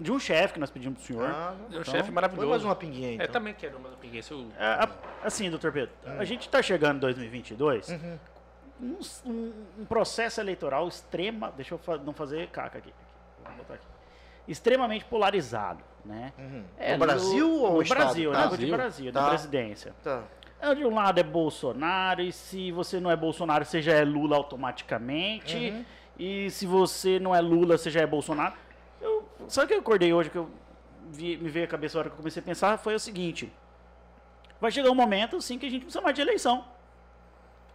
[0.00, 1.30] de um chefe que nós pedimos pro senhor.
[1.30, 2.48] Ah, um então, chefe maravilhoso.
[2.48, 3.14] mais uma pinguinha aí.
[3.14, 3.26] Então.
[3.26, 4.22] Eu também quero mais uma pinguinha.
[4.28, 4.48] Eu...
[4.58, 4.88] É,
[5.22, 6.16] assim, doutor Pedro, hum.
[6.18, 7.88] a gente tá chegando em 2022.
[7.88, 8.18] Uhum.
[8.82, 8.98] Um,
[9.78, 11.52] um, processo eleitoral extrema.
[11.56, 12.92] Deixa eu não fazer caca aqui.
[13.44, 13.93] Vamos botar aqui
[14.46, 16.32] extremamente polarizado, né?
[16.38, 16.64] Uhum.
[16.78, 18.38] É, no Brasil no, ou no Brasil, né?
[18.38, 19.22] Brasil, de Brasil, tá.
[19.22, 19.94] da presidência.
[20.02, 20.22] Tá.
[20.60, 24.04] É, de um lado é Bolsonaro, e se você não é Bolsonaro, você já é
[24.04, 25.56] Lula automaticamente.
[25.56, 25.84] Uhum.
[26.18, 28.54] E se você não é Lula, você já é Bolsonaro.
[29.00, 30.48] Eu, sabe o que eu acordei hoje, que eu
[31.10, 32.78] vi, me veio a cabeça a hora que eu comecei a pensar?
[32.78, 33.52] Foi o seguinte.
[34.60, 36.64] Vai chegar um momento, assim, que a gente precisa mais de eleição.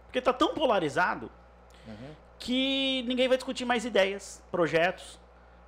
[0.06, 1.30] Porque tá tão polarizado
[1.86, 2.14] uhum.
[2.38, 5.19] que ninguém vai discutir mais ideias, projetos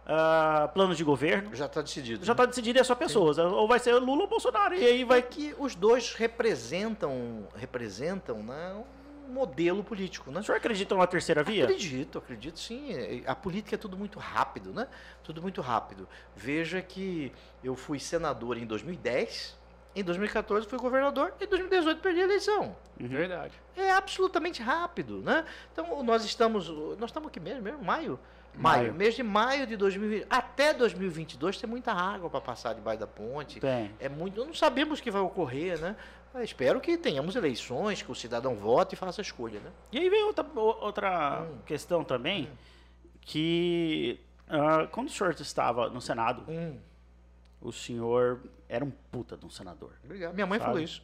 [0.07, 1.55] uh, planos de governo.
[1.55, 2.25] Já está decidido.
[2.25, 2.49] Já está né?
[2.49, 3.37] decidido e é só pessoas.
[3.37, 3.43] Sim.
[3.43, 4.75] Ou vai ser Lula ou Bolsonaro.
[4.75, 5.19] E aí vai.
[5.19, 8.85] É que os dois representam, representam né,
[9.29, 10.31] um modelo político.
[10.31, 10.41] Né?
[10.41, 11.65] O senhor acredita numa terceira via?
[11.65, 13.23] Acredito, acredito sim.
[13.27, 14.89] A política é tudo muito rápido, né?
[15.23, 16.09] Tudo muito rápido.
[16.37, 17.33] Veja que
[17.63, 19.61] eu fui senador em 2010.
[19.95, 22.75] Em 2014 fui governador e em 2018 perdi a eleição.
[22.99, 23.09] Uhum.
[23.09, 23.53] Verdade.
[23.77, 25.45] É absolutamente rápido, né?
[25.71, 26.67] Então nós estamos,
[26.99, 28.19] nós estamos aqui mesmo, mesmo maio.
[28.55, 28.95] Maio.
[28.95, 30.27] Mês de maio de 2020.
[30.29, 33.61] Até 2022 tem muita água para passar debaixo da ponte.
[33.61, 33.91] Tem.
[33.99, 34.45] É muito.
[34.45, 35.97] Não sabemos o que vai ocorrer, né?
[36.35, 39.71] Mas espero que tenhamos eleições, que o cidadão vote e faça a escolha, né?
[39.91, 41.59] E aí vem outra, outra hum.
[41.67, 42.57] questão também, hum.
[43.21, 46.79] que uh, quando o senhor estava no Senado, hum.
[47.61, 49.93] o senhor era um puta de um senador.
[50.05, 50.35] Obrigado.
[50.35, 50.71] Minha mãe sabe?
[50.71, 51.03] falou isso.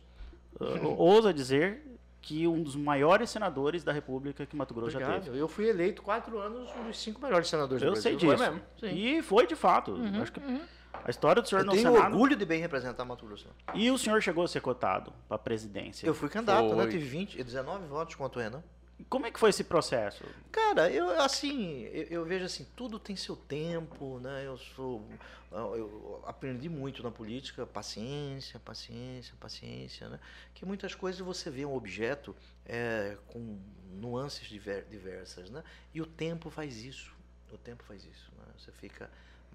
[0.58, 1.82] Uh, ousa dizer
[2.20, 5.18] que um dos maiores senadores da República que Mato Grosso Obrigado.
[5.18, 5.38] já teve.
[5.38, 8.12] Eu fui eleito quatro anos um dos cinco melhores senadores eu do Brasil.
[8.12, 8.36] Eu sei disso.
[8.36, 8.66] Foi mesmo.
[8.78, 8.94] Sim.
[8.94, 9.92] E foi de fato.
[9.92, 10.60] Uhum, Acho que uhum.
[11.04, 12.12] A história do senhor Eu no tenho Senado.
[12.12, 13.46] orgulho de bem representar Mato Grosso.
[13.74, 16.06] E o senhor chegou a ser cotado para a presidência.
[16.06, 16.86] Eu fui candidato, né?
[16.86, 18.62] Tive 20, 19 votos contra o Renan.
[19.08, 20.24] Como é que foi esse processo?
[20.50, 24.44] Cara, eu assim, eu, eu vejo assim, tudo tem seu tempo, né?
[24.44, 25.04] Eu sou,
[25.52, 30.18] eu aprendi muito na política, paciência, paciência, paciência, né?
[30.54, 32.34] Que muitas coisas você vê um objeto
[32.66, 33.58] é, com
[33.92, 35.62] nuances diver- diversas, né?
[35.94, 37.12] E o tempo faz isso,
[37.52, 38.44] o tempo faz isso, né?
[38.58, 39.08] Você fica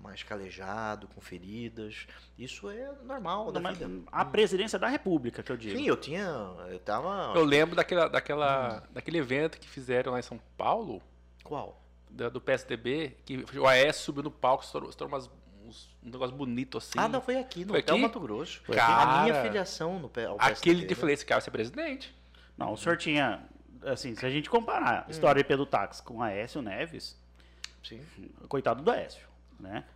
[0.03, 2.05] mais calejado, com feridas,
[2.37, 4.03] isso é normal da Mas vida.
[4.11, 5.77] A presidência da República, que eu digo.
[5.77, 6.27] Sim, eu tinha,
[6.69, 7.31] eu tava...
[7.33, 11.01] Eu lembro daquela, daquela, daquele evento que fizeram lá em São Paulo,
[11.43, 11.81] Qual?
[12.09, 15.31] da- do PSDB, que o Aécio subiu no palco, estourou, estourou umas,
[15.65, 16.99] uns, um negócio bonito assim.
[16.99, 18.03] Ah, não, foi aqui, no Foi Hotel aqui?
[18.03, 18.61] Mato Grosso.
[18.65, 20.49] Foi a minha Cara, filiação no ao Aquele
[20.81, 22.13] PSDB, que eu falei, esse cara vai ser presidente.
[22.57, 23.41] Não, o senhor tinha.
[23.85, 27.17] Assim, se a gente comparar a história de Pedro Táxi com Aécio Neves,
[27.83, 28.01] Sim.
[28.47, 29.32] coitado do Aécio.
[29.63, 29.85] Né?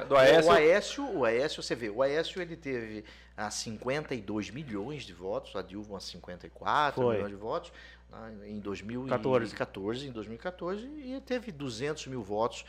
[0.00, 0.50] do O- Aécio.
[0.50, 3.04] O Aécio, o Aécio, você vê, o Aécio ele teve
[3.36, 7.14] ah, 52 milhões de votos, a Dilma 54 Foi.
[7.14, 7.72] milhões de votos
[8.10, 8.82] né, em 14.
[9.54, 12.64] 2014, em 2014 e teve 200 mil votos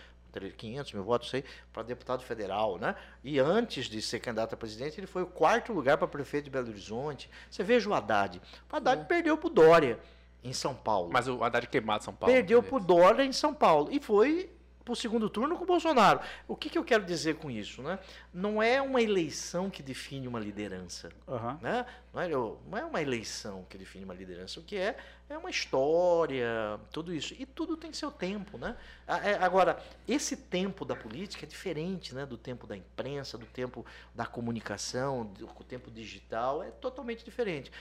[0.58, 2.96] 500 mil votos aí para deputado federal, né?
[3.24, 6.50] E antes de ser candidato a presidente, ele foi o quarto lugar para prefeito de
[6.50, 7.30] Belo Horizonte.
[7.52, 8.42] Você veja o Haddad.
[8.72, 10.00] O Haddad perdeu para o Dória
[10.44, 11.12] em São Paulo.
[11.14, 12.34] Mas o Haddad queimado em São Paulo.
[12.34, 12.68] Perdeu né?
[12.68, 14.50] por Dória em São Paulo e foi
[14.84, 16.20] para o segundo turno com o Bolsonaro.
[16.48, 17.82] O que, que eu quero dizer com isso?
[17.82, 17.98] Né?
[18.34, 21.10] Não é uma eleição que define uma liderança.
[21.28, 21.60] Aham.
[21.62, 21.86] Né?
[22.14, 24.60] Não, é, não é uma eleição que define uma liderança.
[24.60, 24.98] O que é
[25.34, 27.34] é uma história, tudo isso.
[27.38, 28.58] E tudo tem seu tempo.
[28.58, 28.76] Né?
[29.08, 32.26] É, Agora, esse tempo da política é diferente né?
[32.26, 36.64] do tempo da imprensa, do tempo da comunicação, do tempo digital.
[36.64, 37.72] É totalmente diferente.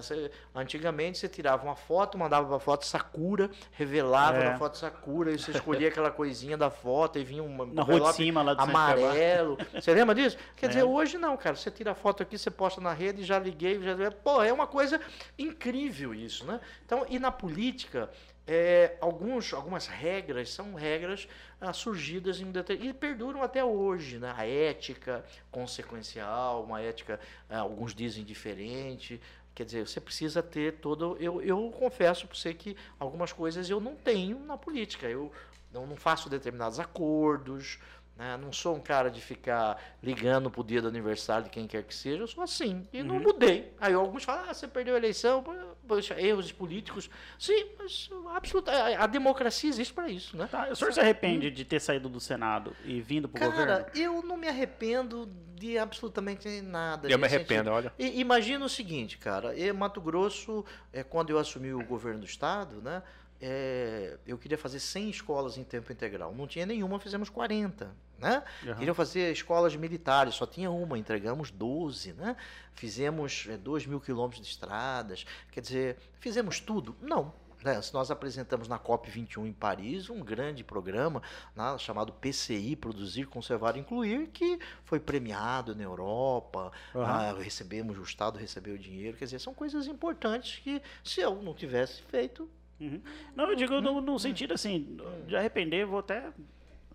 [0.00, 4.50] Você- antigamente você tirava uma foto, mandava uma foto Sakura, revelava É.
[4.50, 8.00] na foto Sakura, e você escolhia aquela coisinha da foto e vinha um Na rua
[8.10, 9.56] de cima, lá do amarelo.
[9.72, 10.36] Você lembra disso?
[10.56, 10.68] Quer É.
[10.68, 11.56] dizer, hoje não, cara.
[11.56, 14.10] Você tira a foto aqui, você posta na rede, já liguei, já.
[14.10, 15.00] Pô, é uma coisa
[15.38, 16.60] incrível isso, né?
[16.84, 18.10] Então, e na política,
[18.46, 21.28] é, alguns, algumas regras são regras
[21.60, 24.34] ah, surgidas em e perduram até hoje, né?
[24.36, 29.20] A ética consequencial, uma ética, ah, alguns dizem diferente.
[29.54, 31.16] Quer dizer, você precisa ter todo.
[31.20, 35.06] Eu, eu confesso para você que algumas coisas eu não tenho na política.
[35.06, 35.30] Eu
[35.72, 37.78] não faço determinados acordos,
[38.22, 38.36] né?
[38.36, 41.94] não sou um cara de ficar ligando pro dia do aniversário de quem quer que
[41.94, 42.22] seja.
[42.22, 42.86] Eu sou assim.
[42.92, 43.72] E não mudei.
[43.80, 45.44] Aí alguns falam, ah, você perdeu a eleição,
[45.86, 47.10] poxa, erros políticos.
[47.38, 50.46] Sim, mas absoluta, a, a democracia existe para isso, né?
[50.50, 53.86] Tá, o senhor se arrepende de ter saído do Senado e vindo pro Cara, governo?
[53.94, 57.08] eu não me arrependo de absolutamente nada.
[57.08, 57.74] Eu me nesse arrependo, sentido.
[57.74, 57.92] olha.
[57.98, 62.26] E, imagina o seguinte, cara, em Mato Grosso, é, quando eu assumi o governo do
[62.26, 63.02] estado, né,
[63.40, 66.32] é, eu queria fazer 100 escolas em tempo integral.
[66.32, 67.90] Não tinha nenhuma, fizemos 40.
[68.22, 68.42] Né?
[68.64, 68.74] Aham.
[68.76, 72.12] Queriam fazer escolas militares, só tinha uma, entregamos 12.
[72.12, 72.36] Né?
[72.72, 75.26] Fizemos 2 mil quilômetros de estradas.
[75.50, 76.96] Quer dizer, fizemos tudo?
[77.02, 77.34] Não.
[77.64, 77.80] Né?
[77.92, 81.22] Nós apresentamos na COP21 em Paris um grande programa
[81.54, 86.72] né, chamado PCI Produzir, Conservar e Incluir, que foi premiado na Europa.
[86.94, 87.04] Aham.
[87.04, 89.16] Ah, recebemos, o Estado recebeu dinheiro.
[89.16, 92.48] Quer dizer, são coisas importantes que, se eu não tivesse feito,
[92.80, 93.00] Uhum.
[93.36, 94.98] Não, eu digo no, no sentido assim,
[95.28, 96.32] de arrepender, vou até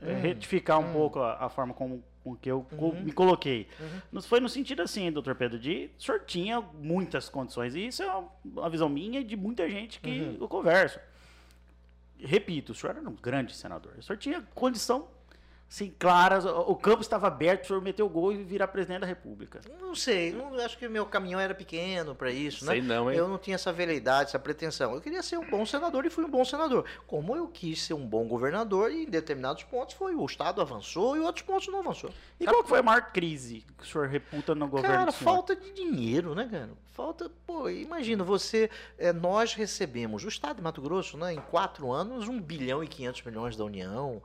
[0.01, 3.67] é, retificar um pouco a, a forma como, com que eu co- me coloquei.
[4.11, 8.03] Não foi no sentido assim, doutor Pedro, de o senhor tinha muitas condições, e isso
[8.03, 10.99] é uma, uma visão minha e de muita gente que eu converso.
[12.19, 15.07] Repito, o senhor era um grande senador, o senhor tinha condição,
[15.69, 19.01] assim, claras, o, o campo estava aberto, o senhor meteu o gol e virar presidente
[19.01, 19.59] da república.
[19.79, 22.95] não sei, não, acho que meu caminhão era pequeno para isso, Sei né?
[22.95, 23.17] não, hein?
[23.17, 24.93] Eu não tinha essa veleidade, essa pretensão.
[24.93, 26.85] Eu queria ser um bom senador e fui um bom senador.
[27.05, 31.17] Como eu quis ser um bom governador e em determinados pontos foi o Estado avançou
[31.17, 32.11] e outros pontos não avançou.
[32.39, 35.55] E qual que foi a maior crise que o senhor reputa no governo Cara, falta
[35.55, 36.69] de dinheiro, né, cara?
[36.93, 41.91] Falta, pô, imagina, você, eh, nós recebemos, o Estado de Mato Grosso, né, em quatro
[41.91, 44.19] anos, 1 bilhão e 500 milhões da União.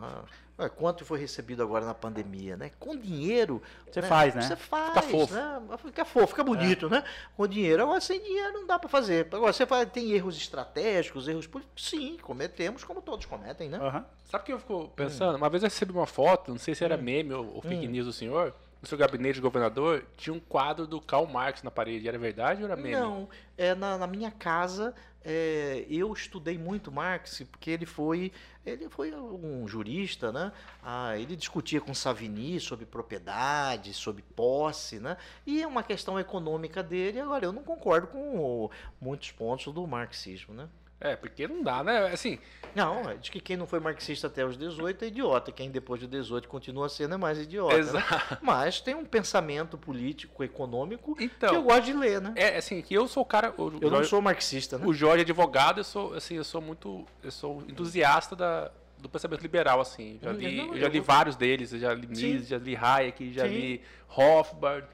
[0.00, 0.22] Ah,
[0.58, 2.70] ah, quanto foi recebido agora na pandemia, né?
[2.78, 3.60] Com dinheiro.
[3.90, 4.42] Você faz, né?
[4.42, 5.34] Você faz, Fica fofo.
[5.34, 5.60] né?
[5.78, 7.02] Fica fofo, fica bonito, né?
[7.36, 7.82] Com dinheiro.
[7.82, 9.26] Agora, sem dinheiro não dá para fazer.
[9.32, 11.88] Agora, você fala, tem erros estratégicos, erros políticos?
[11.88, 13.78] Sim, cometemos, como todos cometem, né?
[13.78, 14.04] Aham.
[14.24, 14.90] Sabe o que eu fico Hum.
[14.94, 15.36] pensando?
[15.36, 17.90] Uma vez eu recebi uma foto, não sei se era meme ou, ou fake Hum.
[17.90, 21.70] news do senhor, no seu gabinete de governador, tinha um quadro do Karl Marx na
[21.70, 22.08] parede.
[22.08, 22.96] Era verdade ou era meme?
[22.96, 24.92] Não, é, na, na minha casa
[25.24, 28.32] é, eu estudei muito Marx porque ele foi
[28.66, 30.52] ele foi um jurista, né?
[30.82, 35.16] Ah, ele discutia com Savigny sobre propriedade, sobre posse, né?
[35.46, 37.20] E é uma questão econômica dele.
[37.20, 38.70] Agora eu não concordo com o-
[39.00, 40.68] muitos pontos do marxismo, né?
[41.02, 42.06] É, porque não dá, né?
[42.06, 42.38] Assim.
[42.74, 45.50] Não, é, diz que quem não foi marxista até os 18 é idiota.
[45.50, 47.74] Quem depois de 18 continua sendo é mais idiota.
[47.74, 47.80] Né?
[47.80, 48.34] Exato.
[48.34, 48.38] Né?
[48.40, 52.32] Mas tem um pensamento político, econômico então, que eu gosto de ler, né?
[52.36, 53.52] É, assim, que eu sou o cara.
[53.58, 54.86] O eu Jorge, não sou marxista, né?
[54.86, 57.04] O Jorge é advogado, eu sou, assim, eu sou muito.
[57.22, 60.18] Eu sou entusiasta da, do pensamento liberal, assim.
[60.22, 61.04] Já hum, li, não, eu já li eu...
[61.04, 63.48] vários deles, eu já li Mises, já li Hayek, já Sim.
[63.48, 64.86] li Rothbard.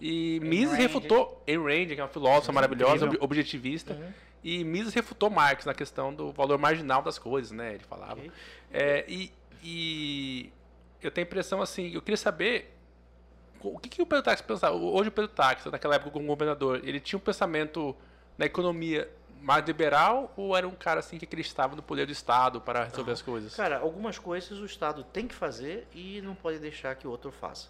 [0.00, 3.18] E Mises refutou Ayn Rand, que é uma filósofa maravilhosa, incrível.
[3.22, 3.92] objetivista.
[3.92, 4.12] Uhum.
[4.42, 7.74] E Mises refutou Marx na questão do valor marginal das coisas, né?
[7.74, 8.14] Ele falava.
[8.14, 8.32] Okay.
[8.72, 9.32] É, e,
[9.62, 10.52] e,
[11.02, 12.74] eu tenho a impressão assim, eu queria saber
[13.62, 14.74] o que, que o Pedro Táxi pensava.
[14.74, 17.94] Hoje o Pedro Táxi, naquela época como governador, ele tinha um pensamento
[18.38, 19.10] na economia
[19.42, 23.12] mais liberal ou era um cara assim que acreditava no poder do Estado para resolver
[23.12, 23.54] as coisas?
[23.54, 27.30] Cara, algumas coisas o Estado tem que fazer e não pode deixar que o outro
[27.30, 27.68] faça.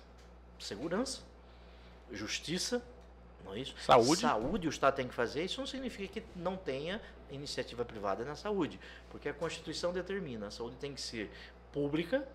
[0.59, 1.23] Segurança,
[2.13, 2.83] justiça,
[3.45, 3.75] não é isso?
[3.81, 4.21] Saúde.
[4.21, 5.45] Saúde o Estado tem que fazer.
[5.45, 8.79] Isso não significa que não tenha iniciativa privada na saúde,
[9.09, 11.31] porque a Constituição determina, a saúde tem que ser
[11.73, 12.27] pública,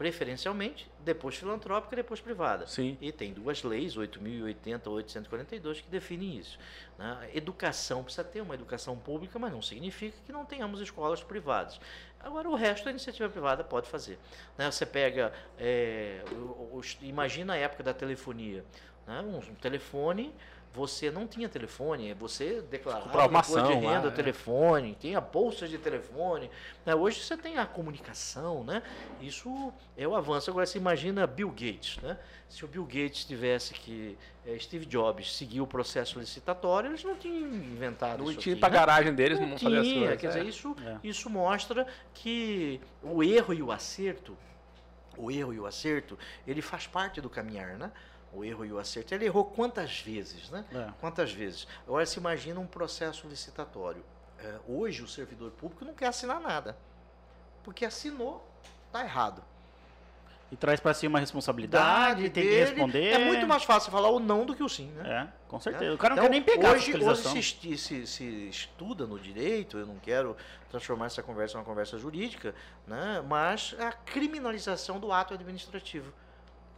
[0.00, 2.66] preferencialmente, depois filantrópica, depois privada.
[2.66, 2.96] Sim.
[3.02, 6.58] E tem duas leis, 8.080 ou 842, que definem isso.
[6.98, 7.30] Né?
[7.34, 11.78] Educação precisa ter uma educação pública, mas não significa que não tenhamos escolas privadas.
[12.18, 14.18] Agora, o resto a iniciativa privada pode fazer.
[14.56, 14.70] Né?
[14.70, 16.24] Você pega, é,
[17.02, 18.64] imagina a época da telefonia.
[19.06, 19.20] Né?
[19.20, 20.32] Um, um telefone
[20.72, 24.10] você não tinha telefone, você declarava uma ação, de renda, lá, é.
[24.10, 24.94] telefone, é.
[24.94, 26.48] tinha bolsas de telefone.
[26.86, 26.94] Né?
[26.94, 28.82] Hoje você tem a comunicação, né?
[29.20, 30.48] Isso é o avanço.
[30.48, 32.16] Agora você imagina Bill Gates, né?
[32.48, 37.16] Se o Bill Gates tivesse que é, Steve Jobs seguir o processo licitatório, eles não
[37.16, 38.40] tinham inventado não isso.
[38.40, 38.78] Tinha para né?
[38.78, 39.82] garagem deles, não, não tinha.
[39.82, 40.30] Coisas, quer é.
[40.30, 40.98] dizer, isso, é.
[41.02, 41.84] isso mostra
[42.14, 44.38] que o erro e o acerto,
[45.16, 47.90] o erro e o acerto, ele faz parte do caminhar, né?
[48.32, 49.14] O erro e o acerto.
[49.14, 50.64] Ele errou quantas vezes, né?
[50.72, 50.90] É.
[51.00, 51.66] Quantas vezes?
[51.86, 54.04] Agora se imagina um processo licitatório.
[54.38, 56.76] É, hoje o servidor público não quer assinar nada,
[57.62, 58.46] porque assinou,
[58.86, 59.42] está errado.
[60.50, 63.12] E traz para si uma responsabilidade, tem dele, que responder.
[63.12, 65.22] É muito mais fácil falar o não do que o sim, né?
[65.22, 65.92] É, com certeza.
[65.92, 65.94] É.
[65.94, 69.78] O cara não então, quer nem pegar hoje, hoje se, se, se, estuda no direito,
[69.78, 70.36] eu não quero
[70.68, 72.52] transformar essa conversa em uma conversa jurídica,
[72.84, 73.22] né?
[73.28, 76.12] mas a criminalização do ato administrativo.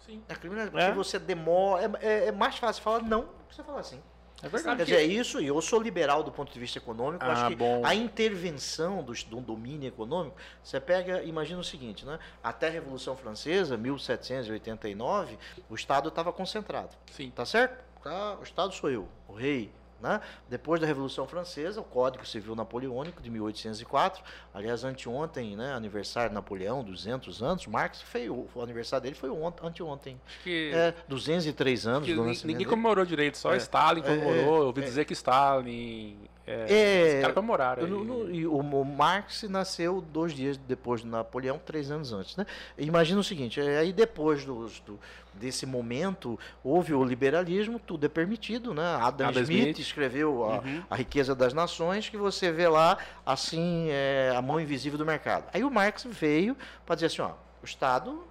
[0.07, 0.23] Sim.
[0.29, 0.93] É criminal, porque é.
[0.93, 1.99] você demora.
[2.01, 4.03] É, é, é, mais fácil falar não do que você falar assim.
[4.43, 4.79] É verdade.
[4.79, 7.49] Quer dizer, é isso, e eu sou liberal do ponto de vista econômico, ah, acho
[7.49, 7.87] que bom.
[7.87, 12.19] a intervenção do, do domínio econômico, você pega, imagina o seguinte, né?
[12.43, 15.39] Até a Revolução Francesa, 1789,
[15.71, 16.97] o Estado estava concentrado.
[17.13, 17.31] Sim.
[17.31, 17.85] Tá certo?
[18.03, 19.73] Tá, o Estado sou eu, o rei,
[20.03, 20.21] né?
[20.51, 24.23] Depois da Revolução Francesa, o Código Civil Napoleônico de 1804,
[24.53, 29.65] aliás, anteontem, né, aniversário de Napoleão, 200 anos, Marx fez, o aniversário dele foi ontem,
[29.65, 30.21] anteontem.
[30.27, 34.61] Acho que, é, 203 anos do nascimento Ninguém comemorou direito, só é, Stalin comemorou, é,
[34.61, 34.85] eu ouvi é.
[34.85, 36.19] dizer que Stalin...
[36.47, 37.87] É, é, comemoraram.
[37.87, 42.37] No, no, e o, o, Marx nasceu dois dias depois do Napoleão, três anos antes.
[42.37, 42.45] Né?
[42.77, 44.99] Imagina o seguinte: é, aí depois dos, do,
[45.35, 48.97] desse momento houve o liberalismo, tudo é permitido, né?
[49.01, 50.83] Adam, Adam Smith, Smith, escreveu a, uhum.
[50.91, 55.49] a, riqueza das nações, que você vê lá assim é, a mão invisível do mercado.
[55.53, 58.25] Aí o Marx veio para dizer assim, ó, o Estado,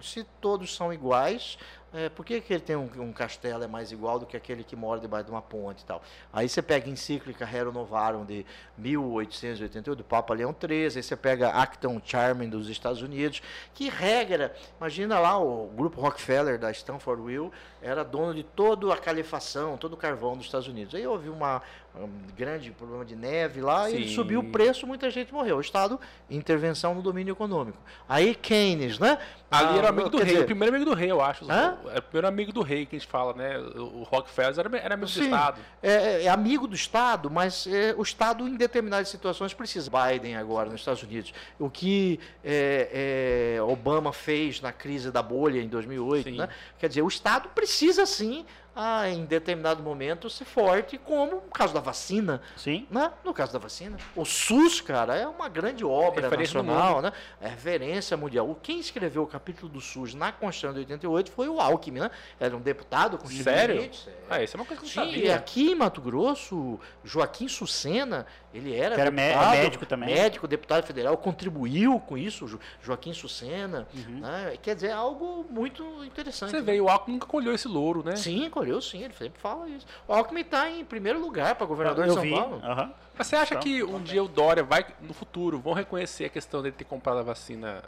[0.00, 1.58] se todos são iguais,
[1.92, 4.62] é, por que, que ele tem um, um, castelo é mais igual do que aquele
[4.62, 6.00] que mora debaixo de uma ponte e tal?
[6.32, 8.46] Aí você pega a encíclica Rerum Novarum de
[8.78, 13.42] 1888, do Papa Leão XIII, aí você pega Acton Charming dos Estados Unidos,
[13.74, 18.96] que regra, imagina lá o grupo Rockefeller da Stanford Will, era dono de toda a
[18.96, 20.94] calefação, todo o carvão dos Estados Unidos.
[20.94, 21.60] Aí houve uma,
[21.94, 23.98] um grande problema de neve lá Sim.
[23.98, 25.56] e subiu o preço, muita gente morreu.
[25.56, 27.78] O Estado, intervenção no domínio econômico.
[28.08, 29.18] Aí Keynes, né?
[29.50, 30.42] Ali ah, era amigo do rei, dizer...
[30.42, 31.44] o primeiro amigo do rei, eu acho.
[31.50, 31.76] Hã?
[31.92, 33.58] É o primeiro amigo do rei que a gente fala, né?
[33.58, 35.60] O Rockefeller era, era amigo Sim, do Estado.
[35.82, 39.90] É, é, é, amigo do Estado, mas é, o Estado, em determinadas situações, precisa.
[39.90, 41.34] Biden agora, nos Estados Unidos.
[41.58, 46.48] O que é, é Obama fez na crise da bolha em 2008, né?
[46.78, 51.74] Quer dizer, o Estado precisa sim a, em determinado momento, ser forte, como no caso
[51.74, 52.40] da vacina.
[52.56, 52.86] Sim.
[52.90, 53.10] Né?
[53.24, 53.96] No caso da vacina.
[54.14, 57.12] O SUS, cara, é uma grande obra referência nacional, né?
[57.40, 58.58] É referência mundial.
[58.62, 62.10] Quem escreveu o capítulo do SUS na Constituição de 88 foi o Alckmin, né?
[62.38, 63.44] Era um deputado constituinte.
[63.44, 63.90] Sério?
[64.28, 65.24] Ah, isso é uma coisa que eu não sabia.
[65.26, 70.08] E aqui em Mato Grosso, Joaquim Sucena, ele era, era deputado, médico também.
[70.14, 73.86] Médico, deputado federal, contribuiu com isso, Joaquim Sucena.
[73.94, 74.20] Uhum.
[74.20, 74.58] Né?
[74.60, 76.50] Quer dizer, algo muito interessante.
[76.50, 76.62] Você né?
[76.62, 78.16] vê, o Alckmin nunca colheu esse louro, né?
[78.16, 79.86] Sim, colheu sim, ele sempre fala isso.
[80.08, 82.30] O Alckmin está em primeiro lugar para governador eu de São vi.
[82.30, 82.56] Paulo.
[82.56, 82.92] Uhum.
[83.16, 86.28] Mas você acha então, que um dia o Dória vai, no futuro, vão reconhecer a
[86.28, 87.84] questão dele ter comprado a vacina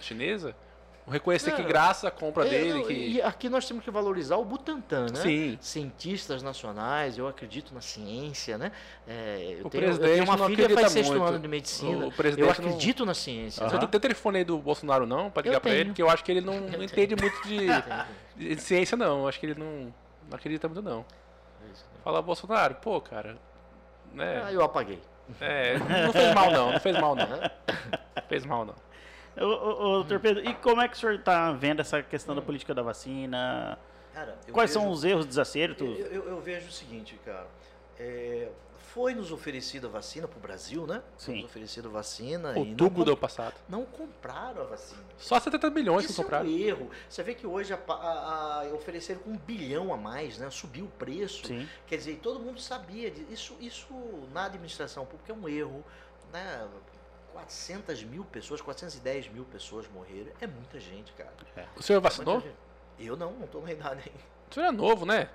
[0.00, 0.54] chinesa?
[1.10, 1.52] Reconhecer é.
[1.54, 2.84] que graças à compra é, dele.
[2.84, 2.92] que...
[2.92, 5.20] E aqui nós temos que valorizar o Butantan, né?
[5.20, 5.58] Sim.
[5.60, 8.72] Cientistas nacionais, eu acredito na ciência, né?
[9.06, 11.24] É, eu, o tenho, presidente eu tenho uma filha faz sexto muito.
[11.24, 12.06] ano de medicina.
[12.06, 13.06] O, eu acredito não...
[13.06, 13.68] na ciência.
[13.68, 16.22] Você não tem telefone aí do Bolsonaro, não, para ligar para ele, porque eu acho
[16.22, 17.66] que ele não, não entende muito de,
[18.36, 19.20] de, ciência, não.
[19.22, 19.92] Eu acho que ele não,
[20.28, 21.04] não acredita muito, não.
[22.04, 23.36] Fala, Bolsonaro, pô, cara.
[24.12, 24.42] Né?
[24.44, 25.00] Ah, eu apaguei.
[25.40, 26.72] É, não fez mal, não.
[26.72, 27.26] Não fez mal, não.
[28.28, 28.74] fez mal, não.
[29.40, 32.74] Ô, doutor Pedro, e como é que o senhor está vendo essa questão da política
[32.74, 33.78] da vacina?
[34.12, 35.86] Cara, Quais vejo, são os erros, desacertos?
[35.98, 37.46] Eu, eu, eu, vejo o seguinte, cara.
[37.98, 38.48] É,
[38.92, 41.02] foi nos oferecida a vacina para o Brasil, né?
[41.16, 41.26] Sim.
[41.26, 42.52] Foi nos oferecida vacina.
[42.56, 43.54] Outubro do ano passado.
[43.68, 45.02] Não compraram a vacina.
[45.18, 46.46] Só 70 milhões Isso que compraram.
[46.46, 46.90] é um erro.
[47.08, 50.50] Você vê que hoje a, a, a, ofereceram com um bilhão a mais, né?
[50.50, 51.46] Subiu o preço.
[51.46, 51.68] Sim.
[51.86, 53.28] Quer dizer, todo mundo sabia disso.
[53.30, 53.94] Isso, isso
[54.32, 55.84] na administração pública é um erro,
[56.32, 56.66] né?
[57.38, 60.32] 400 mil pessoas, 410 mil pessoas morreram.
[60.40, 61.32] É muita gente, cara.
[61.56, 61.64] É.
[61.76, 62.42] O senhor vacinou?
[62.98, 64.38] Eu não, não tô na idade ainda.
[64.50, 65.28] O senhor é novo, né?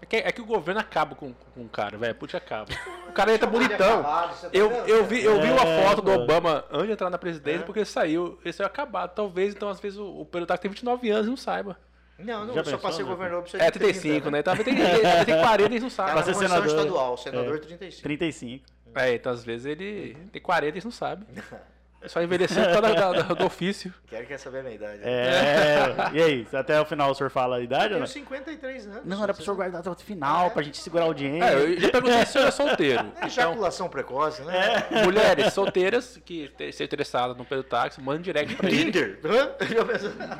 [0.00, 2.14] É que, é que o governo acaba com, com o cara, velho.
[2.14, 2.70] Puxa, acaba.
[3.08, 4.02] O cara entra bonitão.
[4.02, 7.18] Tá eu, eu, vi, eu vi uma é, foto do Obama antes de entrar na
[7.18, 7.64] presidência, é.
[7.64, 8.38] porque ele saiu.
[8.44, 9.12] Ele saiu acabado.
[9.14, 11.76] Talvez, então, às vezes, o, o Pedro tá tem 29 anos e não saiba.
[12.16, 14.42] Não, não, Já só para ser governador precisa É, 35, 30, né?
[14.42, 14.76] Talvez tem,
[15.24, 16.12] tem 40 e não sabe.
[16.12, 18.02] Para ser senador estadual, senador é, 35.
[18.02, 18.64] 35.
[18.94, 21.26] É, então às vezes ele tem 40 e não sabe.
[22.02, 23.92] É só envelhecer por causa do ofício.
[24.08, 25.00] Quero quer saber a minha idade.
[25.04, 25.94] É.
[26.14, 27.92] e aí, até o final o senhor fala a idade?
[27.92, 29.04] Eu tenho 53 anos.
[29.04, 30.50] Não, era pro senhor guardar até o final, é.
[30.50, 31.44] pra gente segurar a audiência.
[31.44, 33.12] É, eu já perguntei se o senhor é solteiro.
[33.20, 34.86] É ejaculação então, precoce, né?
[34.90, 35.04] É.
[35.04, 38.84] Mulheres solteiras que estejam interessadas no Pedro Táxi, manda direct pra ele.
[38.84, 39.20] Tinder?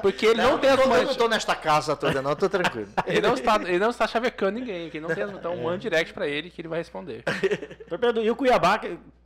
[0.01, 2.89] Porque ele não, não tem as Eu não tô nesta casa toda, não, tô tranquilo.
[3.07, 6.27] ele, não está, ele não está chavecando ninguém, que não tem, então manda direct pra
[6.27, 7.23] ele que ele vai responder.
[7.89, 8.81] Pedro, e o Cuiabá,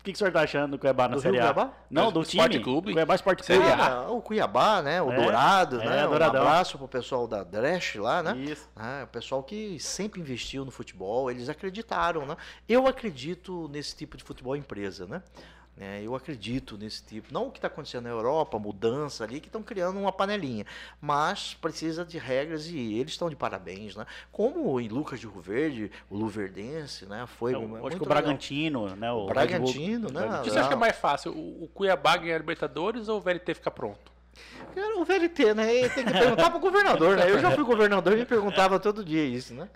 [0.04, 1.40] que, que o senhor tá achando do Cuiabá na do Série A?
[1.40, 1.72] Cuiabá?
[1.90, 2.64] Não, do Esporte time.
[2.64, 2.92] Clube.
[2.92, 3.64] Cuiabá Esporte Clube.
[3.66, 5.00] Ah, o Cuiabá, né?
[5.00, 6.06] O é, Dourado, é, né?
[6.06, 6.42] Douradão.
[6.42, 8.36] Um abraço pro pessoal da Dresch lá, né?
[8.36, 8.68] Isso.
[8.76, 12.36] É, o pessoal que sempre investiu no futebol, eles acreditaram, né?
[12.68, 15.22] Eu acredito nesse tipo de futebol empresa, né?
[15.78, 17.34] É, eu acredito nesse tipo.
[17.34, 20.64] Não o que está acontecendo na Europa, mudança ali, que estão criando uma panelinha.
[21.00, 24.06] Mas precisa de regras e eles estão de parabéns, né?
[24.30, 27.26] Como em Lucas de Rio Verde, o Luverdense, né?
[27.26, 29.10] Foi muito acho que o Bragantino, né?
[29.10, 30.40] O, o Bragantino, né?
[30.40, 31.32] O que você acha que é mais fácil?
[31.32, 34.14] O, o Cuiabá ganhar Libertadores ou o VLT ficar pronto?
[34.96, 35.88] o VLT, né?
[35.88, 37.30] Tem que perguntar para o governador, né?
[37.30, 39.68] Eu já fui governador e me perguntava todo dia isso, né?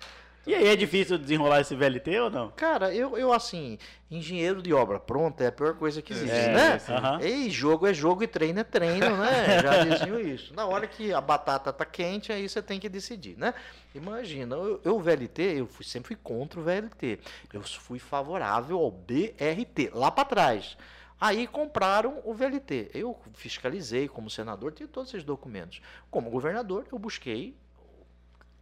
[0.48, 2.50] E aí é difícil desenrolar esse VLT ou não?
[2.52, 3.78] Cara, eu, eu assim,
[4.10, 6.80] engenheiro de obra pronta é a pior coisa que existe, é, né?
[6.88, 7.20] Uhum.
[7.20, 9.60] E jogo é jogo e treino é treino, né?
[9.62, 10.54] Já diziam isso.
[10.54, 13.52] Na hora que a batata tá quente, aí você tem que decidir, né?
[13.94, 17.20] Imagina, eu, eu VLT, eu fui, sempre fui contra o VLT.
[17.52, 20.78] Eu fui favorável ao BRT, lá para trás.
[21.20, 22.92] Aí compraram o VLT.
[22.94, 25.82] Eu fiscalizei como senador, tenho todos esses documentos.
[26.10, 27.54] Como governador, eu busquei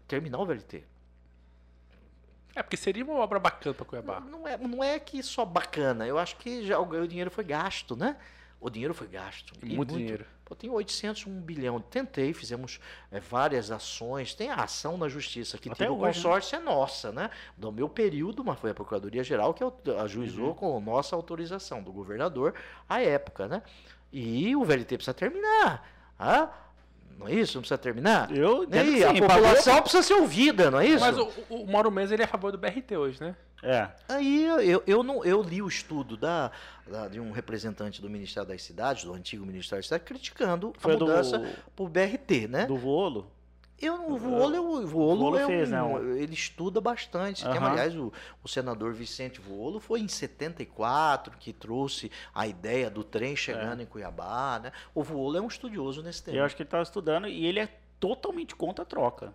[0.09, 0.83] terminar o VLT.
[2.57, 4.19] É, porque seria uma obra bacana para Cuiabá.
[4.19, 6.07] Não, não, é, não é que só bacana.
[6.07, 8.17] Eu acho que já o, o dinheiro foi gasto, né?
[8.59, 9.53] O dinheiro foi gasto.
[9.63, 10.27] E muito, muito dinheiro.
[10.43, 11.79] Pô, tem 800, 1 bilhão.
[11.81, 12.81] Tentei, fizemos
[13.13, 14.33] é, várias ações.
[14.33, 16.07] Tem a ação na justiça que tem o né?
[16.07, 16.63] consórcio, né?
[16.63, 17.31] é nossa, né?
[17.59, 19.63] Do meu período, mas foi a Procuradoria-Geral que
[20.01, 20.55] ajuizou uhum.
[20.55, 22.55] com nossa autorização do governador
[22.89, 23.63] à época, né?
[24.11, 25.87] E o VLT precisa terminar.
[26.19, 26.49] Ah,
[27.19, 27.57] não é isso?
[27.57, 28.35] Não precisa terminar?
[28.35, 31.01] Eu e aí, a população precisa ser ouvida, não é isso?
[31.01, 33.35] Mas o, o Mauro Mendes ele é a favor do BRT hoje, né?
[33.63, 33.89] É.
[34.09, 36.51] Aí eu, eu, não, eu li o estudo da,
[36.87, 40.95] da, de um representante do Ministério das Cidades, do antigo Ministério das Cidades, criticando Foi
[40.95, 42.67] a mudança do, pro BRT, né?
[42.67, 43.31] Do Volo?
[43.81, 46.23] Eu, o Volo, o Volo, é fez, um, né?
[46.23, 47.45] ele estuda bastante.
[47.45, 47.53] Uhum.
[47.53, 48.11] Tem, aliás, o,
[48.43, 53.83] o, senador Vicente Volo foi em 74 que trouxe a ideia do trem chegando é.
[53.83, 54.61] em Cuiabá.
[54.63, 54.73] Né?
[54.95, 56.39] O Volo é um estudioso nesse tema.
[56.39, 57.69] Eu acho que ele estava estudando e ele é
[58.01, 59.35] totalmente contra a troca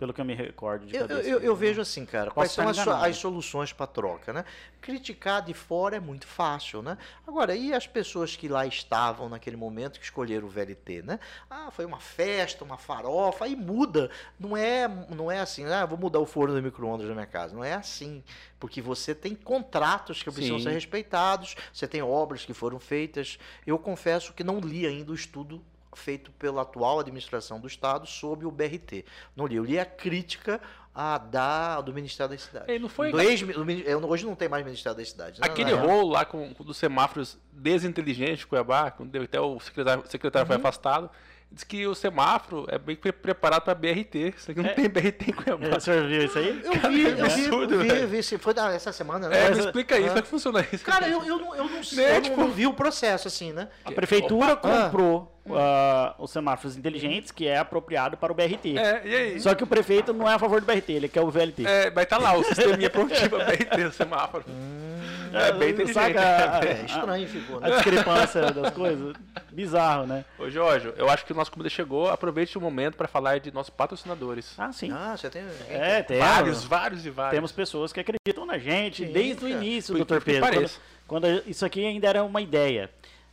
[0.00, 1.06] pelo que eu me recordo de eu.
[1.06, 4.46] Eu, eu vejo assim, cara, quais são as, as, soluções para troca, né?
[4.80, 6.96] Criticar de fora é muito fácil, né?
[7.26, 11.20] Agora, e as pessoas que lá estavam naquele momento que escolheram o VLT, né?
[11.50, 14.10] Ah, foi uma festa, uma farofa, aí muda.
[14.38, 17.54] Não é, não é assim, ah, vou mudar o forno do micro-ondas da minha casa.
[17.54, 18.24] Não é assim.
[18.58, 20.64] Porque você tem contratos que precisam Sim.
[20.64, 23.38] ser respeitados, você tem obras que foram feitas.
[23.66, 25.62] Eu confesso que não li ainda o estudo
[25.94, 29.04] feito pela atual administração do Estado sobre o BRT.
[29.36, 30.60] Não li, eu li a crítica
[30.94, 32.68] a da, do Ministério das Cidades.
[32.68, 33.10] E não foi...
[33.10, 35.38] Do ex, do, hoje não tem mais Ministério das Cidades.
[35.38, 35.46] Né?
[35.46, 40.44] Aquele rolo lá com, com dos semáforos desinteligentes, Cuiabá, quando até o secretário, o secretário
[40.44, 40.48] uhum.
[40.48, 41.10] foi afastado,
[41.50, 44.34] diz que o semáforo é bem preparado para BRT.
[44.36, 44.74] Isso aqui não é.
[44.74, 45.66] tem BRT em Cuiabá.
[45.66, 46.48] É, o senhor viu isso aí?
[46.48, 49.46] Eu vi, eu vi, absurdo, eu vi, eu vi, Foi essa semana, né?
[49.46, 50.84] É, me explica isso, como é que funciona isso.
[50.84, 52.36] Cara, eu, eu, não, eu, não, sei, né, eu tipo...
[52.36, 53.68] não vi o processo, assim, né?
[53.84, 58.78] A prefeitura Opa, comprou uh, os semáforos inteligentes, que é apropriado para o BRT.
[58.78, 59.40] É, e aí?
[59.40, 61.66] Só que o prefeito não é a favor do BRT, ele quer o VLT.
[61.66, 64.44] É, vai estar tá lá, o sisteminha prontinho para BRT, o semáforo.
[64.48, 65.00] Hum,
[65.32, 65.94] é bem inteligente.
[65.94, 66.20] Saca,
[66.66, 67.68] é, estranho ficou, né?
[67.68, 69.14] A discrepância das coisas.
[69.52, 70.24] Bizarro, né?
[70.38, 72.08] Ô, Jorge, eu acho que o nosso comida chegou.
[72.08, 74.54] Aproveite o momento para falar de nossos patrocinadores.
[74.58, 74.90] Ah, sim.
[74.92, 75.42] Ah, você tem...
[75.68, 76.18] É, tem.
[76.18, 77.34] Vários, vários e vários.
[77.34, 79.46] Temos pessoas que acreditam na gente sim, desde cara.
[79.46, 80.48] o início, do doutor Pedro.
[80.50, 80.70] Quando,
[81.06, 82.90] quando isso aqui ainda era uma ideia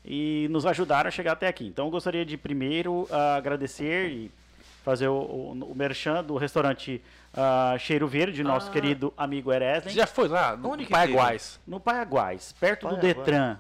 [0.08, 1.68] e nos ajudaram a chegar até aqui.
[1.68, 4.32] Então, eu gostaria de primeiro uh, agradecer e
[4.84, 7.02] fazer o, o, o merchan do restaurante
[7.34, 8.72] uh, Cheiro Verde, nosso ah.
[8.72, 9.94] querido amigo Ereslen.
[9.94, 10.56] Já foi lá?
[10.56, 11.60] No, Onde no Paiaguás.
[11.68, 13.58] No Paiaguás, perto do Detran.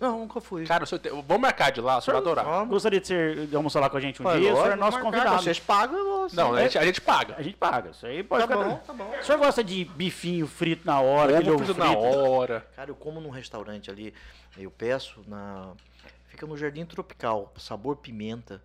[0.00, 0.64] Não, nunca fui.
[0.64, 1.10] Cara, te...
[1.10, 2.64] vamos marcar de lá, o senhor vai adorar.
[2.64, 4.76] Gostaria de, ser, de almoçar lá com a gente um Pô, dia, o senhor é
[4.76, 5.42] nosso marcar, convidado.
[5.42, 6.34] Vocês pagam você.
[6.34, 7.34] Não, a gente, a gente paga.
[7.36, 8.70] A gente paga, isso aí pode tá ficar...
[8.70, 9.14] Bom, tá bom.
[9.20, 12.66] O senhor gosta de bifinho frito na hora, ovo frito, frito na hora.
[12.74, 14.14] Cara, eu como num restaurante ali,
[14.56, 15.72] eu peço na
[16.30, 18.62] Fica no Jardim Tropical, sabor pimenta,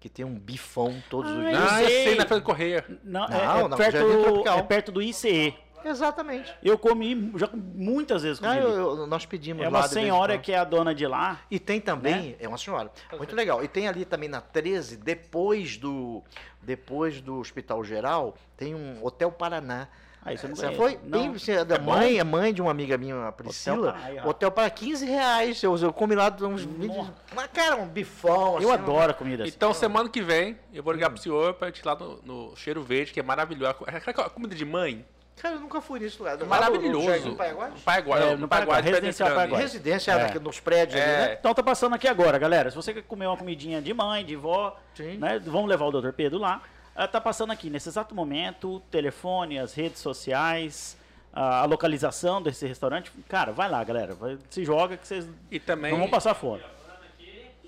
[0.00, 1.72] que tem um bifão todos ah, os dias.
[1.72, 2.84] Ah, eu sei, na frente Correia.
[3.04, 5.54] Não, não, é, é não, perto, é perto do ICE.
[5.84, 6.54] Exatamente.
[6.62, 10.64] Eu comi já muitas vezes ah, eu, nós pedimos É uma senhora que é a
[10.64, 11.40] dona de lá.
[11.50, 12.36] E tem também, né?
[12.40, 13.62] é uma senhora, muito legal.
[13.62, 16.22] E tem ali também na 13, depois do
[16.62, 19.88] depois do Hospital Geral, tem um Hotel Paraná.
[20.24, 20.98] Ah, isso eu não Você foi?
[21.04, 21.32] Não.
[21.32, 23.90] Bem, é da é mãe, é mãe de uma amiga minha, a Priscila.
[23.90, 25.62] Hotel, hotel para 15 reais.
[25.62, 27.10] Eu, eu comi lá uns vídeos.
[27.34, 28.60] Mas, cara, um bifão.
[28.60, 29.52] Eu assim, adoro a comida assim.
[29.54, 31.14] Então, semana que vem, eu vou ligar hum.
[31.14, 33.74] pro senhor pra gente ir lá no, no Cheiro Verde, que é maravilhoso.
[33.86, 35.04] Aquela comida de mãe.
[35.36, 36.38] Cara, eu nunca fui nesse lugar.
[36.44, 37.30] Maravilhoso.
[37.30, 37.72] No Paraguai?
[37.84, 39.60] Paraguai, é, no Paraguai, residencial Paraguai.
[39.60, 40.38] Residência é.
[40.38, 41.02] nos prédios é.
[41.02, 41.36] ali, né?
[41.40, 42.70] Então tá passando aqui agora, galera.
[42.70, 44.76] Se você quer comer uma comidinha de mãe, de vó,
[45.18, 45.40] né?
[45.44, 46.12] Vamos levar o Dr.
[46.12, 46.62] Pedro lá.
[46.96, 50.96] Está passando aqui nesse exato momento, telefone, as redes sociais,
[51.32, 53.10] a, localização desse restaurante.
[53.28, 54.14] Cara, vai lá, galera.
[54.14, 56.62] Vai, se joga que vocês e também, não vão passar fome.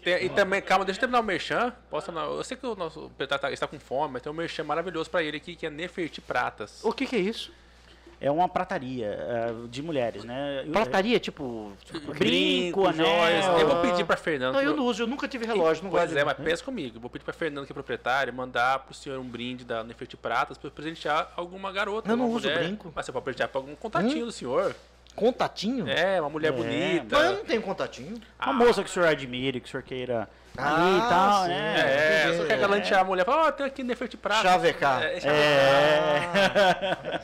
[0.03, 1.73] Tem, e também, calma, deixa eu terminar o merchan.
[1.89, 5.09] Posso Eu sei que o nosso está, está com fome, mas tem um merchan maravilhoso
[5.09, 6.85] para ele aqui, que é Neferti Pratas.
[6.85, 7.51] O que, que é isso?
[8.25, 9.19] É uma prataria
[9.53, 10.65] uh, de mulheres, né?
[10.73, 13.07] Prataria, tipo, tipo brinco, anel.
[13.61, 14.55] Eu vou pedir para Fernando.
[14.55, 16.97] Não, eu não uso, eu nunca tive relógio, não Pois é, mas pensa comigo.
[16.97, 20.17] Eu vou pedir para Fernando, que é proprietário, mandar pro senhor um brinde da Neferti
[20.17, 22.11] Pratas para presentear alguma garota.
[22.11, 22.65] Eu não uso mulher.
[22.65, 22.91] brinco.
[22.95, 24.27] Mas você pode presentear para algum contatinho hum?
[24.27, 24.75] do senhor.
[25.15, 25.87] Contatinho?
[25.87, 27.19] É, uma mulher é, bonita.
[27.19, 28.15] Mas eu não tenho contatinho.
[28.15, 28.53] Uma ah.
[28.55, 31.49] moça que o senhor admire, que o senhor queira ah, ali e tal, sim.
[31.49, 31.75] né?
[31.77, 33.25] É, é, só quer galantear a mulher.
[33.29, 34.43] Ó, oh, tem aqui Nefert Prata.
[34.43, 35.03] Chavecar.
[35.03, 35.19] É.
[35.25, 37.21] é.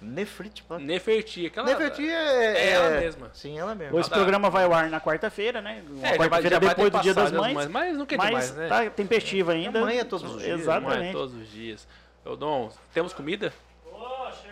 [0.00, 0.82] Nefrit Prata.
[0.82, 1.66] Neferti, aquela.
[1.66, 3.30] Neferti é, é, ela mesma.
[3.32, 3.98] Sim, ela mesma.
[4.00, 5.82] Esse programa vai ao ar na quarta-feira, né?
[6.02, 7.54] É, quarta-feira depois do Dia das Mães.
[7.54, 8.68] Mas, mas não quer mas demais, né?
[8.68, 9.80] Tá tempestivo ainda.
[9.80, 10.60] Mãe é todos os dias.
[10.60, 10.98] Exatamente.
[10.98, 11.88] Mãe é todos os dias.
[12.24, 13.52] Ô, Dom, temos comida?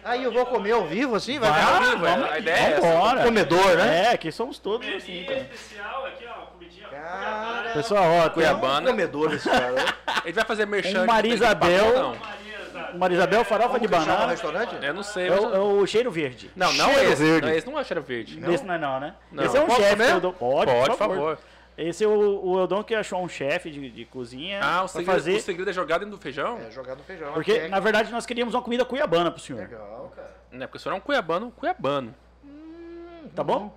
[0.03, 1.39] Aí eu vou comer ao vivo, assim?
[1.39, 3.25] Vai, vai ao vivo, vamos, a ideia é embora.
[3.25, 4.05] Comedor, né?
[4.05, 5.23] É, aqui somos todos assim.
[5.23, 5.37] Então.
[5.37, 6.04] especial.
[7.05, 8.89] Cara, Pessoal, ó, Cuiabana.
[8.89, 9.95] Um comedor esse cara.
[10.25, 11.03] Ele vai fazer merchan.
[11.03, 11.93] Um Marisabel.
[11.93, 12.99] Não.
[12.99, 14.27] Marisabel, farofa de banana.
[14.29, 14.77] restaurante?
[14.81, 15.29] Eu não sei.
[15.29, 16.51] É o, é o cheiro verde.
[16.57, 17.23] Não, não cheiro esse.
[17.23, 17.47] Verde.
[17.47, 18.41] Não, esse não é cheiro verde.
[18.41, 18.53] Não.
[18.53, 19.15] Esse não é não, né?
[19.31, 19.45] Não.
[19.45, 20.21] Esse é um chefe.
[20.21, 21.39] Pode, Pode, por favor.
[21.77, 24.61] Esse é o, o Eldon que achou um chefe de, de cozinha.
[24.63, 25.35] Ah, o segredo, fazer...
[25.35, 26.59] o segredo é jogar dentro do feijão?
[26.59, 27.33] É, jogar no feijão.
[27.33, 27.69] Porque, é...
[27.69, 29.59] na verdade, nós queríamos uma comida cuiabana pro senhor.
[29.59, 30.31] Legal, cara.
[30.53, 32.15] Não, é porque o senhor é um cuiabano, cuiabano.
[32.45, 33.77] Hum, tá bom?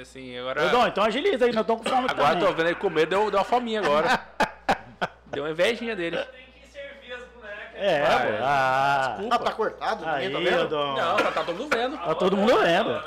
[0.00, 0.62] Assim, agora...
[0.62, 2.46] Eldon, então agiliza aí, nós estamos com fome Agora também.
[2.46, 4.20] tô vendo ele comer, deu, deu uma fominha agora.
[5.32, 6.18] deu uma invejinha dele.
[7.78, 9.34] É, ah, ah, desculpa.
[9.34, 10.08] Ah, tá cortado?
[10.08, 10.70] Aí, tá vendo?
[10.70, 11.98] Não, tá, tá todo mundo vendo.
[11.98, 13.02] Tá todo mundo vendo.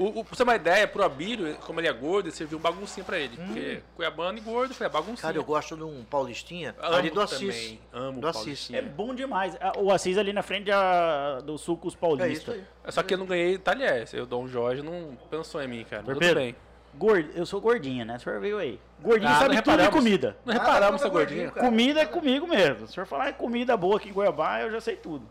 [0.00, 2.58] O, o, pra você ter uma ideia, pro Abílio, como ele é gordo, ele serviu
[2.58, 3.38] baguncinha pra ele.
[3.38, 3.46] Hum.
[3.46, 5.20] Porque Cuiabano e gordo, foi a baguncinha.
[5.20, 7.38] Cara, eu gosto de um Paulistinha Amo ali do Assis.
[7.38, 7.80] Também.
[7.92, 8.70] Amo do Assis.
[8.72, 9.54] É bom demais.
[9.76, 12.26] O Assis ali na frente a, do Sucos Paulista.
[12.26, 12.64] É isso aí.
[12.90, 14.08] Só que eu não ganhei talher.
[14.22, 16.02] O Dom Jorge não pensou em mim, cara.
[16.02, 16.56] Tudo bem.
[16.94, 18.16] Gordo, eu sou gordinha, né?
[18.16, 18.80] O senhor veio aí.
[19.00, 20.36] Gordinho ah, sabe tudo de comida.
[20.44, 21.52] Não reparamos, ah, seu gordinho.
[21.52, 22.78] Comida é comigo mesmo.
[22.78, 25.24] Se o senhor falar em comida boa aqui em Goiabá, eu já sei tudo.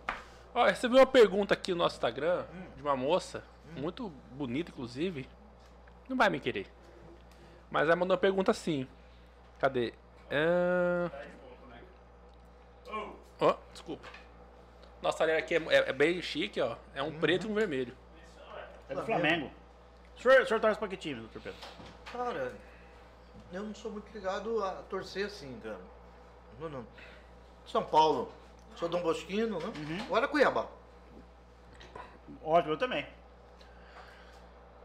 [0.54, 2.62] Ó, recebi uma pergunta aqui no nosso Instagram hum.
[2.78, 3.44] de uma moça.
[3.76, 5.28] Muito bonita, inclusive.
[6.08, 6.68] Não vai me querer.
[7.70, 8.88] Mas ela mandou uma pergunta assim.
[9.60, 9.94] Cadê?
[10.32, 11.12] Uh...
[13.42, 14.08] Oh, desculpa.
[15.02, 16.76] Nossa talher aqui é, é, é, bem chique, ó.
[16.94, 17.20] É um uhum.
[17.20, 17.96] preto e um vermelho.
[18.90, 19.52] É do Flamengo.
[20.18, 21.60] O senhor, o senhor torce pra que time, doutor Pedro?
[22.12, 22.54] Cara,
[23.54, 25.80] eu não sou muito ligado a torcer assim, cara.
[26.60, 26.88] Não, não.
[27.66, 28.32] São Paulo.
[28.76, 29.66] Sou Dom Bosquino, né?
[29.66, 30.04] Uhum.
[30.06, 30.68] Agora Cuiabá.
[32.44, 33.06] Ótimo, eu também.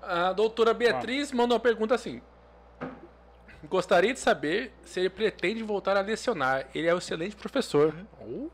[0.07, 1.37] A doutora Beatriz ah.
[1.37, 2.21] mandou uma pergunta assim.
[3.69, 6.67] Gostaria de saber se ele pretende voltar a lecionar.
[6.75, 7.95] Ele é um excelente professor.
[8.21, 8.51] Uhum.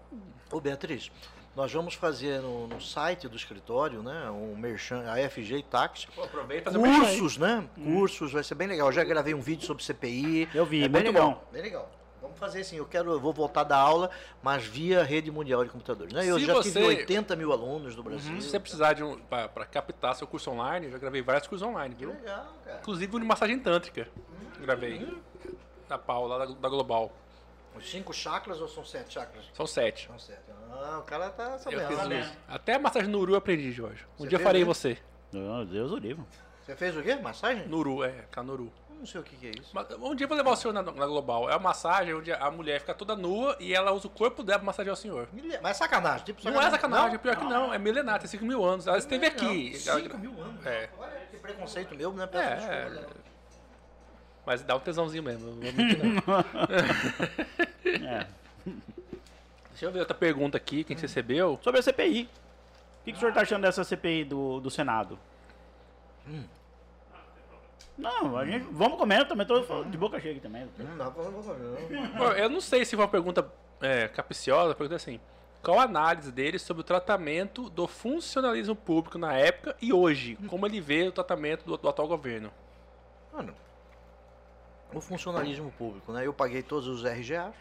[0.50, 0.56] Oh.
[0.56, 1.10] Ô, Beatriz,
[1.54, 4.30] Nós vamos fazer no, no site do escritório, né?
[4.30, 6.06] Um merchan, a FG Tax.
[6.06, 7.68] Pô, aproveita Cursos, né?
[7.76, 7.98] Hum.
[7.98, 8.88] Cursos, vai ser bem legal.
[8.88, 10.48] Eu já gravei um vídeo sobre CPI.
[10.54, 11.30] Eu vi, é bem legal.
[11.30, 11.44] Bom.
[11.52, 11.90] Bem legal.
[12.40, 14.10] Fazer assim, eu quero, eu vou voltar da aula,
[14.42, 16.10] mas via rede mundial de computadores.
[16.10, 16.24] Né?
[16.24, 16.72] Eu Se já você...
[16.72, 18.32] tive 80 mil alunos do Brasil.
[18.32, 18.40] Uhum.
[18.40, 21.68] Se você precisar de um, para captar seu curso online, eu já gravei vários cursos
[21.68, 22.12] online, viu?
[22.12, 22.78] Que legal, cara.
[22.80, 24.08] Inclusive um de massagem tântrica.
[24.16, 24.62] Hum.
[24.62, 25.04] Gravei.
[25.04, 25.18] Hum.
[25.86, 27.12] Da Paula, da, da Global.
[27.76, 29.44] Os cinco chakras ou são sete chakras?
[29.52, 30.06] São sete.
[30.06, 30.40] São sete.
[30.72, 32.26] Ah, o cara tá sabendo.
[32.48, 34.04] Até a massagem no Uru eu aprendi, Jorge.
[34.18, 34.96] Um você dia eu farei você.
[35.30, 36.26] Meu Deus, o livro.
[36.64, 37.16] Você fez o quê?
[37.16, 37.66] Massagem?
[37.68, 38.72] Nuru, é, Canuru.
[39.00, 39.70] Não sei o que, que é isso.
[39.72, 41.48] Mas, um dia eu vou levar o senhor na, na, Global.
[41.48, 44.58] É uma massagem onde a mulher fica toda nua e ela usa o corpo dela
[44.58, 45.26] pra massagear o senhor.
[45.62, 46.68] Mas é sacanagem, tipo sacanagem.
[46.68, 47.18] Não é sacanagem, não?
[47.18, 47.72] pior que não.
[47.72, 48.86] É milenar, tem 5 mil anos.
[48.86, 49.74] Ela esteve aqui.
[49.74, 50.66] 5 mil anos?
[50.66, 50.90] É.
[50.98, 52.28] Olha que preconceito meu, né?
[52.34, 53.06] É, é.
[54.44, 55.58] Mas dá um tesãozinho mesmo.
[57.86, 58.26] é.
[59.70, 61.58] Deixa eu ver outra pergunta aqui que a gente recebeu.
[61.62, 62.24] Sobre a CPI.
[63.00, 65.18] O que, que o senhor está achando dessa CPI do, do Senado?
[66.28, 66.44] Hum.
[67.96, 70.68] Não, a gente, vamos comendo também, tô de boca cheia aqui também.
[70.78, 71.24] Não dá pra
[72.38, 73.50] Eu não sei se foi uma pergunta
[73.80, 75.20] é, capiciosa, a pergunta é assim.
[75.62, 80.38] Qual a análise dele sobre o tratamento do funcionalismo público na época e hoje?
[80.46, 82.50] Como ele vê o tratamento do, do atual governo?
[83.30, 83.54] Mano,
[84.92, 86.26] o funcionalismo público, né?
[86.26, 87.54] Eu paguei todos os RGAs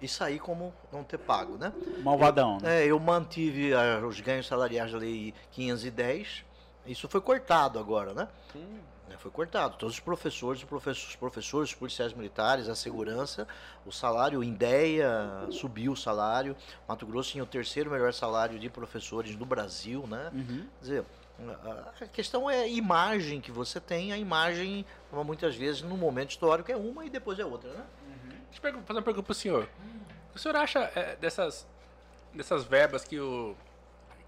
[0.00, 1.72] e saí como não ter pago, né?
[2.02, 2.58] Malvadão.
[2.58, 2.84] Eu, né?
[2.84, 6.44] É, eu mantive a, os ganhos salariais da lei 510.
[6.88, 8.28] Isso foi cortado agora, né?
[8.56, 8.80] Hum.
[9.18, 9.76] Foi cortado.
[9.76, 13.48] Todos os professores, os professores, os policiais militares, a segurança,
[13.84, 16.56] o salário, o INDEA subiu o salário.
[16.86, 20.30] Mato Grosso tinha o terceiro melhor salário de professores do Brasil, né?
[20.32, 20.66] Uhum.
[20.78, 21.04] Quer dizer,
[22.00, 24.84] a questão é a imagem que você tem, a imagem,
[25.24, 27.84] muitas vezes, no momento histórico é uma e depois é outra, né?
[28.06, 28.36] Uhum.
[28.50, 29.68] Deixa eu fazer uma pergunta para o senhor.
[30.34, 31.66] O senhor acha é, dessas,
[32.32, 33.56] dessas verbas que, o,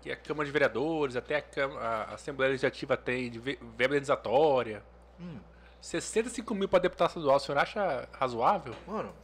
[0.00, 4.82] que a Câmara de Vereadores, até a, Câmara, a Assembleia Legislativa tem, de verba indenizatória,
[5.18, 5.38] hum.
[5.80, 8.74] 65 mil para deputado estadual, o senhor acha razoável?
[8.86, 9.14] Mano,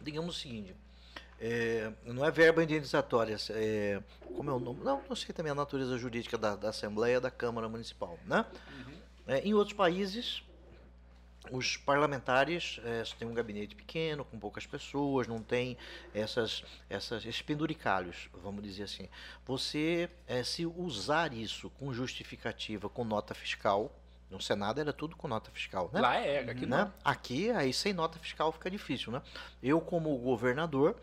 [0.00, 0.74] digamos o seguinte,
[1.40, 4.02] é, não é verba indenizatória, é,
[4.36, 4.80] como é o nome?
[4.82, 8.44] Não, não sei também a natureza jurídica da, da Assembleia da Câmara Municipal, né?
[8.70, 8.94] Uhum.
[9.26, 10.42] É, em outros países,
[11.50, 15.76] os parlamentares é, têm um gabinete pequeno, com poucas pessoas, não tem
[16.14, 19.08] essas, essas, esses penduricalhos, vamos dizer assim.
[19.46, 23.94] Você, é, se usar isso com justificativa, com nota fiscal,
[24.30, 26.00] no Senado era tudo com nota fiscal, né?
[26.00, 26.78] Lá é, aqui né?
[26.78, 26.92] não.
[27.04, 29.22] Aqui, aí sem nota fiscal fica difícil, né?
[29.62, 30.96] Eu, como governador,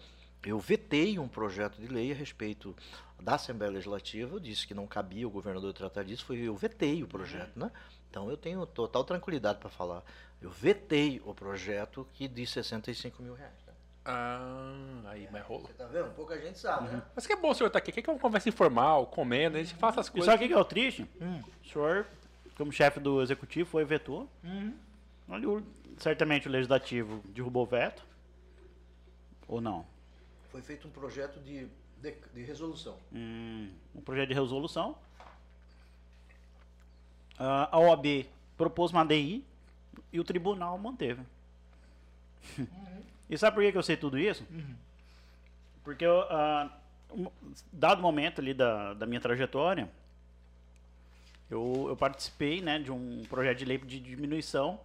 [0.43, 2.75] eu vetei um projeto de lei a respeito
[3.21, 7.03] da Assembleia Legislativa, eu disse que não cabia o governador tratar disso, foi eu vetei
[7.03, 7.71] o projeto, né?
[8.09, 10.03] Então eu tenho total tranquilidade para falar.
[10.41, 13.53] Eu vetei o projeto que de 65 mil reais.
[13.67, 13.73] Né?
[14.03, 15.67] Ah, aí, mas rolou.
[15.67, 16.13] Você tá vendo?
[16.15, 16.89] Pouca gente sabe, né?
[16.89, 16.97] uhum.
[16.97, 17.03] né?
[17.15, 19.57] Mas que é bom o senhor estar tá aqui, que é uma conversa informal, comendo,
[19.57, 20.27] a gente faça as coisas.
[20.27, 21.07] E sabe o que é o triste?
[21.21, 21.41] Hum.
[21.63, 22.07] O senhor,
[22.57, 24.27] como chefe do executivo, foi vetou.
[24.43, 25.63] Uhum.
[25.97, 28.03] certamente o legislativo derrubou o veto.
[29.47, 29.85] Ou não?
[30.51, 31.67] foi feito um projeto de,
[32.01, 32.97] de, de resolução.
[33.13, 34.97] Hum, um projeto de resolução.
[37.39, 38.27] Uh, a OAB
[38.57, 39.45] propôs uma ADI
[40.11, 41.21] e o tribunal manteve.
[42.57, 43.03] Uhum.
[43.29, 44.45] e sabe por que, eu sei tudo isso?
[44.49, 44.75] Uhum.
[45.83, 46.69] Porque, uh,
[47.13, 47.27] um,
[47.71, 49.89] dado momento ali da, da minha trajetória,
[51.49, 54.79] eu, eu participei né, de um projeto de lei de diminuição.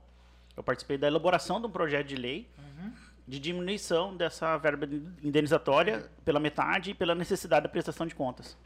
[0.57, 2.93] Eu participei da elaboração de um projeto de lei uhum
[3.27, 4.87] de diminuição dessa verba
[5.23, 8.57] indenizatória pela metade e pela necessidade da prestação de contas.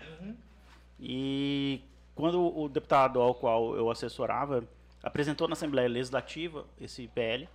[0.98, 1.80] E
[2.14, 4.62] quando o deputado ao qual eu assessorava
[5.02, 7.48] apresentou na Assembleia Legislativa esse PL,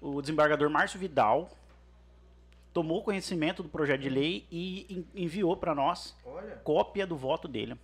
[0.00, 1.50] o desembargador Márcio Vidal
[2.72, 6.56] tomou conhecimento do projeto de lei e enviou para nós Olha.
[6.64, 7.76] cópia do voto dele.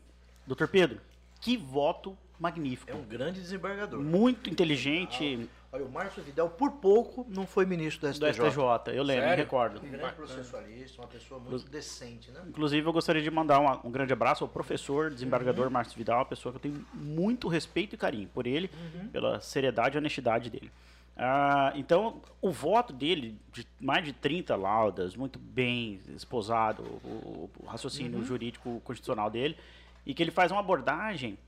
[0.47, 1.01] Doutor Pedro,
[1.41, 2.91] que voto magnífico.
[2.91, 4.01] É um grande desembargador.
[4.01, 5.49] Muito inteligente.
[5.73, 8.33] Olha, o Márcio Vidal, por pouco, não foi ministro do STJ.
[8.33, 9.81] Do STJ, eu lembro, me recordo.
[9.81, 12.41] Um grande processualista, uma pessoa muito decente, né?
[12.49, 15.71] Inclusive, eu gostaria de mandar uma, um grande abraço ao professor, desembargador uhum.
[15.71, 19.09] Márcio Vidal, uma pessoa que eu tenho muito respeito e carinho por ele, uhum.
[19.09, 20.73] pela seriedade e honestidade dele.
[21.16, 27.66] Ah, então, o voto dele, de mais de 30 laudas, muito bem esposado, o, o
[27.66, 28.25] raciocínio uhum.
[28.25, 29.57] jurídico constitucional dele,
[30.05, 31.39] e que ele faz uma abordagem,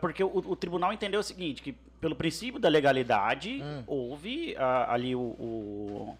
[0.00, 3.84] porque o, o tribunal entendeu o seguinte, que pelo princípio da legalidade, hum.
[3.86, 6.18] houve uh, ali o, o,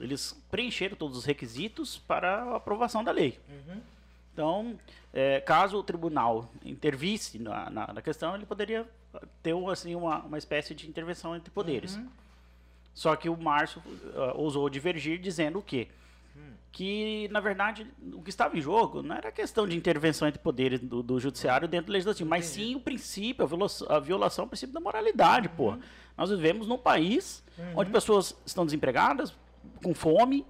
[0.00, 3.38] Eles preencheram todos os requisitos para a aprovação da lei.
[3.48, 3.80] Uhum.
[4.32, 4.78] Então,
[5.12, 8.86] é, caso o tribunal intervisse na, na, na, questão, ele poderia
[9.42, 11.96] ter assim, uma, uma espécie de intervenção entre poderes.
[11.96, 12.08] Uhum.
[12.94, 15.62] Só que o Márcio uh, ousou divergir, dizendo
[16.38, 16.48] que
[16.78, 20.78] que, na verdade, o que estava em jogo não era questão de intervenção entre poderes
[20.78, 24.48] do, do judiciário dentro do legislativo, mas sim o princípio, a violação, a violação ao
[24.48, 25.76] princípio da moralidade, pô.
[26.16, 27.42] Nós vivemos num país
[27.74, 29.34] onde pessoas estão desempregadas,
[29.82, 30.46] com fome,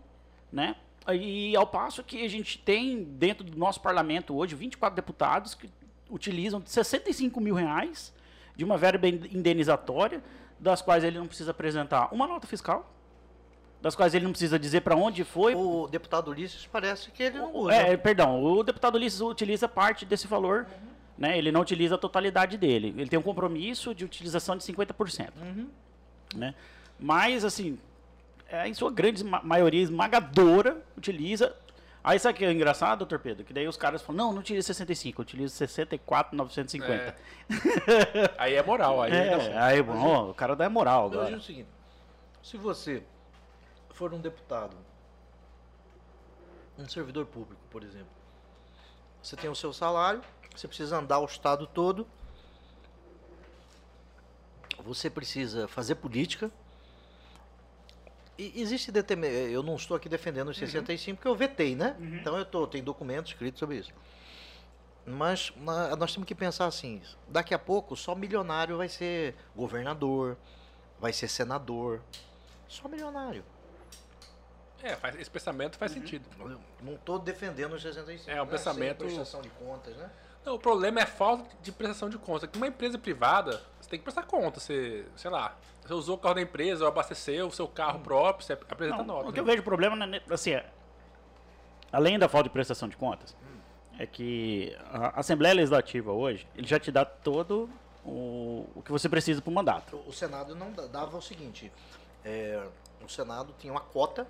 [0.52, 0.76] né?
[1.10, 5.70] E ao passo que a gente tem dentro do nosso parlamento hoje 24 deputados que
[6.10, 8.12] utilizam 65 mil reais
[8.54, 10.22] de uma verba indenizatória,
[10.60, 12.92] das quais ele não precisa apresentar uma nota fiscal,
[13.80, 15.54] das quais ele não precisa dizer para onde foi.
[15.54, 17.74] O deputado Ulisses parece que ele não usa.
[17.74, 20.88] É, perdão, o deputado Ulisses utiliza parte desse valor, uhum.
[21.16, 21.38] né?
[21.38, 22.94] Ele não utiliza a totalidade dele.
[22.96, 25.28] Ele tem um compromisso de utilização de 50%.
[25.40, 25.68] Uhum.
[26.34, 26.54] Né?
[26.98, 27.78] Mas, assim,
[28.48, 31.54] é, em sua grande maioria esmagadora, utiliza.
[32.02, 33.44] Aí sabe o que é engraçado, doutor Pedro?
[33.44, 36.94] Que daí os caras falam, não, não utiliza 65, utiliza 64,950.
[36.94, 37.14] É.
[38.38, 41.28] aí é moral, aí é, é aí, bom, o cara dá moral agora.
[41.28, 41.68] Imagina o seguinte,
[42.42, 43.02] se você
[43.98, 44.76] for um deputado,
[46.78, 48.06] um servidor público, por exemplo,
[49.20, 50.22] você tem o seu salário,
[50.54, 52.06] você precisa andar o estado todo,
[54.84, 56.48] você precisa fazer política.
[58.38, 58.92] E existe
[59.50, 61.16] eu não estou aqui defendendo os 65 uhum.
[61.16, 61.96] porque eu vetei, né?
[61.98, 62.18] Uhum.
[62.18, 63.92] Então eu tô, tem documentos escritos sobre isso.
[65.04, 65.52] Mas
[65.98, 70.36] nós temos que pensar assim, daqui a pouco só milionário vai ser governador,
[71.00, 72.00] vai ser senador,
[72.68, 73.44] só milionário.
[74.82, 76.00] É, faz, esse pensamento faz uhum.
[76.00, 76.24] sentido.
[76.82, 78.30] Não estou defendendo os 65.
[78.30, 78.50] É um né?
[78.50, 78.98] pensamento.
[78.98, 80.10] Sem prestação de contas, né?
[80.44, 82.48] Não, o problema é a falta de prestação de contas.
[82.56, 84.60] Uma empresa privada, você tem que prestar conta.
[84.60, 88.02] Você, sei lá, você usou o carro da empresa, ou abasteceu o seu carro hum.
[88.02, 89.28] próprio, você apresenta não, nota.
[89.28, 89.40] O que né?
[89.40, 90.66] eu vejo problema, né, assim, é,
[91.92, 93.58] além da falta de prestação de contas, hum.
[93.98, 97.68] é que a Assembleia Legislativa hoje, ele já te dá todo
[98.04, 100.00] o, o que você precisa para o mandato.
[100.06, 101.72] O Senado não dava o seguinte,
[102.24, 102.62] é,
[103.02, 104.26] o Senado tinha uma cota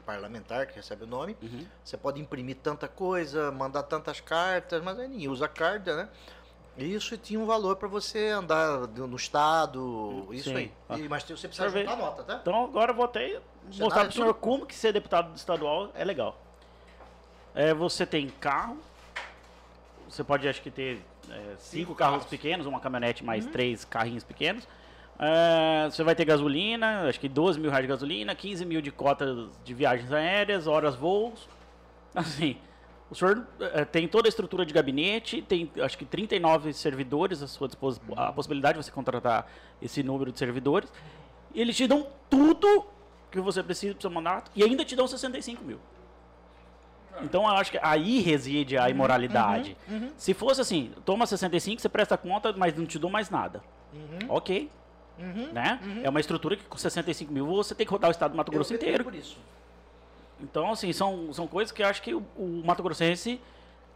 [0.00, 1.36] parlamentar, que recebe o nome.
[1.42, 1.66] Uhum.
[1.84, 6.08] Você pode imprimir tanta coisa, mandar tantas cartas, mas aí ninguém usa carta, né?
[6.78, 10.56] Isso tinha um valor para você andar no estado, isso Sim.
[10.56, 10.72] aí.
[10.98, 12.38] E, mas você precisa juntar a nota, tá?
[12.40, 13.40] Então agora eu vou até
[13.78, 16.38] mostrar para o senhor como que ser deputado estadual é legal.
[17.54, 18.78] É, você tem carro,
[20.08, 23.52] você pode acho que ter é, cinco, carros, carros pequenos, uma caminhonete mais uhum.
[23.52, 24.66] três carrinhos pequenos.
[25.20, 28.90] Uh, você vai ter gasolina, acho que 12 mil reais de gasolina, 15 mil de
[28.90, 31.46] cotas de viagens aéreas, horas voos.
[32.14, 32.56] Assim,
[33.10, 37.46] o senhor uh, tem toda a estrutura de gabinete, tem acho que 39 servidores à
[37.46, 39.46] sua disposição, a possibilidade de você contratar
[39.82, 40.90] esse número de servidores.
[41.54, 42.86] E eles te dão tudo
[43.30, 45.78] que você precisa para o seu mandato e ainda te dão 65 mil.
[47.22, 49.76] Então eu acho que aí reside a uhum, imoralidade.
[49.86, 50.10] Uhum, uhum.
[50.16, 53.62] Se fosse assim, toma 65, você presta conta, mas não te dou mais nada.
[53.92, 54.26] Uhum.
[54.30, 54.70] Ok,
[55.20, 55.78] Uhum, né?
[55.82, 56.00] Uhum.
[56.04, 58.50] É uma estrutura que com 65 mil você tem que rodar o estado do Mato
[58.50, 59.04] Grosso eu inteiro.
[59.04, 59.36] Por isso.
[60.40, 63.40] Então, assim, são, são coisas que eu acho que o, o Mato Grossense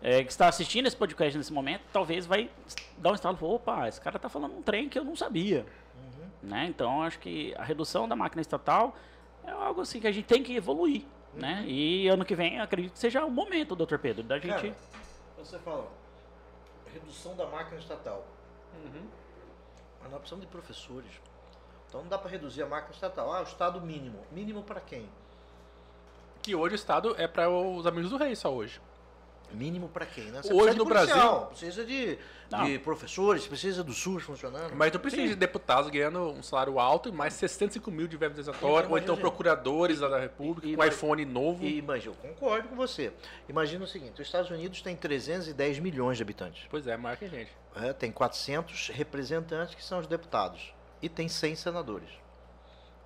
[0.04, 2.50] é, que está assistindo esse podcast nesse momento, talvez vai
[2.98, 5.16] dar um estalo e falar, opa, esse cara está falando um trem que eu não
[5.16, 5.64] sabia.
[5.94, 6.50] Uhum.
[6.50, 6.66] Né?
[6.66, 8.94] Então, acho que a redução da máquina estatal
[9.42, 11.04] é algo assim que a gente tem que evoluir.
[11.32, 11.60] Né?
[11.60, 11.68] Uhum.
[11.68, 14.50] E ano que vem, acredito que seja o momento, doutor Pedro, da gente...
[14.50, 14.74] Cara,
[15.38, 15.90] você fala,
[16.92, 18.26] redução da máquina estatal.
[18.74, 19.06] Uhum.
[20.10, 21.10] Nós precisamos de professores.
[21.88, 23.32] Então não dá para reduzir a máquina estatal.
[23.32, 24.18] Ah, o Estado mínimo.
[24.32, 25.08] Mínimo para quem?
[26.42, 28.80] Que hoje o Estado é para os amigos do rei só hoje.
[29.54, 30.42] Mínimo para quem, né?
[30.42, 31.46] Você hoje no policial, Brasil.
[31.48, 32.18] Precisa de,
[32.64, 34.74] de, professores, precisa do SUS funcionando.
[34.74, 35.28] Mas tu precisa Sim.
[35.28, 39.16] de deputados ganhando um salário alto e mais 65 mil de verba desatória, ou então
[39.16, 41.64] procuradores da República, e, com iPhone novo.
[41.64, 43.12] E, mas eu concordo com você.
[43.48, 46.66] Imagina o seguinte: os Estados Unidos tem 310 milhões de habitantes.
[46.70, 47.50] Pois é, marca a gente.
[47.76, 50.74] É, tem 400 representantes que são os deputados.
[51.02, 52.08] E tem 100 senadores.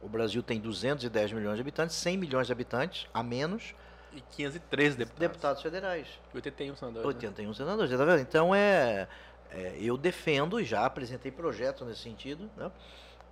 [0.01, 3.75] O Brasil tem 210 milhões de habitantes, 100 milhões de habitantes a menos
[4.13, 5.29] e 513 deputados.
[5.29, 6.07] Deputados federais.
[6.35, 7.07] 81 senadores.
[7.07, 7.55] 81 né?
[7.55, 8.21] senadores, tá vendo?
[8.21, 9.09] Então é,
[9.51, 12.71] é, eu defendo e já apresentei projeto nesse sentido, né?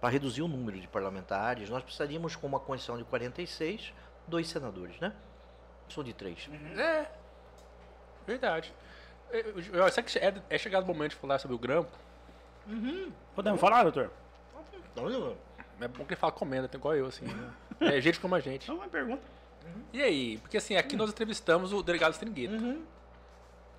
[0.01, 3.93] Para reduzir o número de parlamentares, nós precisaríamos, com uma condição de 46,
[4.27, 5.13] dois senadores, né?
[5.89, 6.49] Sou de três.
[6.49, 6.81] Uhum.
[6.81, 7.11] É.
[8.27, 8.75] Verdade.
[9.31, 11.91] Eu, sei que é, é, chegado o momento de falar sobre o grampo.
[12.67, 13.13] Uhum.
[13.35, 14.11] Podemos falar, doutor?
[15.81, 17.27] É bom que ele fala comenda, tem igual eu, assim.
[17.27, 17.53] Né?
[17.81, 18.71] É gente como a gente.
[18.71, 19.23] É uma pergunta.
[19.67, 19.83] Uhum.
[19.93, 20.39] E aí?
[20.39, 21.01] Porque assim, aqui uhum.
[21.01, 22.55] nós entrevistamos o delegado Stringueta.
[22.55, 22.83] Uhum.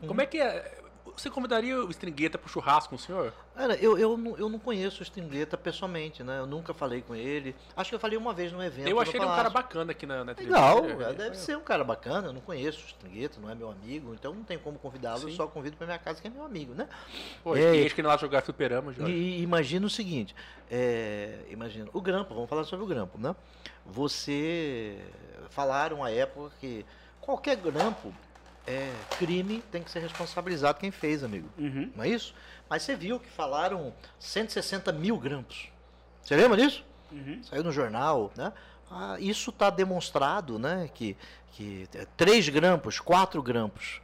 [0.05, 0.77] Como é que é.
[1.15, 3.33] Você convidaria o Stringueta pro churrasco com o senhor?
[3.55, 6.39] Cara, eu, eu, não, eu não conheço o Stringueta pessoalmente, né?
[6.39, 7.55] Eu nunca falei com ele.
[7.75, 8.87] Acho que eu falei uma vez num evento.
[8.87, 11.83] Eu achei ele um cara bacana aqui na, na Legal, é, deve ser um cara
[11.83, 12.27] bacana.
[12.27, 15.27] Eu não conheço o Stringueta, não é meu amigo, então não tem como convidá-lo.
[15.27, 16.87] Eu só convido pra minha casa, que é meu amigo, né?
[17.43, 19.07] Pô, é, tem gente que não lá jogar fliperama, já.
[19.07, 20.35] E imagina o seguinte:
[20.69, 23.35] é, imagina, o grampo, vamos falar sobre o grampo, né?
[23.85, 24.99] Você.
[25.49, 26.85] Falaram à época que
[27.21, 28.13] qualquer grampo
[28.67, 31.49] é, crime tem que ser responsabilizado quem fez, amigo.
[31.57, 31.89] Uhum.
[31.95, 32.35] Não é isso?
[32.69, 35.69] Mas você viu que falaram 160 mil grampos.
[36.21, 36.83] Você lembra disso?
[37.09, 37.41] Uhum.
[37.43, 38.51] Saiu no jornal, né?
[38.91, 40.89] Ah, isso está demonstrado, né?
[40.93, 41.15] Que,
[41.53, 41.87] que
[42.17, 44.01] 3 grampos, 4 grampos.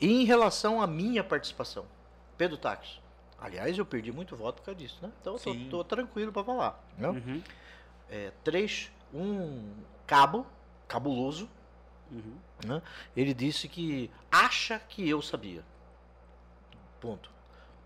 [0.00, 1.84] E em relação à minha participação,
[2.38, 3.02] Pedro Táxi.
[3.38, 5.10] Aliás, eu perdi muito voto por causa disso, né?
[5.20, 6.82] Então eu tô, tranquilo para falar.
[6.96, 7.08] Né?
[7.08, 7.42] Uhum.
[8.08, 9.70] É, três, um
[10.06, 10.46] cabo,
[10.88, 11.48] cabuloso,
[12.10, 12.36] Uhum.
[12.66, 12.82] Né?
[13.16, 15.64] Ele disse que acha que eu sabia.
[17.00, 17.30] Ponto.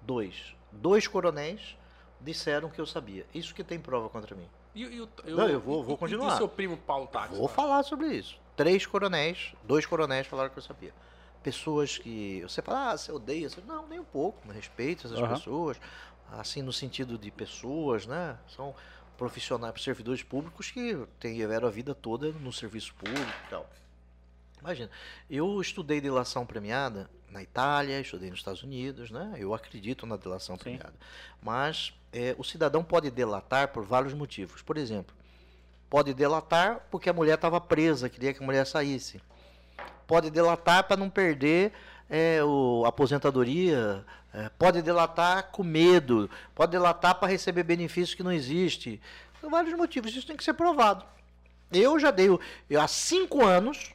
[0.03, 0.55] Dois.
[0.73, 1.77] Dois coronéis
[2.21, 3.27] disseram que eu sabia.
[3.35, 4.49] Isso que tem prova contra mim.
[4.75, 6.35] E, eu, eu, Não, eu vou, vou e, continuar.
[6.35, 7.37] E seu primo Paulo Táxi?
[7.37, 8.39] Vou falar sobre isso.
[8.57, 10.93] Três coronéis, dois coronéis falaram que eu sabia.
[11.43, 12.43] Pessoas que.
[12.43, 13.49] Você fala, ah, você odeia.
[13.49, 13.61] Você...
[13.67, 14.47] Não, nem um pouco.
[14.53, 15.29] Respeito essas uhum.
[15.29, 15.81] pessoas.
[16.33, 18.37] Assim, no sentido de pessoas, né?
[18.49, 18.75] São
[19.17, 23.69] profissionais, servidores públicos que tiveram a vida toda no serviço público e tal.
[24.61, 24.91] Imagina,
[25.31, 29.35] eu estudei delação premiada na Itália, estudei nos Estados Unidos, né?
[29.39, 30.63] Eu acredito na delação Sim.
[30.63, 30.95] premiada.
[31.43, 34.63] Mas é, o cidadão pode delatar por vários motivos.
[34.63, 35.15] Por exemplo,
[35.89, 39.21] pode delatar porque a mulher estava presa, queria que a mulher saísse.
[40.07, 41.73] Pode delatar para não perder
[42.09, 44.05] é, o, a aposentadoria.
[44.33, 46.31] É, pode delatar com medo.
[46.55, 49.01] Pode delatar para receber benefícios que não existe.
[49.41, 50.15] Por vários motivos.
[50.15, 51.05] Isso tem que ser provado.
[51.71, 53.93] Eu já dei, eu, há cinco anos,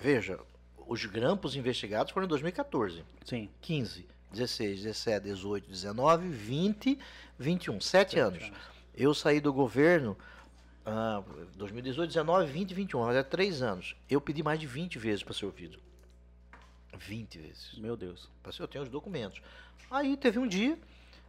[0.00, 0.38] Veja,
[0.86, 3.04] os grampos investigados foram em 2014.
[3.24, 3.48] Sim.
[3.60, 6.98] 15, 16, 17, 18, 19, 20,
[7.38, 7.80] 21.
[7.80, 8.42] Sete anos.
[8.42, 8.58] anos.
[8.94, 10.16] Eu saí do governo
[10.84, 11.22] ah,
[11.56, 13.00] 2018, 19, 20, 21.
[13.00, 13.94] Mas é três anos.
[14.08, 15.78] Eu pedi mais de 20 vezes para ser ouvido.
[16.96, 17.78] 20 vezes.
[17.78, 18.30] Meu Deus.
[18.58, 19.42] Eu tenho os documentos.
[19.90, 20.78] Aí teve um dia,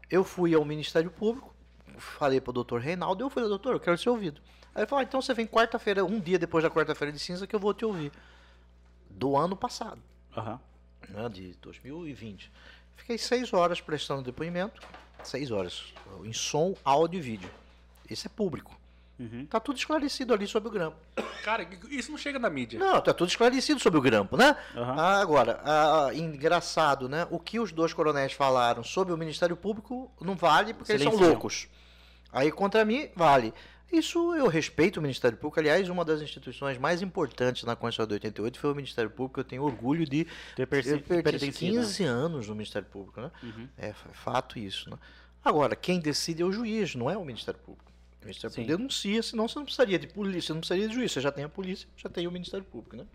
[0.10, 1.54] eu fui ao Ministério Público,
[1.98, 4.42] falei para o doutor Reinaldo, eu falei, doutor, eu quero ser ouvido.
[4.74, 7.48] Aí ele falou, ah, então você vem quarta-feira, um dia depois da quarta-feira de cinza,
[7.48, 8.12] que eu vou te ouvir
[9.20, 10.02] do ano passado,
[10.36, 10.58] uhum.
[11.10, 12.50] né, de 2020.
[12.96, 14.82] Fiquei seis horas prestando depoimento,
[15.24, 15.94] seis horas,
[16.24, 17.50] em som, áudio e vídeo.
[18.10, 18.80] Isso é público.
[19.20, 19.46] Uhum.
[19.46, 20.98] Tá tudo esclarecido ali sobre o grampo.
[21.44, 22.80] Cara, isso não chega na mídia.
[22.80, 24.56] Não, tá tudo esclarecido sobre o grampo, né?
[24.74, 24.84] Uhum.
[24.84, 27.28] Ah, agora, ah, engraçado, né?
[27.30, 31.18] O que os dois coronéis falaram sobre o Ministério Público não vale porque eles são
[31.18, 31.68] loucos.
[32.32, 33.54] Aí contra mim, vale.
[33.92, 35.60] Isso eu respeito o Ministério Público.
[35.60, 39.40] Aliás, uma das instituições mais importantes na Constituição de 88 foi o Ministério Público.
[39.40, 43.20] Eu tenho orgulho de ter pertencido 15 anos no Ministério Público.
[43.20, 43.32] Né?
[43.42, 43.68] Uhum.
[43.78, 44.90] É fato isso.
[44.90, 44.98] Né?
[45.44, 47.92] Agora, quem decide é o juiz, não é o Ministério Público.
[48.22, 48.62] O Ministério Sim.
[48.62, 51.12] Público denuncia, senão você não precisaria de polícia, você não precisaria de juiz.
[51.12, 52.96] Você já tem a polícia, já tem o Ministério Público.
[52.96, 53.06] Né?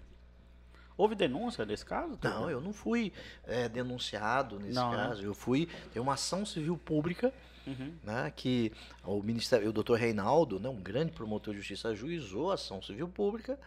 [0.97, 2.19] Houve denúncia desse caso?
[2.23, 3.13] Não, eu não fui
[3.47, 4.97] é, denunciado nesse não, né?
[4.97, 5.23] caso.
[5.23, 5.29] Né?
[5.29, 5.69] Eu fui.
[5.93, 7.33] Tem uma ação civil pública
[7.67, 7.93] uhum.
[8.03, 8.73] né, que
[9.05, 13.09] o Ministério, o doutor Reinaldo, né, um grande promotor de justiça, ajuizou a ação civil
[13.09, 13.59] pública.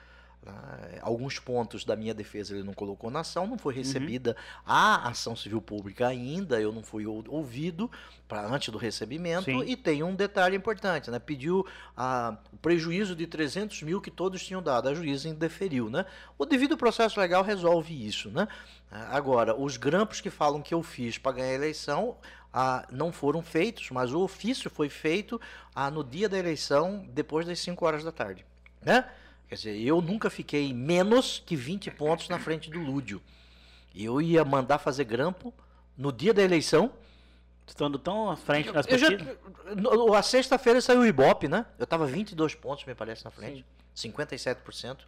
[0.46, 3.80] Né, alguns pontos da minha defesa ele não colocou na ação, não foi uhum.
[3.80, 4.64] recebida uhum.
[4.66, 7.90] a ação civil pública ainda, eu não fui ouvido
[8.28, 9.46] para antes do recebimento.
[9.46, 9.64] Sim.
[9.66, 11.20] E tem um detalhe importante, né?
[11.20, 11.66] Pediu
[11.96, 16.06] a, o prejuízo de 300 mil que todos tinham dado, a juíza indeferiu, né?
[16.38, 18.48] O devido processo legal resolve isso, né?
[18.90, 22.16] Agora, os grampos que falam que eu fiz para ganhar a eleição,
[22.54, 25.40] ah, não foram feitos, mas o ofício foi feito
[25.76, 28.46] ah, no dia da eleição, depois das 5 horas da tarde.
[28.82, 29.06] Né?
[29.48, 33.22] Quer dizer, eu nunca fiquei menos que 20 pontos na frente do Lúdio.
[33.96, 35.54] Eu ia mandar fazer grampo
[35.98, 36.92] no dia da eleição.
[37.66, 39.28] Estando tão à frente nas pesquisas?
[40.16, 41.66] A sexta-feira saiu o Ibope, né?
[41.78, 43.66] Eu estava 22 pontos, me parece, na frente.
[43.94, 44.12] Sim.
[44.12, 45.00] 57%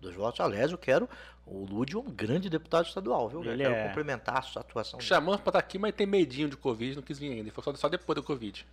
[0.00, 0.40] dos votos.
[0.40, 1.08] Aliás, eu quero.
[1.46, 3.42] O Lúdio é um grande deputado estadual, viu?
[3.44, 3.88] Ele eu quero é...
[3.88, 5.00] cumprimentar a sua atuação.
[5.00, 7.40] Chamamos para estar tá aqui, mas tem medinho de Covid, não quis vir ainda.
[7.40, 8.66] Ele falou só depois do Covid.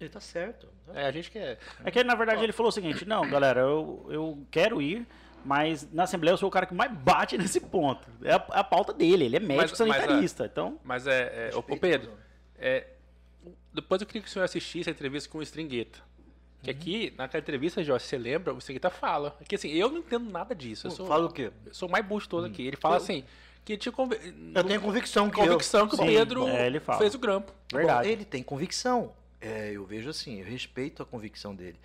[0.00, 0.66] Ele tá certo.
[0.94, 1.58] É, a gente quer.
[1.84, 5.06] É que na verdade ele falou o seguinte: não, galera, eu, eu quero ir,
[5.44, 8.08] mas na Assembleia eu sou o cara que mais bate nesse ponto.
[8.22, 10.44] É a, a pauta dele, ele é médico mas, sanitarista.
[10.44, 10.80] Mas, então...
[10.82, 11.50] mas é.
[11.52, 12.12] é ô, Pedro,
[12.58, 12.86] é,
[13.72, 15.98] depois eu queria que o senhor assistisse a entrevista com o Stringueta.
[16.62, 19.34] Que aqui, naquela entrevista, Jorge, você lembra, o Seguita fala.
[19.48, 20.86] Que assim, eu não entendo nada disso.
[20.86, 21.50] Eu sou, fala o quê?
[21.64, 22.66] Eu sou mais busto todo aqui.
[22.66, 23.24] Ele fala eu, assim.
[23.64, 24.12] Que tinha conv...
[24.54, 25.88] Eu tenho convicção que convicção eu...
[25.88, 27.52] que o Pedro é, fez o grampo.
[27.72, 28.08] Verdade.
[28.08, 29.12] Bom, ele tem convicção.
[29.40, 31.78] É, eu vejo assim, eu respeito a convicção dele.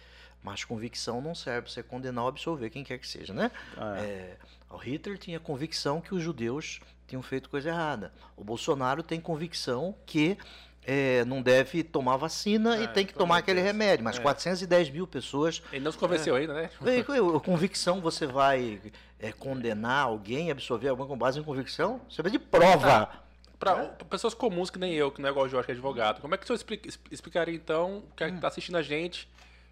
[0.44, 3.52] Mas convicção não serve para você condenar ou absolver quem quer que seja, né?
[3.76, 4.02] Ah, é.
[4.02, 4.38] É,
[4.70, 8.14] o Hitler tinha convicção que os judeus tinham feito coisa errada.
[8.36, 10.38] O Bolsonaro tem convicção que
[10.86, 14.04] é, não deve tomar vacina é, e tem que tomar aquele remédio.
[14.04, 14.22] Mas é.
[14.22, 15.62] 410 mil pessoas.
[15.72, 16.70] Ele não se convenceu é, ainda, né?
[17.36, 18.80] A convicção, você vai
[19.20, 22.00] é, condenar alguém, absorver alguma com base em convicção?
[22.10, 23.25] Você vai de prova.
[23.60, 26.22] Para pessoas comuns que nem eu, que não é igual o Jorge, que é advogado,
[26.22, 28.50] como é que o senhor explica, explicaria então, que está hum.
[28.50, 29.30] assistindo a gente,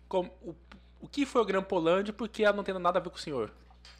[0.07, 0.55] como, o,
[1.01, 3.17] o que foi o Grampolândia e por que ela não tem nada a ver com
[3.17, 3.51] o senhor?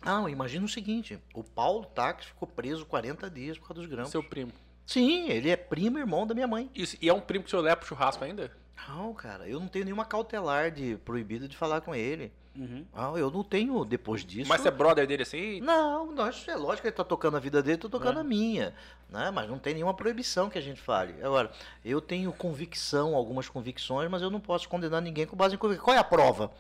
[0.03, 4.11] Não, imagina o seguinte: o Paulo Táxi ficou preso 40 dias por causa dos grampos.
[4.11, 4.51] Seu primo.
[4.85, 6.69] Sim, ele é primo irmão da minha mãe.
[6.76, 8.51] Isso, e é um primo que o senhor leva pro churrasco ainda?
[8.75, 12.31] Não, cara, eu não tenho nenhuma cautelar de proibido de falar com ele.
[12.55, 12.85] Uhum.
[12.93, 14.47] Não, eu não tenho depois disso.
[14.47, 15.59] Mas você é brother dele assim?
[15.61, 18.21] Não, nós, é lógico que ele tá tocando a vida dele, tô tocando é.
[18.21, 18.75] a minha.
[19.09, 19.31] Né?
[19.31, 21.15] Mas não tem nenhuma proibição que a gente fale.
[21.23, 21.51] Agora,
[21.83, 25.85] eu tenho convicção, algumas convicções, mas eu não posso condenar ninguém com base em convicção.
[25.85, 26.51] Qual é a prova?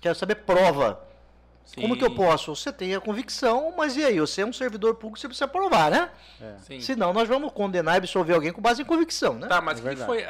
[0.00, 1.08] Quero saber prova.
[1.64, 1.80] Sim.
[1.80, 2.54] Como que eu posso?
[2.54, 4.18] Você tem a convicção, mas e aí?
[4.20, 6.10] Você é um servidor público, você precisa provar, né?
[6.40, 6.80] É.
[6.80, 9.46] Senão nós vamos condenar e absolver alguém com base em convicção, né?
[9.46, 10.26] Tá, mas o é que foi.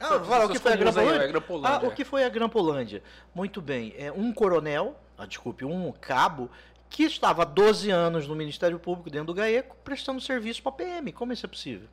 [0.00, 1.42] Ah, fala, o que foi a Grampolândia?
[1.64, 3.02] Ah, o que foi a Grampolândia?
[3.34, 3.94] Muito bem.
[3.96, 6.50] É um coronel, ah, desculpe, um cabo,
[6.88, 10.74] que estava há 12 anos no Ministério Público dentro do GAECO, prestando serviço para a
[10.74, 11.12] PM.
[11.12, 11.88] Como isso é possível?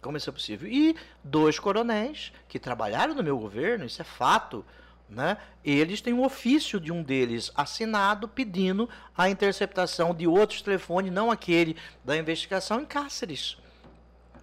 [0.00, 0.68] Como isso é possível?
[0.68, 4.64] E dois coronéis que trabalharam no meu governo, isso é fato
[5.08, 5.36] né?
[5.64, 11.30] Eles têm um ofício de um deles assinado pedindo a interceptação de outros telefones, não
[11.30, 13.56] aquele da investigação, em Cáceres.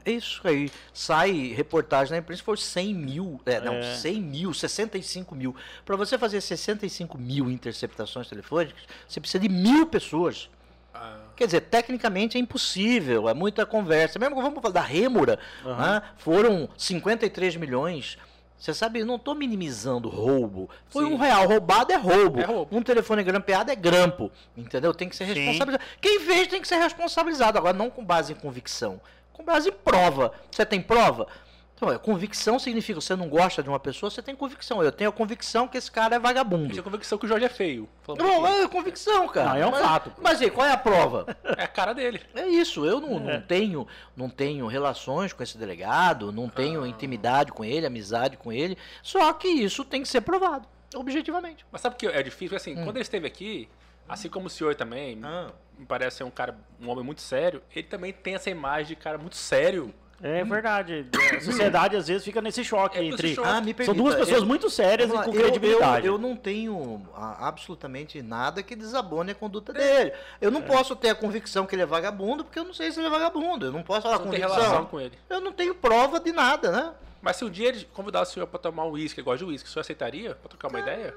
[0.05, 0.71] Isso aí.
[0.93, 3.95] Sai reportagem na imprensa, foi 100 mil, é, não, é.
[3.95, 5.55] 100 mil, 65 mil.
[5.85, 10.49] Para você fazer 65 mil interceptações telefônicas, você precisa de mil pessoas.
[10.93, 11.17] Ah.
[11.35, 14.19] Quer dizer, tecnicamente é impossível, é muita conversa.
[14.19, 15.75] Mesmo que vamos falar da Rêmora, uhum.
[15.75, 18.17] né, foram 53 milhões.
[18.63, 20.69] Você sabe, eu não estou minimizando roubo.
[20.87, 21.11] Foi Sim.
[21.11, 22.39] um real roubado é roubo.
[22.39, 22.77] é roubo.
[22.77, 24.31] Um telefone grampeado é grampo.
[24.55, 24.93] Entendeu?
[24.93, 25.83] Tem que ser responsabilizado.
[25.83, 25.97] Sim.
[25.99, 27.57] Quem fez tem que ser responsabilizado.
[27.57, 29.01] Agora, não com base em convicção.
[29.33, 30.31] Com base em prova.
[30.49, 31.27] Você tem prova?
[31.75, 34.81] Então, convicção significa você não gosta de uma pessoa, você tem convicção.
[34.81, 36.65] Eu tenho a convicção que esse cara é vagabundo.
[36.65, 37.89] Eu tenho a convicção que o Jorge é feio.
[38.07, 39.49] Não, é convicção, cara.
[39.49, 40.13] Não, é um mas, fato.
[40.21, 41.25] Mas aí, qual é a prova?
[41.57, 42.19] É a cara dele.
[42.33, 42.83] É isso.
[42.83, 43.33] Eu não, é.
[43.33, 46.87] não tenho não tenho relações com esse delegado, não tenho ah.
[46.87, 48.77] intimidade com ele, amizade com ele.
[49.03, 51.65] Só que isso tem que ser provado, objetivamente.
[51.71, 52.57] Mas sabe o que é difícil?
[52.57, 52.85] Assim, hum.
[52.85, 53.69] quando ele esteve aqui,
[54.07, 55.51] assim como o senhor também, ah.
[55.77, 58.95] me parece ser um cara, um homem muito sério, ele também tem essa imagem de
[58.95, 59.93] cara muito sério.
[60.21, 61.05] É verdade.
[61.35, 63.35] A sociedade às vezes fica nesse choque é, entre.
[63.35, 63.45] Choque.
[63.45, 66.07] Ah, me permita, São duas pessoas eu, muito sérias e com eu, credibilidade.
[66.07, 70.13] Eu, eu, não tenho absolutamente nada que desabone a conduta dele.
[70.39, 70.63] Eu não é.
[70.63, 73.09] posso ter a convicção que ele é vagabundo, porque eu não sei se ele é
[73.09, 73.65] vagabundo.
[73.65, 74.49] Eu não posso falar convicção.
[74.49, 75.17] Relação com ele.
[75.29, 76.93] Eu não tenho prova de nada, né?
[77.21, 79.67] Mas se um dia ele convidasse o senhor para tomar um uísque, igual de uísque,
[79.67, 80.35] o senhor aceitaria?
[80.35, 81.13] Para trocar uma é, ideia?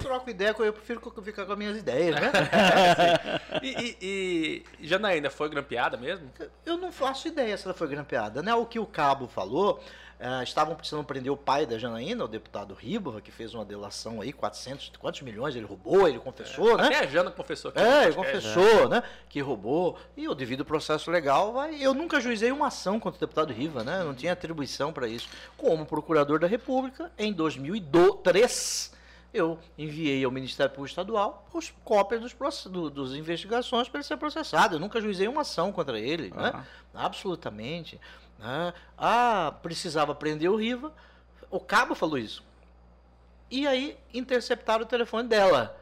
[0.00, 2.32] Troco ideia, eu prefiro ficar com as minhas ideias, né?
[3.62, 6.30] e, e, e, Janaína foi grampeada mesmo?
[6.64, 8.54] Eu não faço ideia se ela foi grampeada, né?
[8.54, 9.80] O que o Cabo falou,
[10.18, 14.20] uh, estavam precisando prender o pai da Janaína, o deputado Ribova, que fez uma delação
[14.20, 16.86] aí, 400, quantos milhões ele roubou, ele confessou, é, né?
[16.86, 17.70] Até a Jana confessou.
[17.70, 19.02] Que é, ele confessou, né?
[19.28, 21.74] Que roubou, e o devido processo legal vai...
[21.80, 24.00] Eu nunca juizei uma ação contra o deputado Riva, né?
[24.00, 25.28] Eu não tinha atribuição para isso.
[25.56, 28.98] Como procurador da República, em 2003
[29.32, 34.16] eu enviei ao Ministério Público Estadual os cópias dos, do, dos investigações para ele ser
[34.16, 34.76] processado.
[34.76, 36.42] Eu nunca juizei uma ação contra ele, uhum.
[36.42, 36.66] né?
[36.92, 38.00] absolutamente.
[38.38, 38.74] Né?
[38.98, 40.92] Ah, precisava prender o Riva.
[41.50, 42.42] O cabo falou isso.
[43.50, 45.76] E aí interceptaram o telefone dela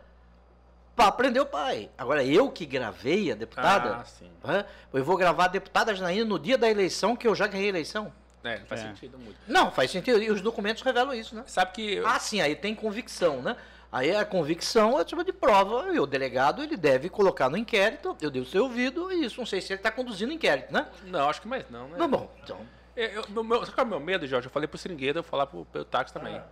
[0.94, 1.90] para prender o pai.
[1.96, 4.04] Agora, eu que gravei a deputada,
[4.44, 4.64] ah, né?
[4.92, 7.70] eu vou gravar a deputada Janaína no dia da eleição, que eu já ganhei a
[7.70, 8.12] eleição.
[8.44, 8.84] É, não faz é.
[8.84, 9.36] sentido muito.
[9.46, 10.22] Não, faz sentido.
[10.22, 11.44] E os documentos revelam isso, né?
[11.46, 11.98] Sabe que.
[12.04, 13.56] Ah, sim, aí tem convicção, né?
[13.90, 18.14] Aí a convicção é tipo de prova, e o delegado ele deve colocar no inquérito,
[18.20, 20.86] eu devo ser ouvido, e isso não sei se ele está conduzindo o inquérito, né?
[21.06, 21.96] Não, acho que mais não, né?
[21.96, 22.60] Não, bom, então.
[22.94, 24.46] Eu, eu, meu, sabe qual é o meu medo, Jorge?
[24.46, 26.36] Eu falei pro Seringueira, eu vou falar pro, pro táxi também.
[26.36, 26.44] Ah.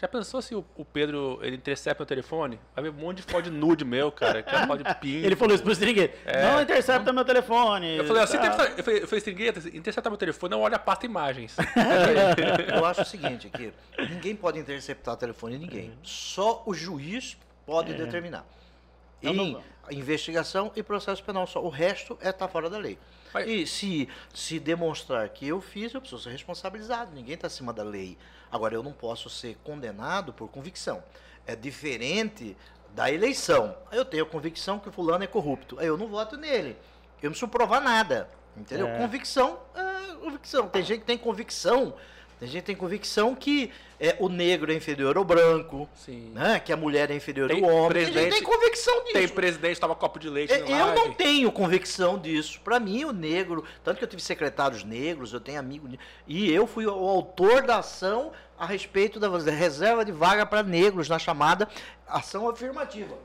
[0.00, 2.58] Já pensou se o, o, Pedro ele intercepta o telefone?
[2.74, 4.42] Vai ver um monte de foto de nude meu, cara.
[4.42, 5.26] Que é foto de pinto.
[5.26, 6.16] Ele falou isso pro Stringueta.
[6.24, 7.98] É, não intercepta meu telefone.
[7.98, 8.46] Eu falei assim, tá.
[8.46, 11.54] eu falei, eu falei Stringueta, intercepta meu telefone, não olha a pasta imagens.
[12.74, 13.74] eu acho o seguinte aqui,
[14.08, 15.92] ninguém pode interceptar o telefone de ninguém.
[16.02, 17.36] Só o juiz
[17.66, 17.94] pode é.
[17.94, 18.46] determinar.
[19.22, 21.62] Então, em não, investigação e processo penal só.
[21.62, 22.98] O resto é estar tá fora da lei.
[23.34, 23.46] Mas...
[23.46, 27.14] E se, se demonstrar que eu fiz, eu preciso ser responsabilizado.
[27.14, 28.16] Ninguém está acima da lei.
[28.50, 31.02] Agora, eu não posso ser condenado por convicção.
[31.46, 32.56] É diferente
[32.94, 33.76] da eleição.
[33.92, 35.78] Eu tenho convicção que o fulano é corrupto.
[35.78, 36.76] Aí eu não voto nele.
[37.22, 38.28] Eu não preciso provar nada.
[38.56, 38.88] Entendeu?
[38.88, 38.98] É.
[38.98, 40.68] Convicção é convicção.
[40.68, 41.94] Tem gente que tem convicção
[42.40, 46.32] Tem gente que tem convicção que é, o negro é inferior ao branco, Sim.
[46.34, 46.58] Né?
[46.58, 48.06] que a mulher é inferior tem ao homem.
[48.06, 49.12] Tem gente tem convicção disso.
[49.12, 52.58] Tem presidente que toma copo de leite é, Eu não tenho convicção disso.
[52.62, 55.90] Para mim, o negro, tanto que eu tive secretários negros, eu tenho amigos,
[56.26, 61.10] e eu fui o autor da ação a respeito da reserva de vaga para negros
[61.10, 61.68] na chamada
[62.08, 63.18] ação afirmativa.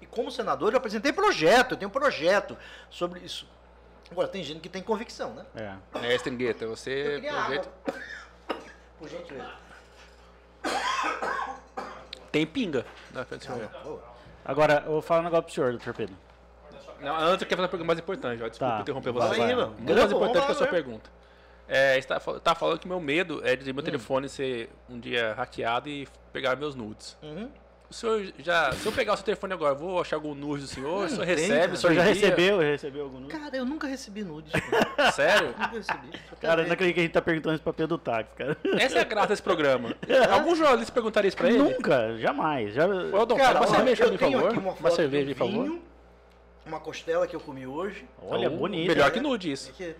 [0.00, 2.56] E como senador, eu apresentei projeto, eu tenho um projeto
[2.88, 3.48] sobre isso.
[4.10, 5.44] Agora, tem gente que tem convicção, né?
[5.54, 5.98] É.
[6.00, 7.20] Mestre Guetta, você.
[7.20, 7.68] Projeto...
[8.98, 9.52] Por gentileza.
[12.32, 14.02] Tem pinga na frente do senhor.
[14.44, 16.16] Agora, eu vou falar um negócio pro senhor, doutor Pedro.
[17.00, 18.48] Não, antes eu quero fazer uma pergunta mais importante, ó.
[18.48, 18.80] Desculpa tá.
[18.80, 19.38] interromper você.
[19.38, 21.10] Vai, Muito mais importante que a sua pergunta.
[21.68, 23.84] É, está tá falando que meu medo é de meu hum.
[23.84, 27.16] telefone ser um dia hackeado e pegar meus nudes.
[27.22, 27.50] Uhum.
[27.90, 28.70] O senhor já.
[28.72, 31.06] Se eu pegar o seu telefone agora, vou achar algum nude do senhor?
[31.06, 31.72] o senhor recebe?
[31.72, 32.58] o senhor já recebeu?
[32.58, 33.32] Recebeu algum nude?
[33.32, 34.52] Cara, eu nunca recebi nudes.
[35.14, 35.48] Sério?
[35.48, 36.10] nunca recebi.
[36.38, 38.58] Cara, não acredito que a gente tá perguntando isso pra Pedro Táxi, cara.
[38.78, 39.94] Essa é a graça desse programa.
[40.30, 41.58] Algum jornalista perguntaria isso pra ele?
[41.58, 42.74] Nunca, jamais.
[42.74, 42.86] Já...
[42.86, 44.52] Ô, Dom, cara, uma cerveja, por favor.
[44.58, 45.78] Uma, uma cerveja, por favor.
[46.66, 48.04] Uma costela que eu comi hoje.
[48.20, 48.88] Olha, então, bonito.
[48.88, 49.72] Melhor que nude isso.
[49.72, 49.96] Quer,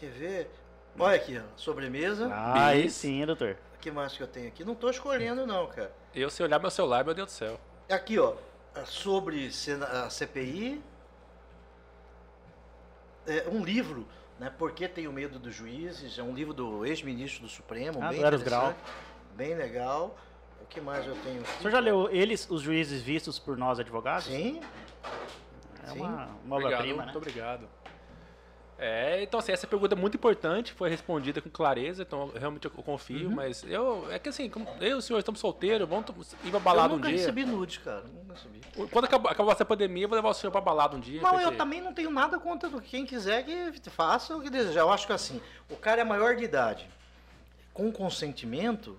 [0.00, 0.50] quer ver?
[0.98, 2.28] Olha aqui, ó, sobremesa.
[2.32, 3.56] Ah, aí sim, doutor.
[3.78, 4.64] O que mais que eu tenho aqui?
[4.64, 5.92] Não tô escolhendo, não, cara.
[6.12, 7.60] Eu, se olhar meu celular, meu Deus do céu.
[7.88, 8.34] Aqui, ó,
[8.74, 9.48] é sobre
[9.88, 10.82] a CPI,
[13.24, 14.04] é um livro,
[14.36, 14.50] né?
[14.50, 16.18] Por que tenho medo dos juízes?
[16.18, 18.74] É um livro do ex-ministro do Supremo, ah, bem Grau.
[19.36, 20.18] bem legal.
[20.60, 21.40] O que mais eu tenho?
[21.42, 21.50] Aqui?
[21.50, 24.24] O senhor já leu eles, os juízes vistos por nós advogados?
[24.24, 24.60] Sim.
[25.84, 26.00] É Sim.
[26.00, 27.04] uma, uma obra-prima, né?
[27.04, 27.68] Muito obrigado.
[28.80, 32.70] É, então assim, essa pergunta é muito importante, foi respondida com clareza, então realmente eu
[32.70, 33.34] confio, uhum.
[33.34, 34.48] mas eu, é que assim,
[34.80, 36.06] eu e o senhor estamos solteiros, vamos
[36.44, 37.08] ir pra balada um dia.
[37.08, 38.60] Eu nunca recebi nude, cara, nunca recebi.
[38.88, 41.20] Quando acabar, acabar essa pandemia, eu vou levar o senhor pra balada um dia.
[41.20, 41.44] Não, porque...
[41.44, 44.82] eu também não tenho nada contra quem quiser que faça o que desejar.
[44.82, 46.86] Eu acho que assim, o cara é maior de idade,
[47.74, 48.96] com consentimento,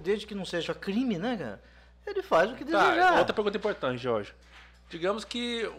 [0.00, 1.62] desde que não seja crime, né, cara,
[2.04, 3.18] ele faz o que tá, desejar.
[3.18, 4.34] Outra pergunta importante, Jorge.
[4.90, 5.70] Digamos que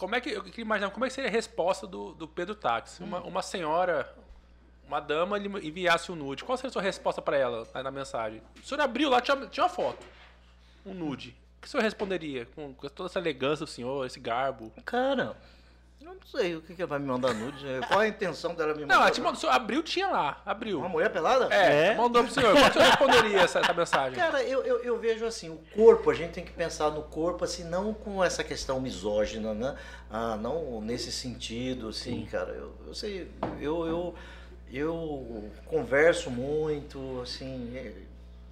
[0.00, 2.54] como é que eu queria imaginar como é que seria a resposta do, do Pedro
[2.54, 3.02] Táxi?
[3.02, 3.06] Hum.
[3.06, 4.10] Uma, uma senhora,
[4.86, 6.42] uma dama, ele enviasse um nude.
[6.42, 8.40] Qual seria a sua resposta para ela na, na, mensagem?
[8.62, 10.04] O senhor abriu lá, tinha, tinha uma foto,
[10.86, 11.36] um nude.
[11.58, 14.72] O que o senhor responderia com, com toda essa elegância do senhor, esse garbo?
[14.86, 15.36] Cara,
[16.00, 17.64] eu não sei o que, que ela vai me mandar nude.
[17.86, 18.94] Qual a intenção dela me mandar?
[18.94, 20.78] Não, ela te mandou, abriu, tinha lá, abriu.
[20.78, 21.52] Uma mulher pelada?
[21.54, 21.94] É, é.
[21.94, 22.54] mandou pro senhor.
[22.54, 24.18] Como o senhor responderia essa, essa, mensagem?
[24.18, 27.44] Cara, eu, eu, eu, vejo assim, o corpo, a gente tem que pensar no corpo,
[27.44, 29.76] assim, não com essa questão misógina, né?
[30.10, 32.26] Ah, não nesse sentido, assim, Sim.
[32.26, 32.52] cara.
[32.52, 34.14] Eu, eu sei, eu, eu,
[34.72, 37.74] eu converso muito, assim,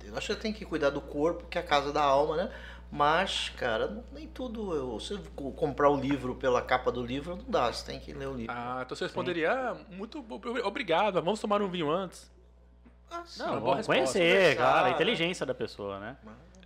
[0.04, 2.50] eu acho que tem que cuidar do corpo, que é a casa da alma, né?
[2.90, 4.74] Mas, cara, nem tudo.
[4.74, 5.18] Eu, você
[5.56, 7.70] comprar o livro pela capa do livro, não dá.
[7.70, 8.54] Você tem que ler o livro.
[8.56, 10.24] Ah, então você responderia: ah, muito
[10.64, 12.30] obrigado, vamos tomar um vinho antes.
[13.10, 16.16] Ah, não, bom conhecer, cara, a inteligência da pessoa, né?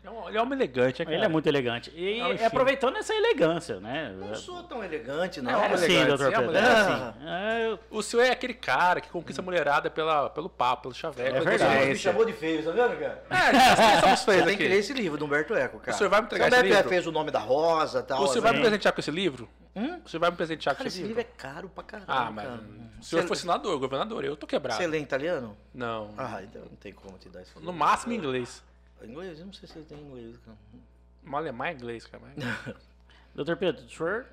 [0.05, 1.93] Ele é um elegante, é Ele é muito elegante.
[1.95, 4.13] E é aproveitando essa elegância, né?
[4.19, 5.63] Não sou tão elegante, não.
[5.63, 6.57] É, é sim, doutor Pedro.
[6.57, 7.19] É, assim.
[7.25, 11.37] é, o senhor é aquele cara que conquista a mulherada pela, pelo papo, pelo chaveco.
[11.37, 11.87] É verdade.
[11.87, 13.25] Me chamou de feio, tá vendo, cara?
[13.31, 15.95] É, estamos feios Você tem que ler esse livro do Humberto Eco, cara.
[15.95, 16.69] O senhor vai me entregar esse livro?
[16.71, 18.23] Humberto fez o nome da rosa e tal.
[18.23, 19.49] O senhor vai me presentear com esse livro?
[19.77, 20.01] Hum?
[20.05, 21.21] Você vai me presentear cara, com esse, esse livro?
[21.21, 22.13] livro é caro pra caramba.
[22.13, 22.45] Ah, mas.
[22.45, 22.61] Cara.
[23.01, 24.81] Se o senhor for senador, governador, eu tô quebrado.
[24.81, 25.57] Você lê em italiano?
[25.73, 26.13] Não.
[26.19, 27.65] Ah, então não tem como te dar esse livro.
[27.65, 28.63] No máximo em inglês.
[29.07, 29.39] Inglês?
[29.39, 30.57] Eu não sei se ele tem inglês, cara.
[31.23, 32.23] Uma alemã é inglês, cara.
[33.35, 34.27] Doutor Pedro, o senhor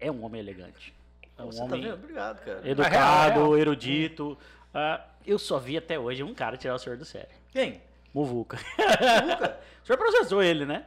[0.00, 0.94] é um homem elegante.
[1.38, 2.68] É um Você tá homem tá Obrigado, cara.
[2.68, 3.60] educado, é, é, é.
[3.60, 4.38] erudito.
[4.74, 7.34] Uh, eu só vi até hoje um cara tirar o senhor do sério.
[7.50, 7.80] Quem?
[8.12, 8.58] Muvuca.
[8.78, 9.58] Muvuca?
[9.82, 10.84] o senhor processou ele, né?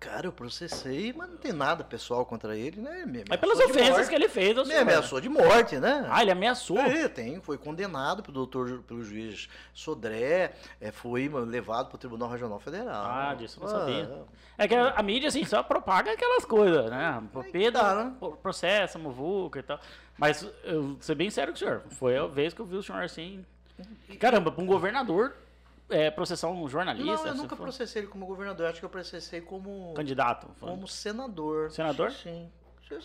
[0.00, 3.04] Cara, eu processei, mas não tem nada pessoal contra ele, né?
[3.04, 4.56] Me é pelas ofensas que ele fez.
[4.68, 6.06] Me ameaçou de morte, né?
[6.08, 6.78] Ah, ele ameaçou?
[6.78, 12.28] É, tem, foi condenado pelo doutor, pelo juiz Sodré, é, foi levado para o Tribunal
[12.28, 13.04] Regional Federal.
[13.04, 14.22] Ah, disso eu não ah, sabia.
[14.56, 17.20] É que a, a, mídia, assim, só propaga aquelas coisas, né?
[17.50, 18.12] Pedro tá, né?
[18.40, 19.80] processa, Muvuca e tal.
[20.16, 22.76] Mas, eu vou ser bem sério com o senhor, foi a vez que eu vi
[22.76, 23.44] o senhor assim...
[24.18, 25.34] Caramba, para um governador
[25.88, 27.12] é, processar um jornalista?
[27.12, 27.62] Não, eu nunca for...
[27.62, 28.66] processei ele como governador.
[28.66, 29.94] Acho que eu processei como.
[29.94, 30.48] Candidato?
[30.60, 31.70] Como senador.
[31.70, 32.12] Senador?
[32.12, 32.50] Sim.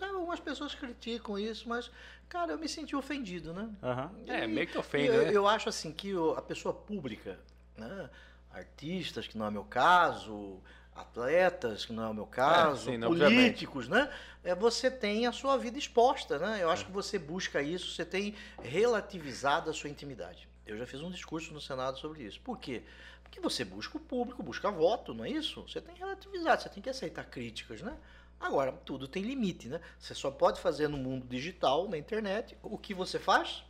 [0.01, 1.91] Algumas pessoas criticam isso, mas,
[2.29, 3.69] cara, eu me senti ofendido, né?
[3.81, 4.23] Uhum.
[4.27, 5.31] É, meio que ofende, eu, né?
[5.33, 7.37] eu acho assim que a pessoa pública,
[7.77, 8.09] né?
[8.53, 10.61] artistas, que não é meu caso,
[10.95, 14.09] atletas, que não é o meu caso, é, sim, políticos, né?
[14.43, 16.59] É, você tem a sua vida exposta, né?
[16.61, 16.85] Eu acho é.
[16.85, 20.47] que você busca isso, você tem relativizado a sua intimidade.
[20.65, 22.39] Eu já fiz um discurso no Senado sobre isso.
[22.41, 22.83] Por quê?
[23.23, 25.61] Porque você busca o público, busca voto, não é isso?
[25.63, 27.97] Você tem que relativizar, você tem que aceitar críticas, né?
[28.39, 29.79] Agora, tudo tem limite, né?
[29.97, 33.63] Você só pode fazer no mundo digital, na internet, o que você faz?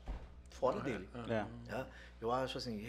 [0.64, 1.10] fora dele.
[1.30, 1.45] É.
[1.70, 1.88] Tá?
[2.22, 2.82] Eu acho assim,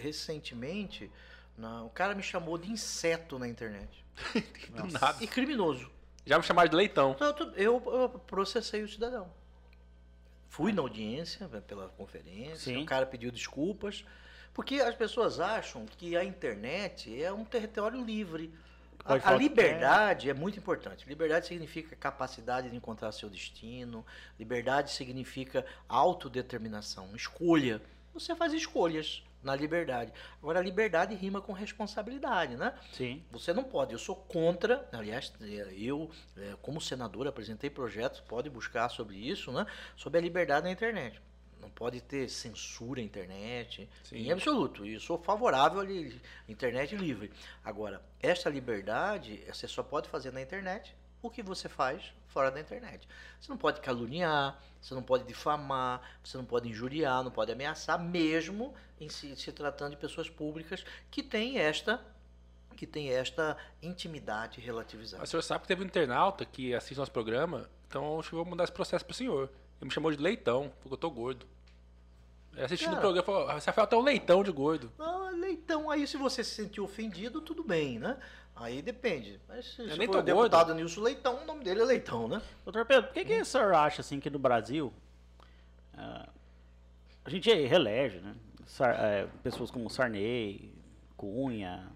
[0.00, 1.10] recentemente,
[1.58, 4.04] não, o cara me chamou de inseto na internet.
[4.74, 5.22] Do nada.
[5.22, 5.90] E criminoso.
[6.24, 7.14] Já me chamaram de leitão.
[7.54, 9.30] Eu, eu processei o cidadão.
[10.48, 12.82] Fui na audiência né, pela conferência, Sim.
[12.82, 14.04] o cara pediu desculpas,
[14.52, 18.52] porque as pessoas acham que a internet é um território livre.
[19.04, 21.08] A, a, liberdade é muito importante.
[21.08, 24.04] Liberdade significa capacidade de encontrar seu destino.
[24.38, 27.80] Liberdade significa autodeterminação, escolha.
[28.12, 30.12] Você faz escolhas na liberdade.
[30.42, 32.74] Agora, a liberdade rima com responsabilidade, né?
[32.92, 33.22] Sim.
[33.30, 33.92] Você não pode.
[33.92, 34.88] Eu sou contra.
[34.92, 35.32] Aliás,
[35.76, 39.66] eu, é, como senador, apresentei projetos, pode buscar sobre isso, né?
[39.96, 41.20] Sobre a liberdade na internet.
[41.60, 44.16] Não pode ter censura na internet, Sim.
[44.16, 44.86] em absoluto.
[44.86, 47.32] E sou favorável à internet livre.
[47.64, 52.60] Agora, esta liberdade, você só pode fazer na internet o que você faz fora da
[52.60, 53.08] internet.
[53.40, 57.98] Você não pode caluniar, você não pode difamar, você não pode injuriar, não pode ameaçar,
[57.98, 62.00] mesmo em se, se tratando de pessoas públicas que têm esta
[62.76, 65.24] que tem esta intimidade relativizada.
[65.24, 68.44] O senhor sabe que teve um internauta que assiste nosso programa, então acho que vou
[68.44, 69.50] mandar esse processo para o senhor.
[69.80, 71.44] Ele me chamou de leitão, porque eu tô gordo.
[72.64, 74.92] Assistindo o programa, falou, ah, você falta um leitão de gordo.
[74.98, 78.18] Não, leitão, aí se você se sentir ofendido, tudo bem, né?
[78.56, 79.40] Aí depende.
[79.46, 82.42] Mas se, eu nem for o deputado Nilson Leitão, o nome dele é Leitão, né?
[82.64, 84.92] Doutor Pedro, por que, que o senhor acha assim que no Brasil
[85.94, 86.28] uh,
[87.24, 88.34] a gente relege, né?
[88.66, 90.74] Sar, uh, pessoas como Sarney,
[91.16, 91.88] Cunha,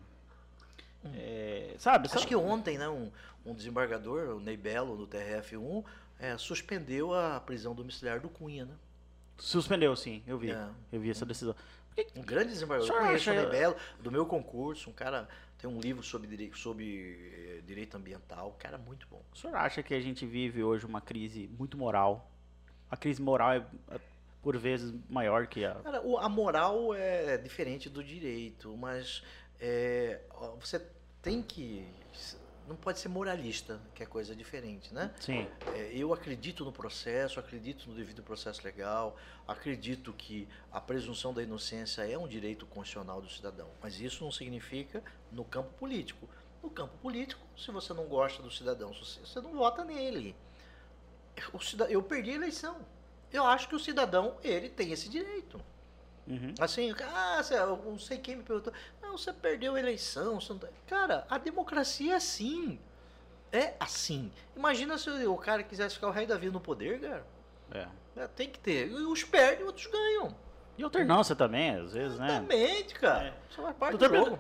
[1.05, 1.11] hum.
[1.15, 2.09] é, sabe?
[2.13, 3.11] Acho que ontem, né, um,
[3.45, 5.85] um desembargador, o Ney Belo, no TRF1,
[6.21, 8.75] é, suspendeu a prisão domiciliar do Cunha, né?
[9.39, 10.51] Suspendeu, sim, eu vi.
[10.51, 10.69] É.
[10.93, 11.55] Eu vi essa decisão.
[12.17, 12.95] Um grande desembargador.
[12.95, 15.29] Eu conheço o Belo, do meu concurso, um cara
[15.59, 19.23] tem um livro sobre direito, sobre eh, direito ambiental, cara, muito bom.
[19.33, 22.31] O senhor acha que a gente vive hoje uma crise muito moral?
[22.91, 24.01] A crise moral é, é
[24.43, 25.75] por vezes maior que a.
[25.77, 29.23] Cara, a moral é diferente do direito, mas
[29.61, 30.21] é,
[30.59, 30.85] você
[31.23, 31.87] tem que
[32.67, 35.13] não pode ser moralista, que é coisa diferente, né?
[35.21, 35.47] Sim.
[35.75, 39.17] É, eu acredito no processo, acredito no devido processo legal,
[39.47, 44.33] acredito que a presunção da inocência é um direito constitucional do cidadão, mas isso não
[44.33, 46.29] significa no campo político.
[46.63, 50.37] No campo político, se você não gosta do cidadão, você não vota nele.
[51.89, 52.77] Eu perdi a eleição.
[53.33, 55.61] Eu acho que o cidadão, ele tem esse direito.
[56.27, 56.55] Uhum.
[56.61, 58.73] Assim, ah, eu não sei quem me perguntou.
[59.01, 60.39] Não, você perdeu a eleição.
[60.49, 60.59] Não...
[60.59, 60.69] Tá-.
[60.87, 62.79] Cara, a democracia é assim.
[63.51, 64.33] É assim.
[64.57, 67.27] Imagina se o cara quisesse ficar o rei da vida no poder, cara.
[67.75, 67.87] É.
[68.17, 68.89] é tem que ter.
[68.89, 70.35] E uns perdem, outros ganham.
[70.79, 72.29] E alternância também, às vezes, né?
[72.29, 73.29] Exatamente, cara.
[73.29, 73.35] É.
[73.51, 74.39] Isso faz parte Doutor do jogo.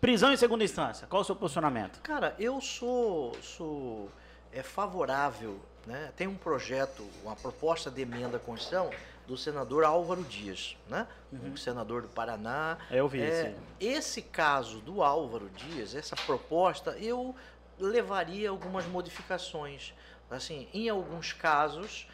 [0.00, 2.00] Prisão em segunda instância, qual o seu posicionamento?
[2.00, 4.10] Cara, eu sou, sou
[4.50, 6.10] é, favorável, né?
[6.16, 8.90] Tem um projeto, uma proposta de emenda à Constituição
[9.30, 11.06] do senador Álvaro Dias, né?
[11.30, 11.52] Uhum.
[11.52, 12.76] Um senador do Paraná.
[12.90, 17.32] É, eu vi é, Esse caso do Álvaro Dias, essa proposta, eu
[17.78, 19.94] levaria algumas modificações.
[20.28, 22.08] Assim, em alguns casos,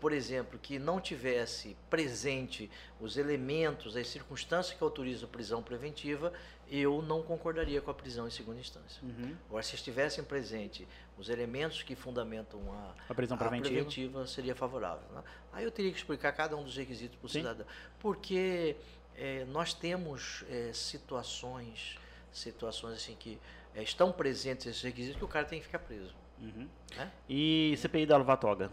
[0.00, 2.68] por exemplo, que não tivesse presente
[3.00, 6.32] os elementos, as circunstâncias que autorizam a prisão preventiva,
[6.70, 9.02] eu não concordaria com a prisão em segunda instância.
[9.02, 9.34] Uhum.
[9.48, 10.86] Agora, se estivessem presentes
[11.16, 13.74] os elementos que fundamentam a, a prisão a preventiva.
[13.74, 14.26] preventiva.
[14.26, 15.08] seria favorável.
[15.12, 15.22] Né?
[15.52, 17.66] Aí eu teria que explicar cada um dos requisitos para o cidadão.
[17.98, 18.76] Porque
[19.16, 21.98] é, nós temos é, situações,
[22.30, 23.38] situações assim que
[23.74, 26.14] é, estão presentes esses requisitos que o cara tem que ficar preso.
[26.40, 26.68] Uhum.
[26.96, 27.10] Né?
[27.28, 28.70] E CPI da Lava Toga?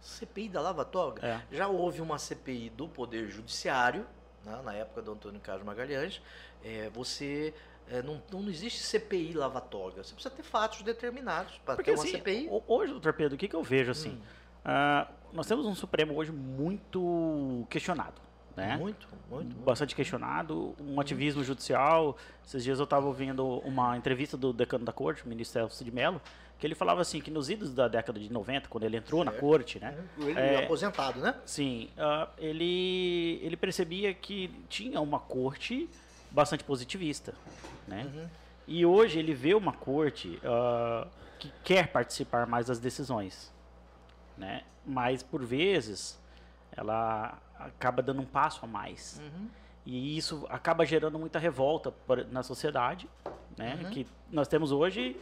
[0.00, 1.26] CPI da Lava Toga?
[1.26, 1.56] É.
[1.56, 4.06] Já houve uma CPI do Poder Judiciário,
[4.44, 6.20] né, na época do Antônio Carlos Magalhães.
[6.64, 7.54] É, você
[7.88, 10.02] é, não, não existe CPI lava-toga.
[10.02, 12.48] Você precisa ter fatos determinados para ter uma assim, CPI.
[12.66, 14.10] Hoje, doutor Pedro, o que, que eu vejo assim?
[14.10, 14.42] Hum.
[14.64, 18.20] Uh, nós temos um Supremo hoje muito questionado.
[18.56, 18.76] Né?
[18.76, 19.56] Muito, muito.
[19.56, 22.16] Bastante questionado, um ativismo judicial.
[22.46, 25.90] Esses dias eu estava ouvindo uma entrevista do decano da corte, o ministro Celso de
[25.90, 26.20] Mello,
[26.62, 29.34] que ele falava assim que nos idos da década de 90, quando ele entrou certo.
[29.34, 29.98] na corte, né?
[30.16, 31.34] Ele é, aposentado, né?
[31.44, 35.90] Sim, uh, ele, ele percebia que tinha uma corte
[36.30, 37.34] bastante positivista,
[37.88, 38.04] né?
[38.04, 38.28] Uhum.
[38.68, 41.10] E hoje ele vê uma corte uh,
[41.40, 43.52] que quer participar mais das decisões,
[44.38, 44.62] né?
[44.86, 46.16] Mas por vezes
[46.70, 49.20] ela acaba dando um passo a mais.
[49.20, 49.48] Uhum.
[49.84, 51.92] E isso acaba gerando muita revolta
[52.30, 53.10] na sociedade,
[53.58, 53.80] né?
[53.82, 53.90] Uhum.
[53.90, 55.16] Que nós temos hoje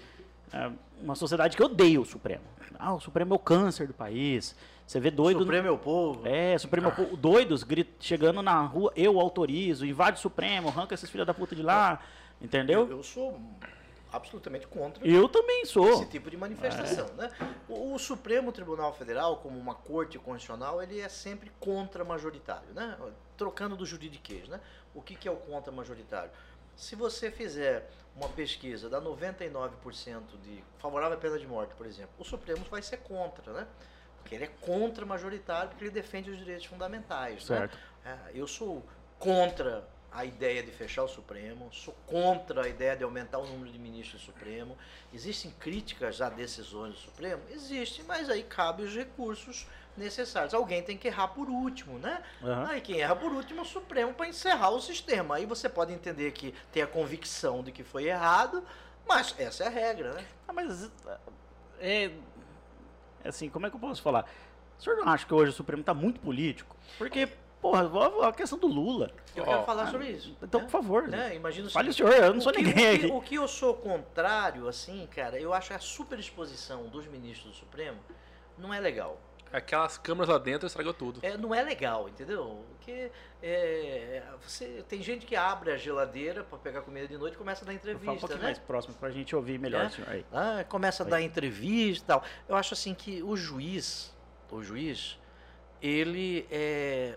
[1.02, 2.44] uma sociedade que odeia o Supremo.
[2.78, 4.55] Ah, o Supremo é o câncer do país.
[4.86, 5.40] Você vê doido.
[5.40, 6.27] Supremo é o povo.
[6.27, 7.16] É, Supremo é o povo.
[7.16, 7.64] Doidos
[8.01, 12.01] chegando na rua, eu autorizo, invade o Supremo, arranca esses filhos da puta de lá.
[12.40, 12.89] Entendeu?
[12.89, 13.39] Eu, eu sou
[14.12, 15.06] absolutamente contra.
[15.06, 15.93] Eu também sou.
[15.93, 17.22] Esse tipo de manifestação, é.
[17.22, 17.31] né?
[17.68, 22.97] O, o, Supremo Tribunal Federal, como uma corte constitucional, ele é sempre contra majoritário, né?
[23.36, 24.60] Trocando do juridiquês, né?
[24.94, 26.31] O que, que é o contra majoritário?
[26.81, 29.70] Se você fizer uma pesquisa, dá 99%
[30.43, 33.66] de favorável à pena de morte, por exemplo, o Supremo vai ser contra, né?
[34.16, 37.47] Porque ele é contra majoritário, porque ele defende os direitos fundamentais.
[37.51, 37.59] Né?
[37.59, 37.78] Certo.
[38.02, 38.19] Né?
[38.32, 38.82] Eu sou
[39.19, 43.70] contra a ideia de fechar o Supremo, sou contra a ideia de aumentar o número
[43.70, 44.77] de ministros do Supremo.
[45.12, 47.43] Existem críticas a decisões do Supremo?
[47.51, 49.66] Existem, mas aí cabe os recursos
[50.01, 50.52] necessários.
[50.52, 52.22] Alguém tem que errar por último, né?
[52.43, 52.64] Uhum.
[52.66, 55.36] Aí quem erra por último é o Supremo para encerrar o sistema.
[55.36, 58.64] Aí você pode entender que tem a convicção de que foi errado,
[59.06, 60.24] mas essa é a regra, né?
[60.48, 60.90] Ah, mas
[61.78, 62.10] é,
[63.22, 64.24] é assim, como é que eu posso falar?
[64.78, 66.77] O senhor não acha que hoje o Supremo está muito político?
[66.98, 67.28] Porque
[67.60, 67.82] Porra,
[68.27, 69.12] a questão do Lula.
[69.36, 70.35] Eu quero falar sobre isso.
[70.43, 70.66] Então, né?
[70.66, 71.06] por favor.
[71.06, 71.36] Né?
[71.36, 73.14] Imagina Fale o senhor, eu não sou que, ninguém o que, aqui.
[73.14, 77.98] O que eu sou contrário, assim, cara, eu acho a superexposição dos ministros do Supremo
[78.56, 79.20] não é legal.
[79.52, 81.20] Aquelas câmeras lá dentro estragou tudo.
[81.22, 82.64] É, não é legal, entendeu?
[82.68, 83.10] Porque
[83.43, 87.64] é, você, tem gente que abre a geladeira para pegar comida de noite e começa
[87.64, 88.06] a dar entrevista.
[88.06, 88.47] Fala um pouquinho né?
[88.47, 90.10] mais próximo para a gente ouvir melhor é?
[90.10, 90.27] aí.
[90.32, 92.24] Ah, começa a dar entrevista e tal.
[92.48, 94.14] Eu acho assim que o juiz,
[94.51, 95.18] o juiz,
[95.82, 97.16] ele é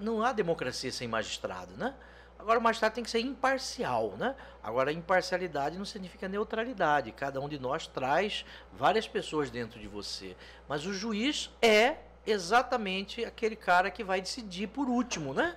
[0.00, 1.94] não há democracia sem magistrado, né?
[2.40, 4.34] Agora o magistrado tem que ser imparcial, né?
[4.62, 7.12] Agora imparcialidade não significa neutralidade.
[7.12, 10.34] Cada um de nós traz várias pessoas dentro de você,
[10.66, 15.54] mas o juiz é exatamente aquele cara que vai decidir por último, né?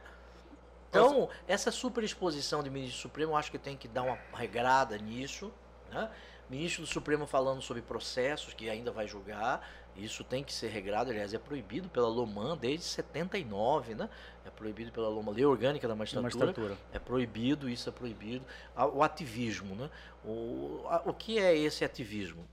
[0.89, 5.53] Então, essa superexposição de ministro Supremo, eu acho que tem que dar uma regrada nisso,
[5.89, 6.09] né?
[6.49, 11.11] Ministro do Supremo falando sobre processos que ainda vai julgar, isso tem que ser regrado,
[11.11, 14.09] aliás, é proibido pela Loman desde 79, né?
[14.45, 16.77] É proibido pela Loman, lei orgânica da magistratura, magistratura.
[16.91, 18.43] É proibido, isso é proibido.
[18.93, 19.89] O ativismo, né?
[20.25, 22.45] O, a, o que é esse ativismo?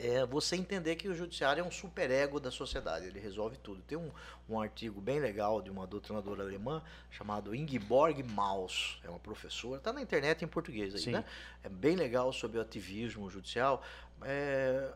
[0.00, 3.82] É você entender que o judiciário é um superego da sociedade, ele resolve tudo.
[3.82, 4.10] Tem um,
[4.48, 9.92] um artigo bem legal de uma doutrinadora alemã chamado Ingeborg Maus, é uma professora, está
[9.92, 11.12] na internet em português aí, Sim.
[11.12, 11.24] né?
[11.62, 13.82] É bem legal sobre o ativismo judicial.
[14.22, 14.92] É,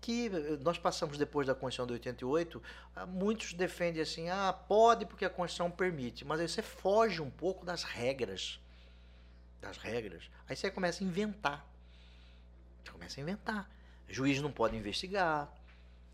[0.00, 0.30] que
[0.62, 2.62] nós passamos depois da Constituição de 88,
[2.94, 7.30] ah, muitos defendem assim, ah, pode porque a Constituição permite, mas aí você foge um
[7.30, 8.60] pouco das regras.
[9.60, 10.30] Das regras.
[10.48, 11.66] Aí você começa a inventar.
[12.82, 13.70] Você começa a inventar.
[14.08, 15.52] Juiz não pode investigar.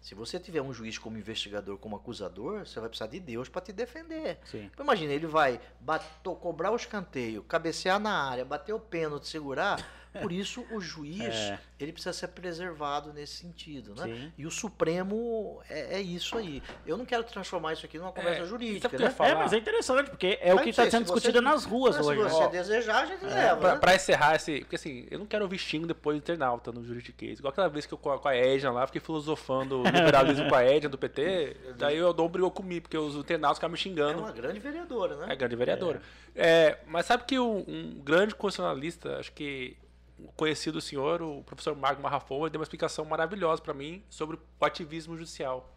[0.01, 3.63] Se você tiver um juiz como investigador, como acusador, você vai precisar de Deus para
[3.63, 4.39] te defender.
[4.45, 4.69] Sim.
[4.71, 9.83] Então, imagina, ele vai bater, cobrar o escanteio, cabecear na área, bater o pênalti, segurar.
[10.21, 11.59] Por isso, o juiz é.
[11.79, 13.95] ele precisa ser preservado nesse sentido.
[13.97, 14.05] Né?
[14.05, 14.33] Sim.
[14.39, 16.63] E o Supremo é, é, isso aí.
[16.87, 18.97] Eu não quero transformar isso aqui numa conversa é, jurídica.
[18.97, 19.15] Né?
[19.19, 21.99] É, mas é interessante, porque é mas, o que está sendo discutido você, nas ruas
[21.99, 22.23] hoje.
[22.23, 23.57] Se você desejar, a gente é, leva.
[23.61, 23.79] Pra, né?
[23.81, 24.61] pra, encerrar esse.
[24.61, 27.39] Porque assim, eu não quero ouvir xingo depois do internauta no juridiquês.
[27.39, 30.49] Igual aquela vez que eu com a, com a Edna lá, fiquei filosofando o liberalismo
[30.49, 31.57] com a Edna do PT.
[31.77, 34.21] daí o Dom brigou comigo, porque os internautas ficaram me xingando.
[34.21, 35.27] É uma grande vereadora, né?
[35.31, 36.01] É grande vereadora.
[36.37, 36.79] É.
[36.87, 39.77] mas sabe que um, um grande constitucionalista, acho que
[40.37, 44.65] conhecido senhor, o professor Marco Marrafon, ele deu uma explicação maravilhosa para mim sobre o
[44.65, 45.71] ativismo judicial.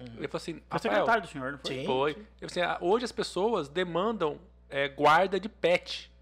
[0.00, 0.06] Uhum.
[0.18, 1.74] Ele falou assim: foi secretário do senhor, não foi?
[1.74, 2.14] Sim, foi.
[2.14, 2.20] Sim.
[2.20, 4.38] Ele falou assim, ah, hoje as pessoas demandam
[4.68, 6.12] é, guarda de pet.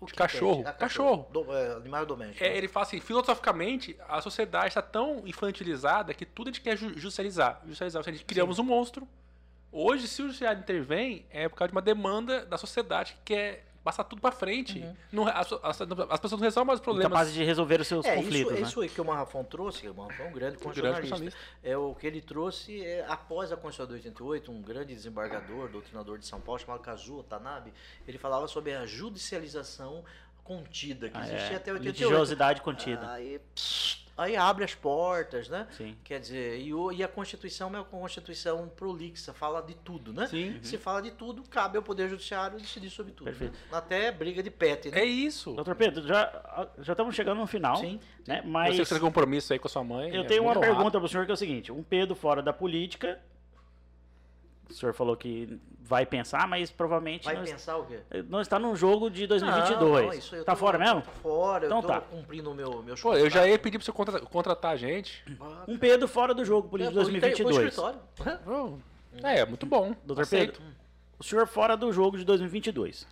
[0.00, 0.64] O de cachorro.
[0.66, 1.24] Ah, cachorro.
[1.24, 1.46] cachorro.
[1.46, 2.42] Do, é, animal doméstico.
[2.42, 6.76] É, ele fala assim: filosoficamente, a sociedade está tão infantilizada que tudo a gente quer
[6.76, 7.60] judicializar.
[7.64, 8.02] Judicializar.
[8.04, 8.62] A gente criamos Sim.
[8.62, 9.06] um monstro.
[9.70, 13.71] Hoje, se o judiciário intervém, é por causa de uma demanda da sociedade que quer
[13.82, 14.78] passar tudo para frente.
[14.78, 14.96] Uhum.
[15.12, 17.12] Não, as, as, as, pessoas não resolvem mais os problemas.
[17.12, 18.52] Capazes de resolver os seus é, conflitos.
[18.52, 18.68] Isso, né?
[18.68, 21.38] isso aí que o Marrafon trouxe, o Marrafon é um grande constitucionalista.
[21.62, 26.18] É, o que ele trouxe é, após a Constituição de 88, um grande desembargador, doutrinador
[26.18, 27.72] de São Paulo, chamado Kazuo Tanabe,
[28.06, 30.04] ele falava sobre a judicialização
[30.44, 31.56] contida, que ah, existia é.
[31.56, 31.84] até 88.
[31.84, 33.12] Litigiosidade contida.
[33.12, 35.66] Aí, pss, aí abre as portas, né?
[35.70, 35.96] Sim.
[36.04, 40.26] Quer dizer, e, o, e a Constituição é uma Constituição prolixa, fala de tudo, né?
[40.26, 40.58] Sim.
[40.62, 43.26] Se fala de tudo, cabe ao Poder Judiciário decidir sobre tudo.
[43.26, 43.52] Perfeito.
[43.52, 43.58] Né?
[43.78, 45.00] Até briga de pet, né?
[45.00, 45.52] É isso.
[45.52, 47.76] Doutor Pedro, já, já estamos chegando no final.
[47.76, 48.00] Sim.
[48.26, 48.42] Né?
[48.44, 50.14] Mas Você tem compromisso aí com a sua mãe.
[50.14, 52.42] Eu é tenho uma pergunta para o senhor que é o seguinte: um Pedro fora
[52.42, 53.18] da política
[54.72, 57.24] o senhor falou que vai pensar, mas provavelmente.
[57.24, 58.00] Vai pensar o quê?
[58.28, 59.80] Não está num jogo de 2022.
[59.80, 61.02] Não, não, isso eu tá tô, fora mesmo?
[61.22, 62.00] Fora, então eu tô tá.
[62.00, 65.24] cumprindo o meu, meu Pô, eu já ia pedir para você contratar, contratar a gente.
[65.68, 67.76] Um Pedro fora do jogo, político de 2022.
[69.22, 69.94] é, muito bom.
[70.04, 70.62] Doutor Pedro,
[71.18, 73.06] o senhor fora do jogo de 2022.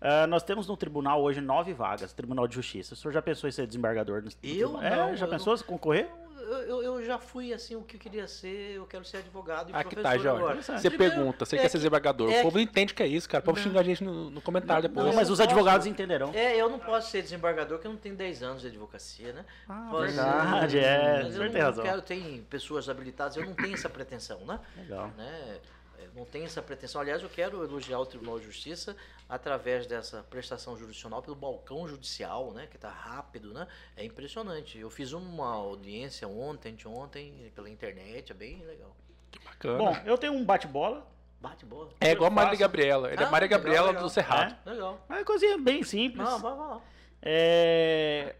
[0.00, 2.94] Uh, nós temos no tribunal hoje nove vagas, Tribunal de Justiça.
[2.94, 4.22] O senhor já pensou em ser desembargador?
[4.22, 4.80] No, eu?
[4.80, 6.08] É, não, já eu pensou em concorrer?
[6.52, 9.74] Eu, eu, já fui assim o que eu queria ser, eu quero ser advogado e
[9.74, 10.42] Aqui professor tá, Jorge.
[10.42, 10.62] agora.
[10.62, 12.30] Você Primeiro, pergunta, você é quer ser desembargador.
[12.32, 13.42] é o povo não entende que é isso, cara.
[13.42, 15.06] O povo xinga a gente no, no comentário depois.
[15.06, 16.30] Não, mas eu os posso- advogados entenderão.
[16.34, 19.44] É, eu não posso ser desembargador porque eu não tenho 10 anos de advocacia, né?
[19.68, 21.22] Ah, Posso- verdade, é.
[21.24, 21.84] Mas Você eu não, tem razão.
[21.84, 24.58] quero, tem pessoas habilitadas, eu não tenho essa pretensão, né?
[24.76, 25.10] Legal.
[25.16, 25.58] né?
[26.00, 27.00] Eu Não tenho essa pretensão.
[27.00, 28.96] Aliás, eu quero elogiar o Tribunal de Justiça
[29.28, 32.66] através dessa prestação jurisdicional pelo balcão judicial, né?
[32.66, 33.66] Que está rápido, né?
[33.96, 34.78] É impressionante.
[34.78, 38.96] Eu fiz uma audiência ontem, anteontem, pela internet, é bem legal.
[39.44, 39.78] Bacana.
[39.78, 41.06] Bom, eu tenho um bate-bola.
[41.40, 41.90] Bate bola.
[42.00, 42.58] é igual a Maria.
[42.58, 43.12] Gabriela.
[43.12, 44.02] Ele é Ah, Maria legal, Gabriela legal.
[44.02, 44.56] do Cerrado.
[44.66, 45.00] Legal.
[45.08, 46.28] É uma coisinha bem simples.
[46.28, 46.80] Não, vai, vai lá.
[47.22, 48.34] É...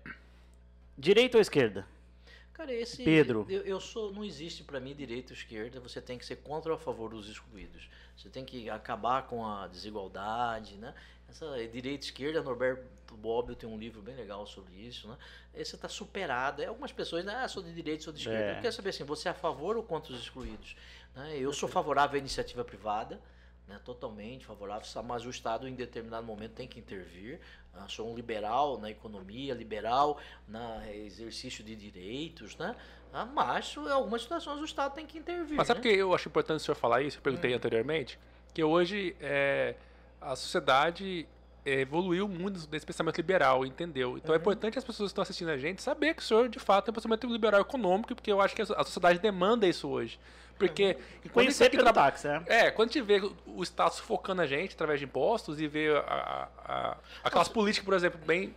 [0.97, 1.87] Direita ou esquerda?
[2.59, 3.05] Cara, esse.
[3.05, 3.47] Pedro.
[3.49, 4.13] Eu, eu sou.
[4.13, 5.79] Não existe pra mim direita ou esquerda.
[5.79, 7.89] Você tem que ser contra ou a favor dos excluídos.
[8.17, 10.93] Você tem que acabar com a desigualdade, né?
[11.29, 15.17] Essa direita e esquerda, Norberto Bobbio tem um livro bem legal sobre isso, né?
[15.55, 16.61] Esse está superado.
[16.61, 17.33] É, algumas pessoas, né?
[17.37, 18.55] Ah, sou de direita, sou de esquerda.
[18.55, 18.59] É.
[18.59, 20.75] Eu quero saber assim, você é a favor ou contra os excluídos?
[21.15, 21.39] Né?
[21.39, 23.21] Eu sou favorável à iniciativa privada.
[23.69, 27.39] Né, totalmente favorável, mas o Estado em determinado momento tem que intervir.
[27.75, 30.19] Ah, sou um liberal na economia, liberal
[30.49, 32.75] no exercício de direitos, né?
[33.13, 35.55] Ah, mas em algumas situações o Estado tem que intervir.
[35.55, 35.83] Mas sabe né?
[35.83, 37.19] que eu acho importante o senhor falar isso?
[37.19, 37.25] Eu Hum.
[37.25, 38.19] perguntei anteriormente.
[38.55, 39.75] Que hoje é,
[40.19, 41.29] a sociedade
[41.67, 44.17] é, evoluiu muito nesse pensamento liberal, entendeu?
[44.17, 44.39] Então Uhum.
[44.39, 46.87] é importante as pessoas que estão assistindo a gente saber que o senhor, de fato,
[46.87, 50.19] tem um pensamento liberal econômico, porque eu acho que a sociedade demanda isso hoje.
[50.59, 50.93] Porque Uhum.
[51.23, 52.43] quando Conhecer você pelo traba- táxi, é.
[52.47, 55.89] É, quando a gente vê o Estado sufocando a gente através de impostos e vê
[55.97, 58.55] a, a, a, classe política, por exemplo, bem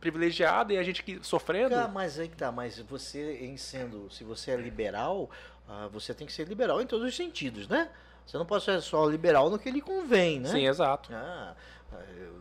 [0.00, 1.74] privilegiada e a gente que sofrendo.
[1.74, 5.30] Cara, mas aí que tá, mas você em sendo, se você é liberal,
[5.68, 7.88] ah, você tem que ser liberal em todos os sentidos, né?
[8.26, 10.48] Você não pode ser só liberal no que lhe convém, né?
[10.48, 11.10] Sim, exato.
[11.12, 11.54] Ah,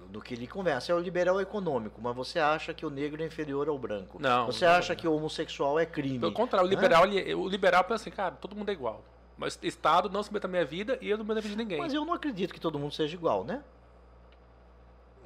[0.09, 0.73] do que lhe convém.
[0.75, 4.17] Você é o liberal econômico, mas você acha que o negro é inferior ao branco.
[4.21, 6.19] Não, Você não, acha que o homossexual é crime.
[6.19, 6.75] Pelo contrário, o né?
[6.75, 9.03] liberal, ele- o liberal pensa assim, cara, todo mundo é igual.
[9.37, 11.55] Mas o Estado não se mete na minha vida e eu não me meto de
[11.55, 11.79] ninguém.
[11.79, 13.63] Mas eu não acredito que todo mundo seja igual, né?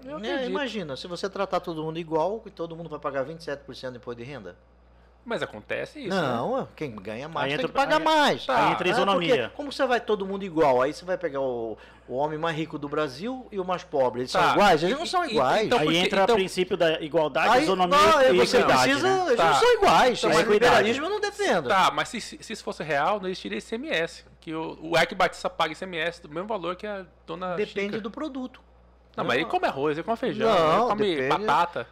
[0.04, 0.50] Eu É, acredito.
[0.50, 4.24] imagina, se você tratar todo mundo igual, todo mundo vai pagar 27% de imposto de
[4.24, 4.56] renda.
[5.26, 6.16] Mas acontece isso.
[6.16, 6.22] né?
[6.22, 8.46] não, quem ganha mais Aí tem entra- que pagar aí- mais.
[8.46, 9.52] Tá, aí entra a É, isonomia.
[9.56, 10.84] como você vai todo mundo igual?
[10.84, 11.76] Aí você vai pegar o,
[12.08, 14.22] o homem mais rico do Brasil e o mais pobre.
[14.22, 14.42] Eles Tá.
[14.44, 14.84] são iguais?
[14.84, 15.66] Eles E- não são e- iguais.
[15.66, 18.84] então- Aí porque- entra o então- princípio da igualdade, Aí, isonomia não, e você equidade,
[18.84, 19.08] precisa.
[19.18, 19.24] né?
[19.26, 19.46] Eles Tá.
[19.46, 20.18] não são iguais.
[20.20, 21.70] Então, mas liberalismo eu não defendo.
[21.70, 24.26] Tá, mas se, se isso fosse real, não existiria ICMS.
[24.40, 28.02] Que o, o Ike Batista paga ICMS do mesmo valor que a dona Depende Chica.
[28.02, 28.62] do produto.
[29.18, 31.46] Não, mas ele come arroz, ele come feijão, Não, ele come depende.
[31.48, 31.88] batata.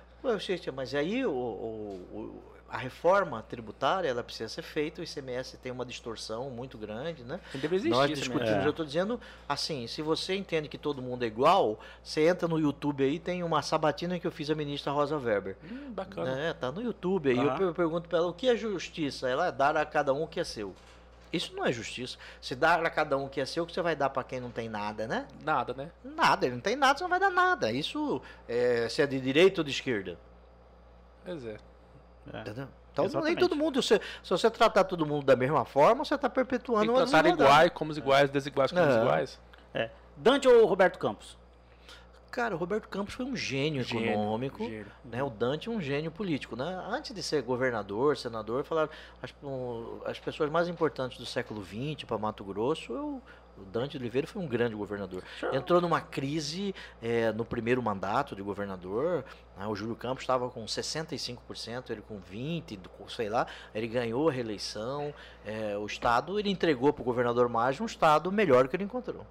[0.75, 5.71] Mas aí o, o- o- a reforma tributária ela precisa ser feita, o ICMS tem
[5.71, 7.39] uma distorção muito grande, né?
[7.53, 8.19] Existir Nós ICMS.
[8.21, 8.65] discutimos, É.
[8.65, 12.59] eu estou dizendo assim, se você entende que todo mundo é igual, você entra no
[12.59, 15.55] YouTube aí, tem uma sabatina que eu fiz a ministra Rosa Weber.
[15.71, 16.31] Hum, bacana.
[16.39, 17.37] É, tá no YouTube aí.
[17.37, 17.57] Eu Aham.
[17.59, 19.29] per- pergunto pra ela o que é justiça.
[19.29, 20.73] Ela é dar a cada um o que é seu.
[21.31, 22.17] Isso não é justiça.
[22.41, 24.23] Se dar a cada um o que é seu, o que você vai dar pra
[24.23, 25.27] quem não tem nada, né?
[25.43, 25.91] Nada, né?
[26.03, 27.71] Nada, ele não tem nada, você não vai dar nada.
[27.71, 30.17] Isso é, se é de direita ou de esquerda.
[31.23, 31.57] Pois é.
[32.31, 32.41] É.
[32.41, 32.67] Entendeu?
[32.91, 33.39] Então nem Exatamente.
[33.39, 36.99] todo mundo, se, se você tratar todo mundo da mesma forma, você está perpetuando que
[36.99, 39.01] uma tratar iguais como os iguais, desiguais como os É.
[39.01, 39.39] iguais.
[39.73, 39.89] É.
[40.15, 41.35] Dante ou Roberto Campos?
[42.29, 44.63] Cara, o Roberto Campos foi um gênio, Gênio, econômico.
[44.63, 44.87] gênio.
[45.05, 45.21] Né?
[45.23, 46.55] O Dante é um gênio político.
[46.55, 46.83] Né?
[46.87, 48.89] Antes de ser governador, senador, falaram
[49.21, 53.21] as, um, as pessoas mais importantes do século XX para Mato Grosso, eu,
[53.57, 55.23] o Dante Oliveira foi um grande governador.
[55.53, 59.23] Entrou numa crise eh, no primeiro mandato de governador.
[59.57, 59.67] né?
[59.67, 63.45] O Júlio Campos estava com 65%, ele com 20%, com- sei lá.
[63.73, 65.13] Ele ganhou a reeleição.
[65.45, 69.25] eh, o Estado, ele entregou para o governador Magno um Estado melhor que ele encontrou.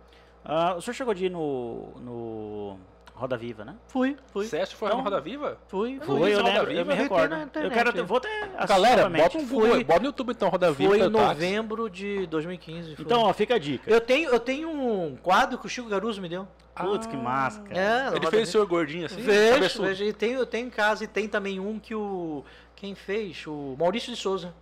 [0.44, 2.78] Ah, o senhor chegou de ir no, no
[3.22, 3.76] Roda Viva, né?
[3.86, 4.46] Fui, fui.
[4.46, 5.56] Você acha que foi Então- roda viva?
[5.68, 6.18] Fui, fui.
[6.18, 6.80] Foi, eu Roda lembro, Viva?
[6.80, 7.34] eu me Eu recordo.
[7.54, 10.90] Eu quero, vou até Galera, bota um Google, bota no YouTube então, roda viva.
[10.90, 12.96] Foi em novembro de 2015.
[12.96, 13.04] foi.
[13.04, 13.88] Então, ó, fica a dica.
[13.88, 16.48] eu tenho, eu tenho um quadro que o Chico Garuso me deu.
[16.74, 17.78] Putz, que massa, cara.
[17.78, 19.22] É, Ele Roda fez o senhor gordinho assim?
[19.22, 19.84] Vejo.
[20.02, 22.44] E tenho, eu tenho em casa e tem também um que o.
[22.74, 23.46] Quem fez?
[23.46, 24.52] O Maurício de Souza.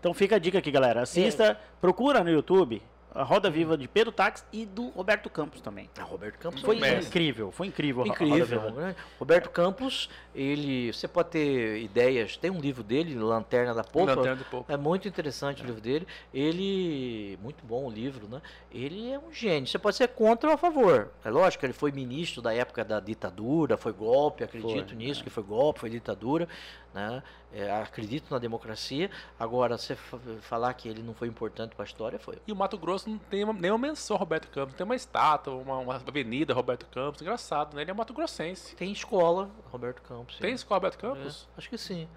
[0.00, 1.02] Então fica a dica aqui, galera.
[1.02, 2.82] Assista, procura no YouTube
[3.14, 5.90] a Roda Viva de Pedro Táxi e do Roberto Campos também.
[5.98, 7.06] Ah, Roberto Campos Foi é mestre.
[7.06, 8.02] incrível, foi incrível.
[8.02, 8.60] a Roda Incrível.
[8.60, 8.80] Viva.
[8.80, 8.96] né?
[9.18, 10.92] Roberto Campos, ele.
[10.92, 12.36] Você pode ter ideias.
[12.36, 14.14] Tem um livro dele, Lanterna da Polpa.
[14.14, 14.72] Lanterna Polpa.
[14.72, 16.06] É muito interessante o livro dele.
[16.32, 17.38] Ele.
[17.42, 18.40] Muito bom o livro, né?
[18.72, 19.66] Ele é um gênio.
[19.68, 21.10] Você pode ser contra ou a favor.
[21.24, 25.30] É lógico, ele foi ministro da época da ditadura, foi golpe, acredito Foi, nisso, que
[25.30, 26.48] foi golpe, foi ditadura.
[26.92, 27.22] Né?
[27.52, 29.10] É, acredito na democracia.
[29.38, 32.36] Agora, você fa- falar que ele não foi importante para a história, foi.
[32.46, 34.74] E o Mato Grosso não tem uma- nenhuma menção Roberto Campos.
[34.74, 37.22] Tem uma estátua, uma, uma avenida Roberto Campos.
[37.22, 37.82] Engraçado, né?
[37.82, 38.74] Ele é Mato Grossense.
[38.74, 40.19] Tem escola, Roberto Campos.
[40.30, 40.38] Sim.
[40.40, 41.48] Tem escola Roberto Campos?
[41.54, 42.08] É, acho que sim.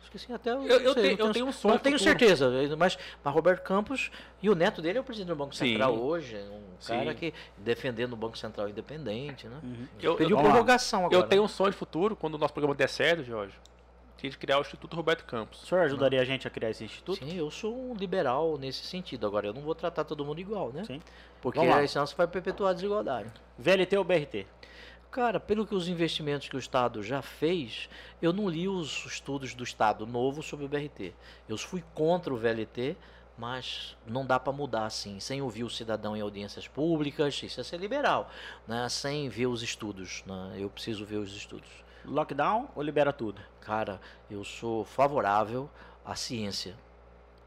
[0.00, 1.74] Acho que sim, até eu, Eu, eu, sei, tenho, não eu tenho um sonho.
[1.74, 4.10] Não tenho certeza, mas, mas Roberto Campos
[4.42, 5.72] e o neto dele é o presidente do Banco Sim.
[5.72, 6.92] Central hoje, é um Sim.
[6.94, 9.60] cara que defendendo o Banco Central independente, né?
[10.00, 10.50] Eu, Pediu eu, lá.
[10.50, 11.14] prorrogação agora.
[11.14, 13.54] eu tenho um sonho de futuro, quando o nosso programa der certo, Jorge,
[14.20, 15.62] gente criar o Instituto Roberto Campos.
[15.62, 17.24] O senhor ajudaria a gente a criar esse instituto?
[17.24, 19.26] Sim, eu sou um liberal nesse sentido.
[19.26, 20.84] Agora, eu não vou tratar todo mundo igual, né?
[20.84, 21.00] Sim.
[21.40, 23.30] Porque senão você vai perpetuar a desigualdade.
[23.58, 24.46] VLT ou BRT?
[25.10, 27.88] Cara, pelo que os investimentos que o Estado já fez,
[28.20, 31.14] eu não li os estudos do Estado novo sobre o BRT.
[31.48, 32.94] Eu fui contra o VLT,
[33.36, 37.64] mas não dá para mudar assim, sem ouvir o cidadão em audiências públicas, isso é
[37.64, 38.30] ser liberal,
[38.66, 38.86] né?
[38.90, 40.22] sem ver os estudos.
[40.26, 40.56] Né?
[40.58, 41.70] Eu preciso ver os estudos.
[42.04, 43.40] Lockdown ou libera tudo?
[43.62, 43.98] Cara,
[44.30, 45.70] eu sou favorável
[46.04, 46.76] à ciência.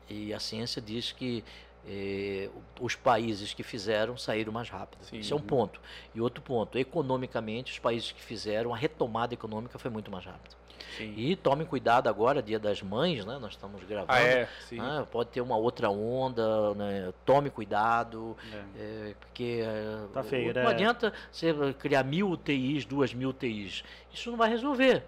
[0.09, 1.43] E a ciência diz que
[1.87, 2.49] eh,
[2.79, 5.03] os países que fizeram saíram mais rápido.
[5.03, 5.17] Sim.
[5.17, 5.79] Isso é um ponto.
[6.13, 10.55] E outro ponto, economicamente, os países que fizeram, a retomada econômica foi muito mais rápida.
[10.97, 11.13] Sim.
[11.15, 13.37] E tomem cuidado agora, Dia das Mães, né?
[13.39, 14.11] Nós estamos gravando.
[14.11, 14.47] Ah, é?
[14.67, 14.77] Sim.
[14.77, 15.07] né?
[15.09, 17.13] Pode ter uma outra onda, né?
[17.25, 18.35] tome cuidado,
[18.75, 19.09] É.
[19.09, 20.69] é, porque é, Tá feio, não né?
[20.69, 23.83] adianta você criar mil UTIs, duas mil UTIs.
[24.13, 25.03] Isso não vai resolver.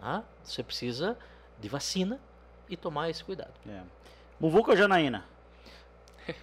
[0.00, 0.22] tá?
[0.44, 1.18] Você precisa
[1.58, 2.20] de vacina
[2.68, 3.52] e tomar esse cuidado.
[3.68, 3.80] É.
[4.38, 5.24] Muvuca ou Janaína?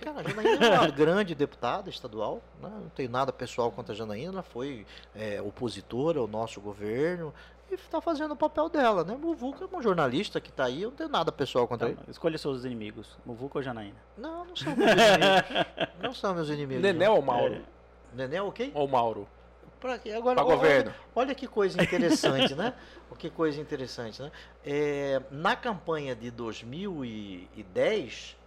[0.02, 2.70] Cara, a Janaína é uma grande deputada estadual, né?
[2.70, 4.86] não tenho nada pessoal contra a Janaína, ela foi
[5.16, 7.34] é, opositora ao nosso governo
[7.70, 9.16] e está fazendo o papel dela, né?
[9.16, 12.12] Muvuca é uma jornalista que está aí, eu não tenho nada pessoal contra Então, ele.
[12.12, 13.18] escolha seus inimigos.
[13.26, 13.95] Muvuca ou Janaína?
[14.18, 15.94] Não, não são meus inimigos.
[16.02, 16.95] Não são meus inimigos.
[16.95, 17.16] Não.
[17.16, 17.56] ou Mauro?
[17.56, 17.62] É.
[18.14, 18.72] Nenel, ok?
[18.76, 19.28] Ou Mauro?
[19.80, 19.94] Pra?
[20.16, 20.94] Agora, Pra olha- governo.
[21.16, 22.74] Olha que coisa interessante, né?
[23.10, 24.32] O que coisa interessante, né?
[24.66, 28.38] É, na campanha de 2010,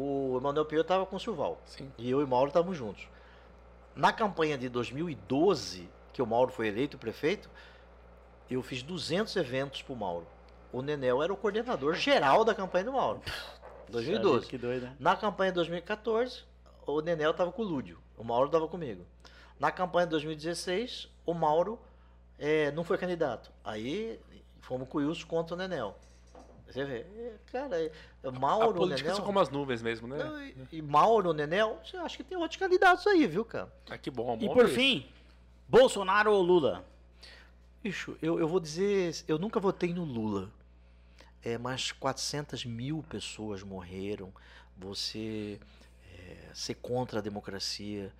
[0.00, 1.60] o Emanuel Pinheiro estava com o Silval.
[1.66, 1.92] Sim.
[1.98, 3.06] E eu e o Mauro estávamos juntos.
[3.94, 7.50] Na campanha de 2012, que o Mauro foi eleito prefeito,
[8.50, 10.26] eu fiz 200 eventos pro Mauro.
[10.72, 13.20] O Nenel era o coordenador geral da campanha do Mauro.
[13.90, 14.46] 2012.
[14.46, 14.96] Que doido, né?
[14.98, 16.44] Na campanha de 2014,
[16.86, 19.04] o Nenel estava com o Lúdio, o Mauro estava comigo.
[19.58, 21.78] Na campanha de 2016, o Mauro
[22.38, 23.52] eh, não foi candidato.
[23.62, 24.18] Aí
[24.60, 25.94] fomos com o Wilson contra o Nenel.
[26.70, 27.92] Você vê, eh, cara, eh,
[28.22, 29.16] A Mauro, política Nenel.
[29.16, 30.18] são como as nuvens mesmo, né?
[30.22, 33.72] Não, e, e Mauro, Nenel, você acha que tem outros candidatos aí, viu, cara?
[33.88, 34.38] Ah, que bom.
[34.40, 35.06] E por fim,
[35.68, 36.84] Bolsonaro ou Lula?
[37.82, 40.50] Bicho, eu, eu vou dizer, eu nunca votei no Lula.
[41.42, 44.30] É, mas 400 mil pessoas morreram.
[44.76, 45.58] Você
[46.14, 48.12] é, ser contra a democracia.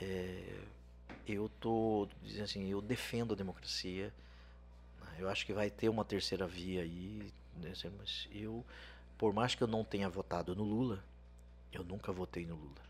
[0.00, 0.42] é,
[1.28, 4.12] eu tô dizendo assim, eu defendo a democracia.
[5.18, 7.30] Eu acho que vai ter uma terceira via aí.
[7.60, 8.64] Né, Mas eu,
[9.18, 11.02] por mais que eu não tenha votado no Lula,
[11.72, 12.82] eu nunca votei no Lula.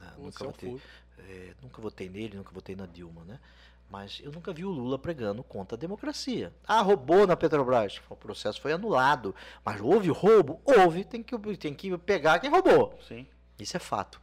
[0.00, 0.80] né, Você Nunca é votei.
[1.18, 3.38] É, nunca votei nele, nunca votei na Dilma, né?
[3.88, 6.52] Mas eu nunca vi o Lula pregando contra a democracia.
[6.66, 8.00] Ah, roubou na Petrobras.
[8.10, 9.34] O processo foi anulado.
[9.64, 10.60] Mas houve roubo?
[10.64, 11.04] Houve.
[11.04, 12.98] Tem que, tem que pegar quem roubou.
[13.06, 13.26] Sim.
[13.58, 14.20] Isso é fato.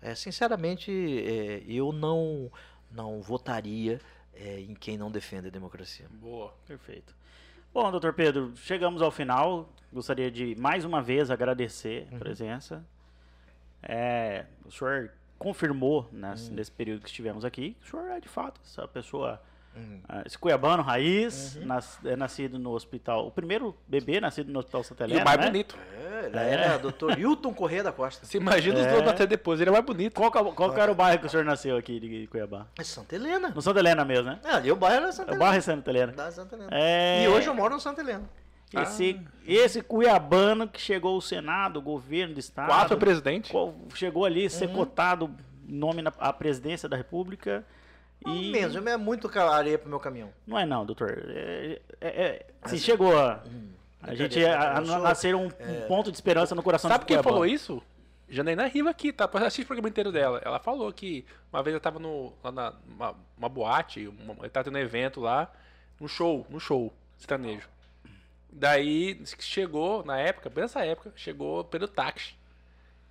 [0.00, 2.50] É, sinceramente, é, eu não,
[2.90, 4.00] não votaria
[4.34, 6.08] é, em quem não defende a democracia.
[6.10, 6.54] Boa.
[6.66, 7.14] Perfeito.
[7.74, 9.66] Bom, doutor Pedro, chegamos ao final.
[9.90, 12.84] Gostaria de mais uma vez agradecer a presença.
[13.82, 18.28] É, o senhor confirmou nesse, nesse período que estivemos aqui, que o senhor é de
[18.28, 19.40] fato essa pessoa,
[20.08, 24.82] ah, esse cuiabano raiz, nas- é nascido no hospital, o primeiro bebê nascido no hospital
[24.84, 25.46] Santa E Helena, o mais né?
[25.46, 25.76] bonito.
[26.12, 28.24] É, ele era doutor Hilton Corrêa da Costa.
[28.26, 28.90] Você imagina os É.
[28.92, 30.14] dois nascer depois, ele é mais bonito.
[30.14, 32.66] Qual, é o- qual que era o bairro que o senhor nasceu aqui de Cuiabá?
[32.78, 33.50] É Santa Helena.
[33.54, 34.40] No Santa Helena mesmo, né?
[34.44, 35.44] É, ali o bairro era Santa O Helena.
[35.44, 36.12] bairro é Santa Helena.
[36.12, 36.70] Da Santa Helena.
[36.72, 38.24] É, E hoje eu moro no Santa Helena.
[38.74, 43.50] esse, esse cuiabano que chegou ao Senado, o governo do estado, Quatro presidente.
[43.50, 45.30] qual- chegou ali, ser cotado
[45.66, 47.64] nome na à presidência da república
[48.26, 48.50] E...
[48.50, 50.30] Menos, é muito areia pro meu caminhão.
[50.46, 51.22] não é não, doutor.
[51.28, 53.42] É, é, é- se chegou a,
[54.02, 57.16] a gente a, a nascer um, um ponto de esperança no coração Sabe de quem
[57.16, 57.30] Cuiabá.
[57.30, 57.82] falou isso?
[58.28, 59.28] Janaína Riva aqui, tá?
[59.34, 60.40] Assiste o programa inteiro dela.
[60.42, 64.48] Ela falou que uma vez eu tava no, lá na uma, uma boate, uma, ele
[64.48, 65.52] tava tendo um evento lá,
[66.00, 67.68] um show, no show, sertanejo.
[68.50, 72.34] Daí chegou, na época, bem nessa época, chegou pelo táxi.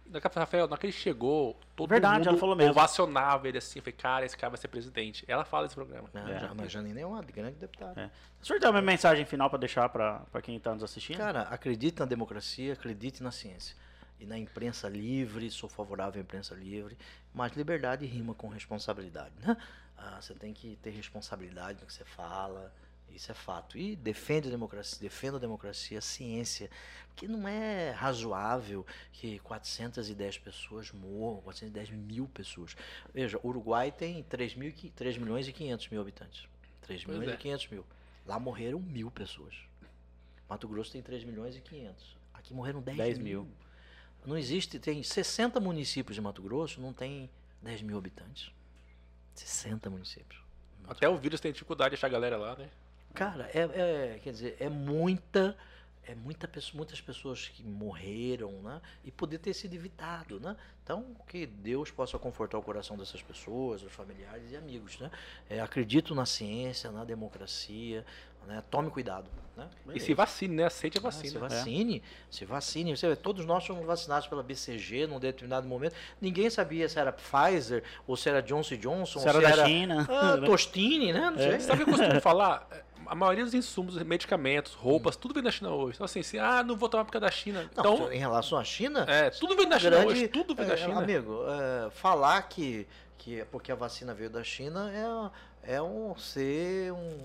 [0.05, 2.71] Daqui a pouco, Rafael, na hora que ele chegou, todo Verdade, mundo ela falou mesmo.
[2.71, 3.79] ovacionava ele assim.
[3.79, 5.23] Falei, cara, esse cara vai ser presidente.
[5.27, 6.09] Ela fala esse programa.
[6.13, 6.39] Não, É.
[6.39, 8.01] já, mas Janine é uma grande deputada.
[8.01, 8.09] É.
[8.41, 11.17] O senhor tem uma mensagem final para deixar para quem está nos assistindo?
[11.17, 13.75] Cara, acredite na democracia, acredite na ciência.
[14.19, 16.97] E na imprensa livre, sou favorável à imprensa livre,
[17.33, 19.55] mas liberdade rima com responsabilidade, né?
[19.97, 22.71] Ah, você tem que ter responsabilidade no que você fala,
[23.15, 23.77] isso é fato.
[23.77, 26.69] E defende a democracia, defenda a democracia, a ciência,
[27.07, 32.75] porque não é razoável que 410 pessoas morram, 410 mil pessoas.
[33.13, 36.47] Veja, o Uruguai tem 3, mil, e qui- 3 milhões e 500 mil habitantes.
[36.81, 37.35] 3 Pois milhões é.
[37.35, 37.85] e 500 mil.
[38.25, 39.55] Lá morreram mil pessoas.
[40.49, 42.17] Mato Grosso tem 3 milhões e 500.
[42.33, 43.43] Aqui morreram 10, 10 mil.
[43.43, 43.51] mil.
[44.25, 47.29] Não existe, tem 60 municípios de Mato Grosso, não tem
[47.61, 48.51] 10 mil habitantes.
[49.33, 50.39] 60 municípios.
[50.87, 52.69] Até o vírus tem dificuldade de achar a galera lá, né?
[53.13, 53.59] Cara, é,
[54.15, 55.55] é- quer dizer, é muita,
[56.03, 58.81] é muita pessoa, muitas pessoas que morreram, né?
[59.03, 60.55] E poder ter sido evitado, né?
[60.83, 65.11] Então, que Deus possa confortar o coração dessas pessoas, os familiares e amigos, né?
[65.49, 68.05] É, acredito na ciência, na democracia,
[68.47, 68.63] né?
[68.69, 69.67] Tome cuidado, né?
[69.93, 70.65] E se vacine, né?
[70.65, 71.29] Aceite a Ah, vacina.
[71.31, 72.95] se vacine, se vacine.
[72.97, 75.95] Você vê, todos nós fomos vacinados pela BCG num determinado momento.
[76.19, 79.49] Ninguém sabia se era Pfizer ou se era Johnson Johnson, Se ou era se da
[79.51, 80.07] era China.
[80.09, 81.29] ah, Tostine, né?
[81.29, 81.59] Não sei.
[81.59, 82.67] Sabe o que eu costumo falar?
[83.07, 85.95] A maioria dos insumos, medicamentos, roupas, tudo vem da China hoje.
[85.95, 87.69] Então, assim, se, ah, não vou tomar porque é da China.
[87.75, 90.65] Não, Então, em relação à China, é, tudo vem da China grande- hoje, tudo vem
[90.65, 90.99] da é, China.
[90.99, 92.87] Amigo, é, falar que,
[93.17, 95.31] que é porque a vacina veio da China
[95.63, 97.17] é, é um ser um,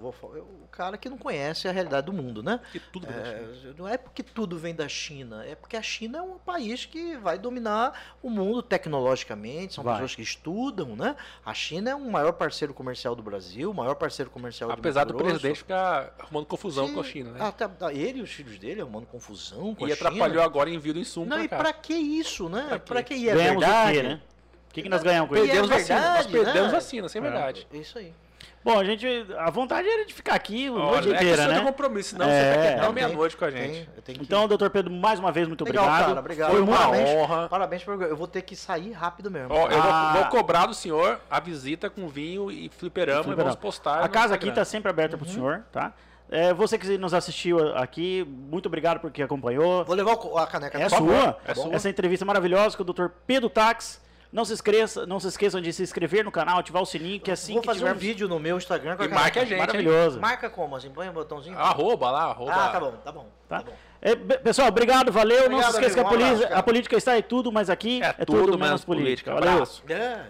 [0.00, 2.60] vou falar- o cara que não conhece a realidade do mundo, né?
[2.72, 3.70] Que tudo vem da China.
[3.70, 6.84] É, não é porque tudo vem da China, é porque a China é um país
[6.84, 9.94] que vai dominar o mundo tecnologicamente, são Vai.
[9.94, 11.16] pessoas que estudam, né?
[11.44, 15.04] A China é o maior parceiro comercial do Brasil, o maior parceiro comercial do Apesar
[15.04, 17.40] do presidente ficar arrumando confusão Sim, com a China, né?
[17.44, 20.08] até- ele e os filhos dele arrumando confusão com e a China.
[20.08, 21.56] atrapalhou agora o envio do insumo Não, pra e cá.
[21.58, 22.66] pra que isso, né?
[22.68, 23.14] Pra Pra, quê?
[23.14, 23.20] que?
[23.20, 23.98] E é ganhamos verdade.
[23.98, 24.20] o quê, né?
[24.68, 25.44] O que, que nós ganhamos com isso?
[25.44, 26.74] Perdemos E é vacina, nós verdade, perdemos né?
[26.74, 27.66] vacina, sem verdade.
[27.72, 28.14] É Isso aí.
[28.64, 29.06] Bom, a gente.
[29.38, 31.60] A vontade era de ficar aqui a noite é inteira, né?
[31.60, 32.30] compromisso, senão É.
[32.30, 33.72] você tá aqui Não, até meia-noite com a gente.
[33.72, 36.06] Tem- eu tenho que- Então, doutor Pedro, mais uma vez, muito Legal, obrigado.
[36.08, 36.50] cara, obrigado.
[36.52, 37.08] Foi uma Parabéns.
[37.10, 37.48] honra.
[37.48, 39.52] Parabéns por eu vou ter que sair rápido mesmo.
[39.52, 40.12] Ó, eu Ah.
[40.12, 44.08] vou, vou cobrar do senhor a visita com vinho e fliperama, e vamos postar A
[44.08, 45.92] casa aqui está sempre aberta para o senhor, tá?
[46.30, 49.84] É, você que nos assistiu aqui, muito obrigado por que acompanhou.
[49.84, 50.78] Vou levar a caneca.
[50.78, 51.36] É sua.
[51.46, 51.74] É sua.
[51.74, 53.08] Essa entrevista maravilhosa com o Dr.
[53.26, 54.00] Pedro Tax.
[54.32, 57.30] Não se esqueça, não se esqueçam de se inscrever no canal, ativar o sininho, que
[57.30, 58.02] assim Vou que fazer um tivermos...
[58.02, 59.22] vídeo no meu Instagram com E a caneca.
[59.22, 59.58] marque a gente, hein?
[59.58, 60.20] Maravilhoso.
[60.20, 60.74] Marca como?
[60.74, 61.58] Assim, põe um botãozinho?
[61.58, 62.52] Arroba lá, arroba.
[62.54, 63.26] Ah, tá bom, tá bom.
[63.46, 63.58] Tá?
[63.58, 63.72] Tá bom.
[64.00, 65.50] É, pessoal, obrigado, valeu.
[65.50, 67.68] não Obrigado, se esqueça amigo, que a, um polícia- a política está em tudo, mas
[67.68, 69.32] aqui É é, tudo tudo menos menos política.
[69.32, 69.34] política.
[69.34, 69.52] Valeu.
[69.52, 69.82] Abraço.
[69.88, 70.26] É,